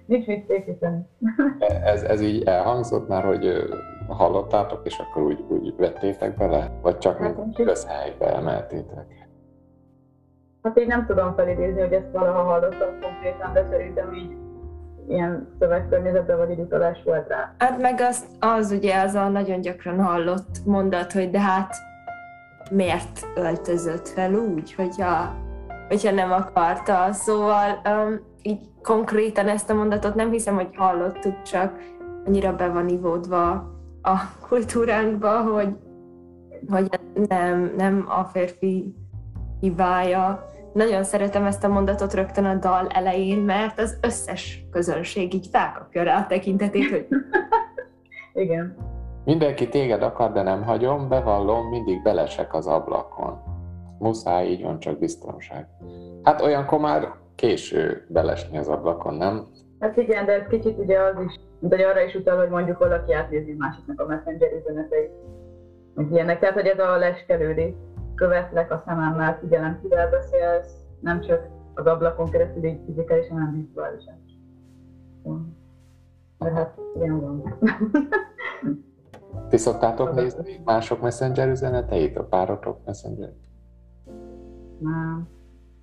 Nincs 0.06 0.26
mit 0.26 0.46
tékíteni. 0.46 1.02
Ez, 1.84 2.04
ez 2.04 2.22
így 2.22 2.44
elhangzott 2.44 3.08
már, 3.08 3.24
hogy 3.24 3.70
hallottátok, 4.14 4.82
és 4.86 5.00
akkor 5.00 5.24
úgy, 5.24 5.46
úgy 5.48 5.76
vettétek 5.78 6.38
bele? 6.38 6.72
Vagy 6.82 6.98
csak 6.98 7.18
Hát, 7.18 7.38
mint 7.38 7.56
közhelybe 7.56 8.36
emeltétek? 8.36 9.28
Hát 10.64 10.80
így 10.80 10.88
nem 10.88 11.06
tudom 11.06 11.34
felidézni, 11.36 11.82
hogy 11.82 11.94
ezt 11.94 12.12
valaha 12.12 12.44
hallottam 12.44 13.00
konkrétan, 13.02 13.54
de 13.54 13.66
szerintem 13.70 14.14
így 14.14 14.38
ilyen 15.08 15.48
szövegkörnyezetben 15.60 16.38
vagy 16.38 16.52
így 16.52 16.60
utalás 16.60 17.04
volt 17.06 17.28
rá. 17.28 17.54
Hát 17.58 17.82
meg 17.82 18.02
az, 18.02 18.26
az 18.40 18.72
ugye 18.72 19.02
az 19.02 19.14
a 19.14 19.28
nagyon 19.28 19.62
gyakran 19.62 20.04
hallott 20.04 20.66
mondat, 20.66 21.12
hogy 21.12 21.30
de 21.30 21.40
hát 21.40 21.76
miért 22.72 23.28
öltözött 23.36 24.08
fel 24.08 24.34
úgy, 24.34 24.74
hogyha, 24.74 25.36
hogyha 25.88 26.12
nem 26.12 26.32
akarta. 26.32 27.12
Szóval 27.12 27.82
um, 27.86 28.20
így 28.42 28.60
konkrétan 28.84 29.48
ezt 29.48 29.70
a 29.70 29.74
mondatot 29.74 30.16
nem 30.16 30.32
hiszem, 30.32 30.56
hogy 30.56 30.76
hallottuk, 30.76 31.42
csak 31.42 31.80
annyira 32.26 32.56
be 32.56 32.68
van 32.70 32.88
ivódva 32.88 33.78
a 34.10 34.46
kultúránkba, 34.48 35.42
hogy, 35.42 35.76
hogy 36.70 36.90
nem, 37.28 37.74
nem 37.78 38.06
a 38.08 38.24
férfi 38.24 38.94
hibája. 39.60 40.50
Nagyon 40.74 41.04
szeretem 41.04 41.46
ezt 41.46 41.64
a 41.64 41.68
mondatot 41.68 42.14
rögtön 42.14 42.46
a 42.46 42.56
dal 42.56 42.88
elején, 42.88 43.38
mert 43.38 43.80
az 43.80 43.98
összes 44.02 44.66
közönség 44.72 45.34
így 45.34 45.48
felkapja 45.52 46.04
rá 46.04 46.20
a 46.20 46.28
tekintetét, 46.28 46.90
hogy 46.90 47.08
Igen. 48.44 48.76
Mindenki 49.26 49.70
téged 49.70 50.04
akar, 50.04 50.32
de 50.32 50.42
nem 50.42 50.64
hagyom, 50.64 51.10
bevallom, 51.10 51.68
mindig 51.68 52.02
belesek 52.02 52.54
az 52.54 52.68
ablakon. 52.68 53.42
Muszáj, 54.00 54.48
így 54.48 54.64
van, 54.64 54.80
csak 54.80 55.00
biztonság. 55.00 55.68
Hát 56.24 56.42
olyankor 56.42 56.80
már 56.80 57.12
késő 57.36 58.06
belesni 58.10 58.58
az 58.58 58.68
ablakon, 58.68 59.14
nem? 59.14 59.48
Hát 59.80 59.98
igen, 59.98 60.26
de 60.26 60.32
ez 60.32 60.48
kicsit 60.50 60.78
ugye 60.78 61.00
az 61.00 61.16
is, 61.26 61.40
de 61.60 61.76
hogy 61.76 61.86
arra 61.86 62.02
is 62.02 62.16
utal, 62.16 62.38
hogy 62.38 62.50
mondjuk 62.50 62.78
valaki 62.78 63.14
átnézi 63.14 63.54
másiknak 63.54 64.02
a 64.02 64.06
messenger 64.06 64.54
üzeneteit. 64.54 65.12
Meg 65.94 66.12
ilyenek. 66.12 66.40
Tehát, 66.40 66.56
hogy 66.56 66.66
ez 66.66 66.80
a 66.80 66.98
leskelődés. 66.98 67.74
Követlek 68.16 68.72
a 68.72 68.84
szememmel, 68.86 69.38
figyelem, 69.40 69.80
kivel 69.82 70.10
beszélsz, 70.10 70.74
nem 71.00 71.22
csak 71.22 71.48
az 71.74 71.86
ablakon 71.86 72.30
keresztül, 72.30 72.64
így 72.64 72.80
fizikálisan, 72.86 73.38
hanem 73.38 73.54
virtuálisan. 73.54 74.24
De 76.38 76.52
hát 76.52 76.78
ilyen 76.96 77.20
van. 77.20 77.44
Ti 79.50 79.58
szoktátok 79.58 80.14
nézni 80.14 80.62
mások 80.66 81.02
messenger 81.02 81.48
üzeneteit, 81.48 82.18
a 82.18 82.24
párotok 82.24 82.78
messenger? 82.86 83.34
Nem. 84.80 85.28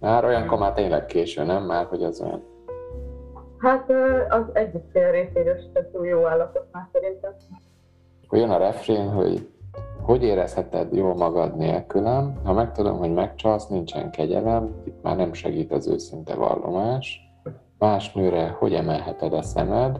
Már 0.01 0.25
olyankor 0.25 0.59
már 0.59 0.73
tényleg 0.73 1.07
késő, 1.07 1.45
nem? 1.45 1.65
Már, 1.65 1.87
hogy 1.87 2.03
az 2.03 2.21
olyan. 2.21 2.43
Hát 3.59 3.91
az 4.29 4.45
egyik 4.53 4.83
fél 4.93 5.11
részéről 5.11 5.57
se 5.75 5.91
túl 5.93 6.07
jó 6.07 6.27
állapot 6.27 6.67
már 6.73 6.89
szerintem. 6.93 7.33
Jön 8.31 8.51
a 8.51 8.59
refrén, 8.59 9.09
hogy 9.09 9.49
hogy 10.07 10.23
érezheted 10.23 10.93
jól 10.93 11.15
magad 11.15 11.57
nélkülem, 11.57 12.41
ha 12.45 12.53
megtudom, 12.53 12.99
hogy 12.99 13.13
megcsalsz, 13.13 13.67
nincsen 13.67 14.11
kegyelem, 14.11 14.75
itt 14.85 15.03
már 15.03 15.17
nem 15.17 15.33
segít 15.33 15.73
az 15.73 15.89
őszinte 15.89 16.35
vallomás. 16.35 17.21
Más 17.79 18.13
nőre 18.13 18.49
hogy 18.59 18.75
emelheted 18.75 19.33
a 19.33 19.43
szemed, 19.43 19.97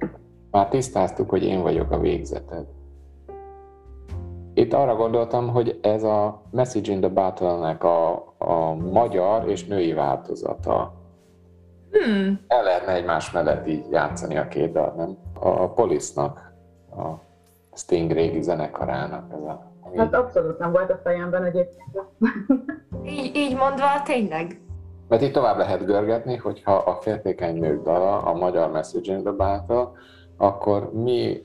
már 0.51 0.69
tisztáztuk, 0.69 1.31
hogy 1.31 1.45
én 1.45 1.63
vagyok 1.63 1.91
a 1.91 1.99
végzeted. 1.99 2.67
Itt 4.55 4.73
arra 4.73 4.97
gondoltam, 4.97 5.49
hogy 5.49 5.79
ez 5.83 6.03
a 6.03 6.43
Message 6.51 6.93
in 6.93 7.01
the 7.01 7.09
Battle-nek 7.11 7.85
a, 7.85 8.35
a 8.39 8.75
magyar 8.75 9.49
és 9.49 9.67
női 9.67 9.93
változata. 9.93 10.96
Hmm. 12.05 12.41
El 12.49 12.63
lehetne 12.63 12.93
egymás 12.93 13.31
mellett 13.31 13.67
így 13.69 13.85
játszani 13.91 14.37
a 14.39 14.49
két 14.49 14.73
dal, 14.73 14.95
nem? 14.97 15.17
A 15.41 15.69
Police-nak, 15.69 16.53
a 16.97 17.05
Sting 17.75 18.11
régi 18.11 18.43
zenekarának 18.43 19.33
ez 19.33 19.43
a... 19.43 19.71
ami- 19.81 19.99
Hát 19.99 20.15
abszolút 20.15 20.59
nem 20.59 20.73
volt 20.73 20.91
a 20.91 21.01
fejemben 21.03 21.45
egyébként. 21.45 22.03
Így, 23.05 23.37
így 23.37 23.57
mondva, 23.57 24.03
tényleg. 24.05 24.61
Mert 25.09 25.23
itt 25.23 25.33
tovább 25.33 25.57
lehet 25.59 25.85
görgetni, 25.85 26.37
hogyha 26.37 26.75
a 26.75 26.95
féltékeny 26.95 27.59
nők 27.59 27.83
dala, 27.83 28.23
a 28.23 28.33
magyar 28.35 28.71
Message 28.71 29.13
in 29.13 29.23
the 29.23 29.33
Battle, 29.33 29.89
akkor 30.37 30.93
mi 30.93 31.43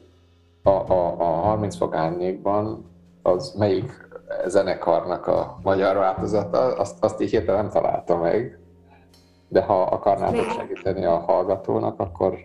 a, 0.64 0.70
a, 0.70 1.16
a 1.20 1.24
30 1.24 1.76
fok 1.76 1.95
árnyékban, 1.95 2.89
az 3.24 3.54
melyik 3.58 4.08
zenekarnak 4.45 5.28
a 5.28 5.58
magyar 5.64 5.95
változata, 5.95 6.58
azt, 6.60 7.04
azt 7.04 7.22
így 7.22 7.30
hirtelen 7.30 7.62
nem 7.62 7.72
találta 7.72 8.18
meg. 8.18 8.60
De 9.52 9.62
ha 9.62 9.82
akarnátok 9.82 10.45
segíteni 10.45 11.06
a 11.06 11.18
hallgatónak, 11.18 11.99
akkor 11.99 12.38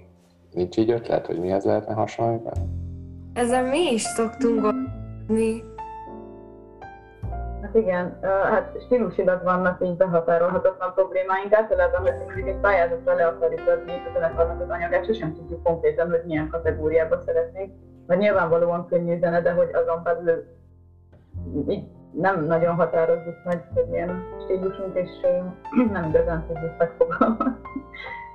nincs 0.52 0.76
így 0.76 0.90
ötlet, 0.90 1.26
hogy 1.26 1.40
mihez 1.40 1.64
lehetne 1.64 1.94
hasonlítani? 1.94 2.66
Ezen 3.34 3.64
mi 3.64 3.92
is 3.92 4.02
szoktunk 4.02 4.60
gondolni. 4.60 5.62
Hát 7.62 7.74
igen, 7.74 8.18
hát 8.22 8.76
stílusilag 8.84 9.42
vannak 9.42 9.84
így 9.84 9.96
behatárolhatatlan 9.96 10.92
problémáink. 10.94 11.54
Általában, 11.54 12.00
hogy 12.00 12.12
mondjuk 12.24 12.48
egy 12.48 12.60
pályázatra 12.60 13.14
le 13.14 13.26
akarjuk 13.26 13.68
adni 13.68 13.92
a 13.92 14.12
zenekarnak 14.12 14.60
az 14.60 14.68
anyagát, 14.68 15.04
sosem 15.04 15.34
tudjuk 15.34 15.62
konkrétan, 15.62 16.10
hogy 16.10 16.22
milyen 16.26 16.48
kategóriába 16.50 17.22
szeretnénk. 17.26 17.72
Mert 18.06 18.20
nyilvánvalóan 18.20 18.86
könnyű 18.86 19.18
zene, 19.18 19.40
de 19.40 19.52
hogy 19.52 19.70
azon 19.72 20.02
belül 20.02 20.44
így 21.68 21.84
nem 22.10 22.44
nagyon 22.44 22.74
határozzuk 22.74 23.44
meg, 23.44 23.68
hogy 23.74 23.86
milyen 23.90 24.24
stílusunk, 24.44 24.96
és 24.96 25.10
nem 25.92 26.04
igazán 26.04 26.46
tudjuk 26.46 26.78
megfogalmazni. 26.78 27.84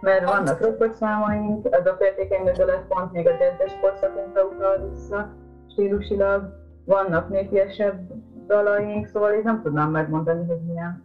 Mert 0.02 0.30
vannak 0.30 0.62
rockos 0.62 0.96
számaink, 0.96 1.68
ez 1.70 1.86
a 1.86 1.96
féltékeny 2.00 2.44
lesz 2.44 2.88
pont 2.88 3.12
még 3.12 3.28
a 3.28 3.32
jazzes 3.32 3.80
korszakunkra 3.82 4.44
utal 4.44 4.90
vissza 4.90 5.30
stílusilag, 5.72 6.60
vannak 6.86 7.30
népiesebb 7.30 8.00
dalaink, 8.48 9.08
szóval 9.08 9.34
így 9.34 9.44
nem 9.44 9.62
tudnám 9.62 9.92
megmondani, 9.92 10.46
hogy 10.48 10.62
milyen 10.68 11.04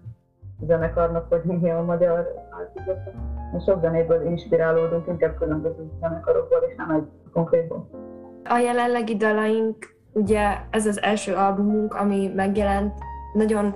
zenekarnak, 0.60 1.28
vagy 1.28 1.42
mi 1.44 1.70
a 1.70 1.82
magyar. 1.82 2.26
Mert 3.52 3.64
sok 3.64 3.80
zenéből 3.80 4.26
inspirálódunk, 4.26 5.06
inkább 5.06 5.36
különböző 5.36 5.90
zenekarokból, 6.00 6.58
és 6.68 6.74
nem 6.76 6.90
egy 6.90 7.08
konkrétból. 7.32 7.88
A 8.44 8.58
jelenlegi 8.58 9.16
dalaink, 9.16 9.95
ugye 10.16 10.56
ez 10.70 10.86
az 10.86 11.02
első 11.02 11.34
albumunk, 11.34 11.94
ami 11.94 12.30
megjelent, 12.34 12.92
nagyon 13.32 13.74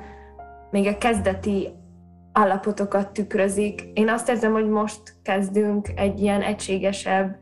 még 0.70 0.86
a 0.86 0.98
kezdeti 0.98 1.68
állapotokat 2.32 3.12
tükrözik. 3.12 3.82
Én 3.94 4.08
azt 4.08 4.28
érzem, 4.28 4.52
hogy 4.52 4.68
most 4.68 5.00
kezdünk 5.22 5.88
egy 5.96 6.20
ilyen 6.20 6.42
egységesebb 6.42 7.38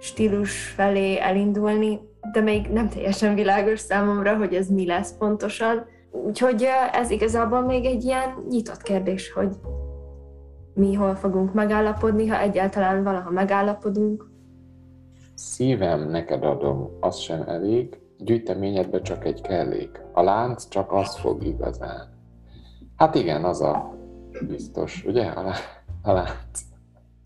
stílus 0.00 0.68
felé 0.68 1.18
elindulni, 1.18 2.00
de 2.32 2.40
még 2.40 2.66
nem 2.66 2.88
teljesen 2.88 3.34
világos 3.34 3.80
számomra, 3.80 4.36
hogy 4.36 4.54
ez 4.54 4.68
mi 4.68 4.86
lesz 4.86 5.16
pontosan. 5.18 5.84
Úgyhogy 6.10 6.66
ez 6.92 7.10
igazából 7.10 7.60
még 7.60 7.84
egy 7.84 8.04
ilyen 8.04 8.44
nyitott 8.48 8.82
kérdés, 8.82 9.32
hogy 9.32 9.56
mi 10.74 10.94
hol 10.94 11.14
fogunk 11.14 11.52
megállapodni, 11.52 12.26
ha 12.26 12.40
egyáltalán 12.40 13.02
valaha 13.02 13.30
megállapodunk. 13.30 14.30
Szívem 15.34 16.10
neked 16.10 16.44
adom, 16.44 16.90
az 17.00 17.16
sem 17.16 17.42
elég, 17.46 17.99
gyűjteményedbe 18.24 19.00
csak 19.00 19.24
egy 19.24 19.40
kellék. 19.40 20.00
A 20.12 20.22
lánc 20.22 20.68
csak 20.68 20.92
azt 20.92 21.18
fog 21.18 21.44
igazán. 21.44 22.08
Hát 22.96 23.14
igen, 23.14 23.44
az 23.44 23.60
a 23.60 23.94
biztos, 24.48 25.04
ugye? 25.04 25.26
A, 25.26 25.42
lá- 25.42 25.82
a 26.02 26.12
lánc. 26.12 26.60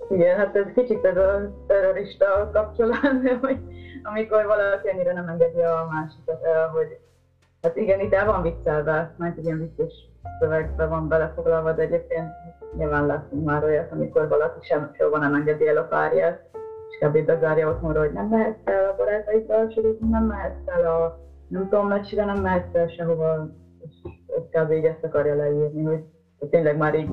Igen, 0.09 0.37
hát 0.37 0.57
ez 0.57 0.67
kicsit 0.75 1.05
ez 1.05 1.17
a 1.17 1.51
terrorista 1.67 2.51
kapcsolat, 2.53 2.99
hogy 3.41 3.59
amikor 4.03 4.47
valaki 4.47 4.89
annyira 4.89 5.13
nem 5.13 5.29
engedi 5.29 5.61
a 5.61 5.89
másikat 5.93 6.45
el, 6.45 6.69
hogy 6.69 6.99
hát 7.63 7.77
igen, 7.77 8.01
itt 8.01 8.15
el 8.15 8.27
van 8.27 8.43
viccelve, 8.43 9.15
mert 9.19 9.39
egy 9.39 9.45
ilyen 9.45 9.59
vicces 9.59 9.93
szövegbe 10.41 10.87
van 10.87 11.09
belefoglalva, 11.09 11.73
de 11.73 11.83
egyébként 11.83 12.31
nyilván 12.77 13.07
láttunk 13.07 13.45
már 13.45 13.65
olyat, 13.65 13.93
amikor 13.93 14.29
valaki 14.29 14.59
sem 14.67 14.91
sehova 14.97 15.19
nem 15.19 15.35
engedi 15.35 15.69
el 15.69 15.77
a 15.77 15.83
párját, 15.83 16.51
kb. 17.01 17.25
bezárja 17.25 17.69
otthonra, 17.71 17.99
hogy 18.01 18.13
nem 18.13 18.27
mehetsz 18.27 18.61
el 18.65 18.89
a 18.91 18.95
barátaiddal, 18.97 19.69
sőt, 19.69 20.01
nem 20.11 20.25
mehetsz 20.25 20.67
el 20.67 20.87
a 20.87 21.19
nem 21.49 21.69
tudom, 21.69 21.89
mecccsire, 21.89 22.25
nem 22.25 22.43
mehetsz 22.43 22.75
el 22.75 22.87
sehova, 22.89 23.49
és 23.79 23.95
kb. 24.51 24.71
így 24.71 24.85
ezt 24.85 25.05
akarja 25.05 25.35
leírni, 25.35 25.83
hogy, 25.85 26.05
hogy 26.39 26.49
tényleg 26.49 26.77
már 26.77 26.95
így, 26.95 27.11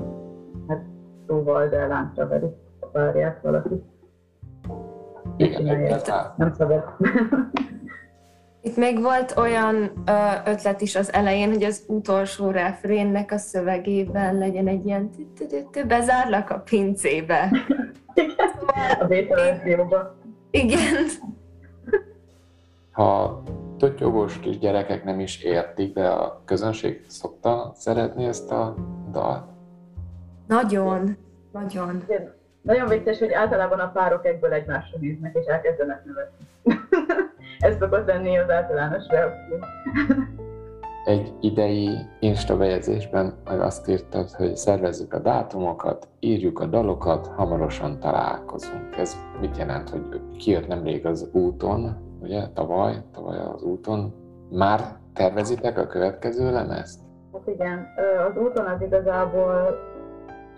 hát 0.68 0.82
szóval, 1.26 1.68
de 1.68 1.86
láncra 1.86 2.28
verik 2.28 2.54
a 2.80 2.86
párját 2.86 3.40
valaki. 3.42 3.82
Igen, 5.36 5.52
csinálják. 5.58 5.90
ez 5.90 6.08
már- 6.08 6.36
Nem 6.36 6.52
szabad. 6.52 6.84
Itt 8.64 8.76
még 8.76 9.00
volt 9.00 9.36
olyan 9.36 9.74
ö, 10.06 10.50
ötlet 10.50 10.80
is 10.80 10.96
az 10.96 11.12
elején, 11.12 11.50
hogy 11.52 11.64
az 11.64 11.84
utolsó 11.86 12.50
refrénnek 12.50 13.32
a 13.32 13.38
szövegében 13.38 14.38
legyen 14.38 14.68
egy 14.68 14.86
ilyen 14.86 15.10
bezárlak 15.86 16.50
a 16.50 16.58
pincébe. 16.58 17.50
a. 19.92 20.16
Igen. 20.50 21.06
Ha 22.92 23.42
tötyogós 23.78 24.38
kis 24.38 24.58
gyerekek 24.58 25.04
nem 25.04 25.20
is 25.20 25.42
értik, 25.42 25.94
de 25.94 26.08
a 26.08 26.42
közönség 26.44 27.04
szokta 27.08 27.72
szeretni 27.74 28.24
ezt 28.24 28.50
a 28.50 28.74
dalt. 29.10 29.44
Nagyon. 30.46 31.16
Nagyon. 31.52 32.02
Igen. 32.08 32.34
Nagyon 32.62 32.88
vicces, 32.88 33.18
hogy 33.18 33.32
általában 33.32 33.78
a 33.78 33.90
párok 33.90 34.26
egyből 34.26 34.52
egymásra 34.52 34.98
néznek, 35.00 35.36
és 35.40 35.46
elkezdenek 35.46 36.04
nevetni. 36.04 36.46
Ez 37.62 37.76
szokott 37.78 38.06
lenni 38.06 38.38
az 38.38 38.50
általános 38.50 39.06
reakció. 39.08 39.56
Egy 41.04 41.32
idei 41.40 41.88
Insta 42.20 42.56
bejegyzésben 42.56 43.34
azt 43.44 43.88
írtad, 43.88 44.30
hogy 44.30 44.56
szervezzük 44.56 45.14
a 45.14 45.18
dátumokat, 45.18 46.08
írjuk 46.20 46.60
a 46.60 46.66
dalokat, 46.66 47.26
hamarosan 47.26 47.98
találkozunk. 48.00 48.96
Ez 48.96 49.16
mit 49.40 49.56
jelent, 49.56 49.90
hogy 49.90 50.20
kijött 50.38 50.66
nemrég 50.66 51.06
az 51.06 51.30
úton, 51.32 51.96
ugye, 52.20 52.48
tavaly, 52.54 52.94
tavaly 53.12 53.38
az 53.38 53.62
úton. 53.62 54.14
Már 54.50 54.80
tervezitek 55.14 55.78
a 55.78 55.86
következő 55.86 56.52
lemezt? 56.52 57.00
Hát 57.32 57.46
igen, 57.46 57.86
az 58.28 58.36
úton 58.36 58.66
az 58.66 58.80
igazából 58.80 59.78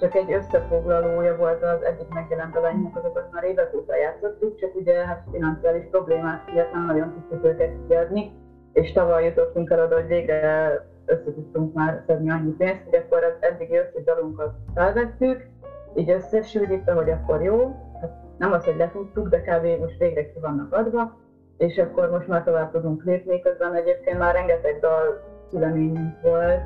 csak 0.00 0.14
egy 0.14 0.32
összefoglalója 0.32 1.36
volt 1.36 1.62
az 1.62 1.82
eddig 1.82 2.06
megjelent 2.10 2.52
dalainknak, 2.52 2.96
azokat 2.96 3.32
már 3.32 3.44
évek 3.44 3.74
óta 3.74 3.96
játszottuk, 3.96 4.56
csak 4.56 4.74
ugye 4.74 5.06
hát 5.06 5.24
financiális 5.32 5.84
problémák 5.90 6.52
miatt 6.52 6.72
nem 6.72 6.86
nagyon 6.86 7.12
tudtuk 7.12 7.44
őket 7.44 7.72
kiadni, 7.88 8.32
és 8.72 8.92
tavaly 8.92 9.24
jutottunk 9.24 9.70
el 9.70 9.84
oda, 9.84 9.94
hogy 9.94 10.06
végre 10.06 10.72
össze 11.06 11.34
tudtunk 11.34 11.74
már 11.74 12.02
szedni 12.06 12.30
annyi 12.30 12.50
pénzt, 12.50 12.84
hogy 12.84 12.94
akkor 12.98 13.24
az 13.24 13.36
eddigi 13.40 13.76
összes 13.76 14.04
dalunkat 14.04 14.54
felvettük, 14.74 15.46
így 15.94 16.10
összesűrítve, 16.10 16.92
hogy 16.92 17.10
akkor 17.10 17.42
jó, 17.42 17.76
hát 18.00 18.12
nem 18.38 18.52
az, 18.52 18.64
hogy 18.64 18.76
letudtuk, 18.76 19.28
de 19.28 19.40
kb. 19.40 19.80
most 19.80 19.98
végre 19.98 20.32
ki 20.32 20.38
vannak 20.40 20.72
adva, 20.72 21.16
és 21.56 21.78
akkor 21.78 22.10
most 22.10 22.28
már 22.28 22.44
tovább 22.44 22.72
tudunk 22.72 23.04
lépni, 23.04 23.40
közben 23.40 23.74
egyébként 23.74 24.18
már 24.18 24.34
rengeteg 24.34 24.80
dal 24.80 25.22
szüleményünk 25.50 26.20
volt, 26.22 26.60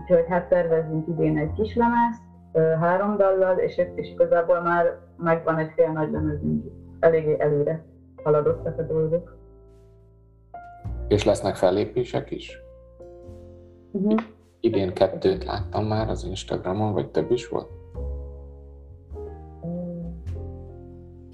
úgyhogy 0.00 0.24
hát 0.28 0.48
tervezünk 0.48 1.08
idén 1.08 1.38
egy 1.38 1.52
kis 1.52 1.76
lemezt, 1.76 2.22
három 2.52 3.16
dallal, 3.16 3.58
és, 3.58 3.80
és 3.94 4.10
igazából 4.10 4.60
már 4.60 4.98
megvan 5.16 5.58
egy 5.58 5.70
fél 5.74 5.92
nagy 5.92 6.10
lemezünk. 6.10 6.64
Eléggé 7.00 7.36
előre 7.38 7.84
haladottak 8.22 8.78
a 8.78 8.82
dolgok. 8.82 9.36
És 11.08 11.24
lesznek 11.24 11.56
fellépések 11.56 12.30
is? 12.30 12.58
Uh-huh. 13.90 14.20
Idén 14.60 14.92
kettőt 14.92 15.44
láttam 15.44 15.86
már 15.86 16.08
az 16.08 16.24
Instagramon, 16.24 16.92
vagy 16.92 17.10
több 17.10 17.30
is 17.30 17.48
volt? 17.48 17.70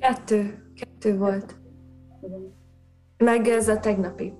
Kettő. 0.01 0.71
Kettő 0.81 1.19
volt. 1.19 1.57
Meg 3.17 3.47
ez 3.47 3.69
a 3.69 3.79
tegnapi. 3.79 4.35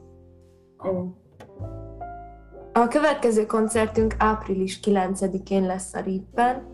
A 2.79 2.89
következő 2.89 3.47
koncertünk 3.47 4.15
április 4.19 4.81
9-én 4.85 5.67
lesz 5.67 5.95
a 5.95 6.01
Rippen. 6.01 6.67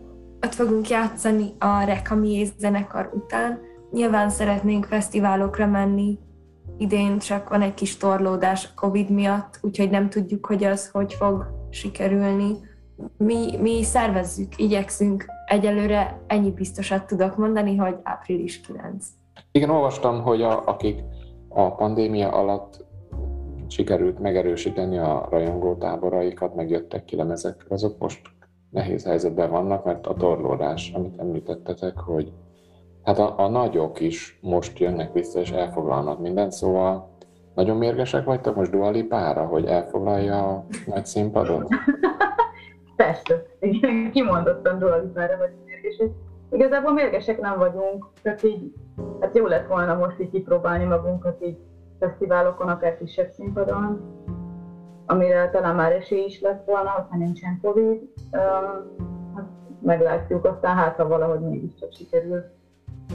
Ott 0.45 0.53
fogunk 0.53 0.89
játszani 0.89 1.53
a 1.59 1.83
Rekamié 1.83 2.47
zenekar 2.57 3.11
után. 3.13 3.59
Nyilván 3.91 4.29
szeretnénk 4.29 4.85
fesztiválokra 4.85 5.65
menni, 5.67 6.19
idén 6.77 7.19
csak 7.19 7.49
van 7.49 7.61
egy 7.61 7.73
kis 7.73 7.97
torlódás 7.97 8.65
a 8.65 8.79
Covid 8.79 9.09
miatt, 9.09 9.59
úgyhogy 9.61 9.89
nem 9.89 10.09
tudjuk, 10.09 10.45
hogy 10.45 10.63
az 10.63 10.89
hogy 10.89 11.13
fog 11.13 11.45
sikerülni. 11.69 12.53
Mi, 13.17 13.57
mi 13.57 13.83
szervezzük, 13.83 14.57
igyekszünk. 14.57 15.25
Egyelőre 15.45 16.21
ennyi 16.27 16.51
biztosat 16.51 17.07
tudok 17.07 17.37
mondani, 17.37 17.75
hogy 17.75 17.95
április 18.03 18.61
9. 18.61 19.05
Igen, 19.51 19.69
olvastam, 19.69 20.21
hogy 20.21 20.41
a, 20.41 20.63
akik 20.65 20.99
a 21.49 21.75
pandémia 21.75 22.31
alatt 22.31 22.84
sikerült 23.75 24.19
megerősíteni 24.19 24.97
a 24.97 25.27
rajongó 25.29 25.75
táboraikat, 25.75 26.55
megjöttek 26.55 27.05
ki 27.05 27.15
lemezek, 27.15 27.65
azok 27.69 27.97
most 27.99 28.21
nehéz 28.69 29.05
helyzetben 29.05 29.51
vannak, 29.51 29.85
mert 29.85 30.07
a 30.07 30.13
torlódás, 30.13 30.91
amit 30.93 31.19
említettetek, 31.19 31.97
hogy 31.97 32.31
hát 33.03 33.19
a, 33.19 33.39
a 33.39 33.47
nagyok 33.47 33.99
is 33.99 34.39
most 34.41 34.79
jönnek 34.79 35.13
vissza 35.13 35.39
és 35.39 35.51
elfoglalnak 35.51 36.19
mindent, 36.19 36.51
szóval 36.51 37.09
nagyon 37.55 37.77
mérgesek 37.77 38.25
vagytok 38.25 38.55
most 38.55 38.71
Duali 38.71 39.03
pára, 39.03 39.45
hogy 39.45 39.65
elfoglalja 39.65 40.47
a 40.47 40.65
nagy 40.85 41.05
színpadot? 41.05 41.67
Persze, 42.95 43.45
igen, 43.59 44.11
kimondottan 44.11 44.79
Duali 44.79 45.07
pára 45.07 45.37
vagy 45.37 45.51
mérgesek. 45.65 46.09
Igazából 46.51 46.93
mérgesek 46.93 47.39
nem 47.39 47.57
vagyunk, 47.57 48.07
csak 48.23 48.43
így, 48.43 48.73
hát 49.19 49.35
jó 49.35 49.45
lett 49.45 49.67
volna 49.67 49.95
most 49.95 50.19
így 50.19 50.29
kipróbálni 50.29 50.83
magunkat 50.83 51.45
így 51.45 51.57
fesztiválokon, 51.99 52.67
akár 52.67 52.97
kisebb 52.97 53.29
színpadon, 53.31 54.01
amire 55.05 55.49
talán 55.49 55.75
már 55.75 55.91
esély 55.91 56.23
is 56.23 56.41
lett 56.41 56.65
volna, 56.65 57.07
ha 57.09 57.17
nincsen 57.17 57.59
Covid. 57.61 58.01
Hát 59.35 59.45
meglátjuk, 59.81 60.45
aztán 60.45 60.75
hát 60.75 60.95
ha 60.95 61.07
valahogy 61.07 61.39
mégiscsak 61.39 61.91
sikerül 61.91 62.43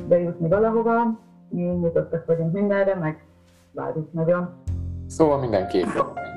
bejutni 0.09 0.49
valahova. 0.49 1.19
Mi 1.49 1.63
nyitottak 1.63 2.27
vagyunk 2.27 2.53
mindenre, 2.53 2.95
meg 2.95 3.25
várjuk 3.73 4.13
nagyon. 4.13 4.49
Szóval 5.07 5.39
mindenképp, 5.39 5.87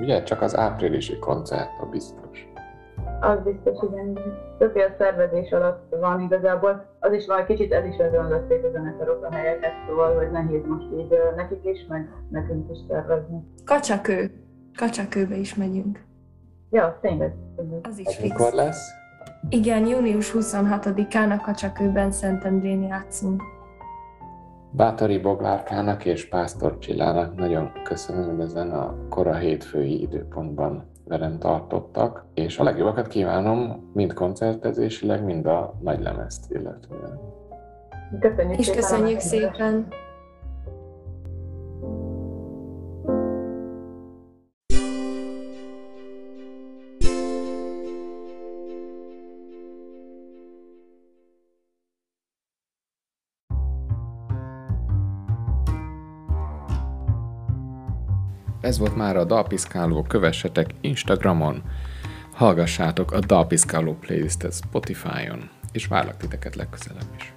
ugye 0.02 0.24
csak 0.24 0.42
az 0.42 0.58
áprilisi 0.58 1.20
koncert 1.20 1.80
a 1.82 1.86
biztos. 1.86 2.53
Az 3.24 3.40
biztos, 3.44 3.90
igen. 3.90 4.20
Többféle 4.58 4.96
szervezés 4.98 5.52
alatt 5.52 5.96
van 6.00 6.20
igazából. 6.20 6.86
Az 7.00 7.14
is 7.14 7.26
van, 7.28 7.46
kicsit 7.46 7.74
el 7.74 7.86
is 7.86 7.96
özönlötték 8.00 8.64
a 8.64 8.70
zenekarok 8.72 9.26
a 9.26 9.34
helyeket, 9.34 9.72
szóval, 9.88 10.18
hogy 10.18 10.32
nehéz 10.32 10.66
most 10.68 10.86
így 10.98 11.18
nekik 11.36 11.66
is, 11.66 11.86
meg 11.88 12.10
nekünk 12.30 12.72
is 12.72 12.78
szervezni. 12.88 13.44
Kacsakő. 13.66 14.32
Kacsakőbe 14.78 15.36
is 15.36 15.56
megyünk. 15.56 16.04
Ja, 16.70 16.98
tényleg. 17.02 17.34
Az 17.82 17.98
is 17.98 18.16
fix. 18.16 18.22
mikor 18.22 18.54
lesz? 18.54 18.90
Igen, 19.50 19.88
június 19.88 20.34
26-án 20.36 21.40
a 21.40 21.42
Kacsakőben 21.42 22.12
Szentendrén 22.12 22.82
játszunk. 22.82 23.42
Bátori 24.72 25.20
Boglárkának 25.20 26.06
és 26.06 26.30
Pásztor 26.30 26.78
Csillának 26.78 27.36
nagyon 27.36 27.72
köszönöm, 27.84 28.30
hogy 28.30 28.40
ezen 28.40 28.72
a 28.72 28.96
kora 29.10 29.36
hétfői 29.36 30.02
időpontban 30.02 30.92
velem 31.06 31.40
tartottak, 31.40 32.26
és 32.34 32.60
a 32.60 32.64
legjobbakat 32.64 33.08
kívánom 33.08 33.90
mind 33.94 34.14
koncertezésileg, 34.14 35.24
mind 35.24 35.46
a 35.46 35.74
nagy 35.82 36.02
lemezt 36.02 36.52
illetően. 36.52 37.20
Köszönjük 38.20 38.60
És 38.60 38.66
szépen 38.66 38.82
köszönjük 38.82 39.20
szépen! 39.20 39.88
Ez 58.64 58.78
volt 58.78 58.96
már 58.96 59.18
a 59.18 59.24
Dalpiszkáló, 59.24 60.02
kövessetek 60.02 60.70
Instagramon, 60.82 61.64
hallgassátok 62.34 63.12
a 63.12 63.20
Dalpiszkáló 63.20 63.94
playlistet 63.94 64.54
Spotify-on, 64.54 65.50
és 65.72 65.88
várlak 65.88 66.18
titeket 66.18 66.56
legközelebb 66.56 67.08
is. 67.18 67.34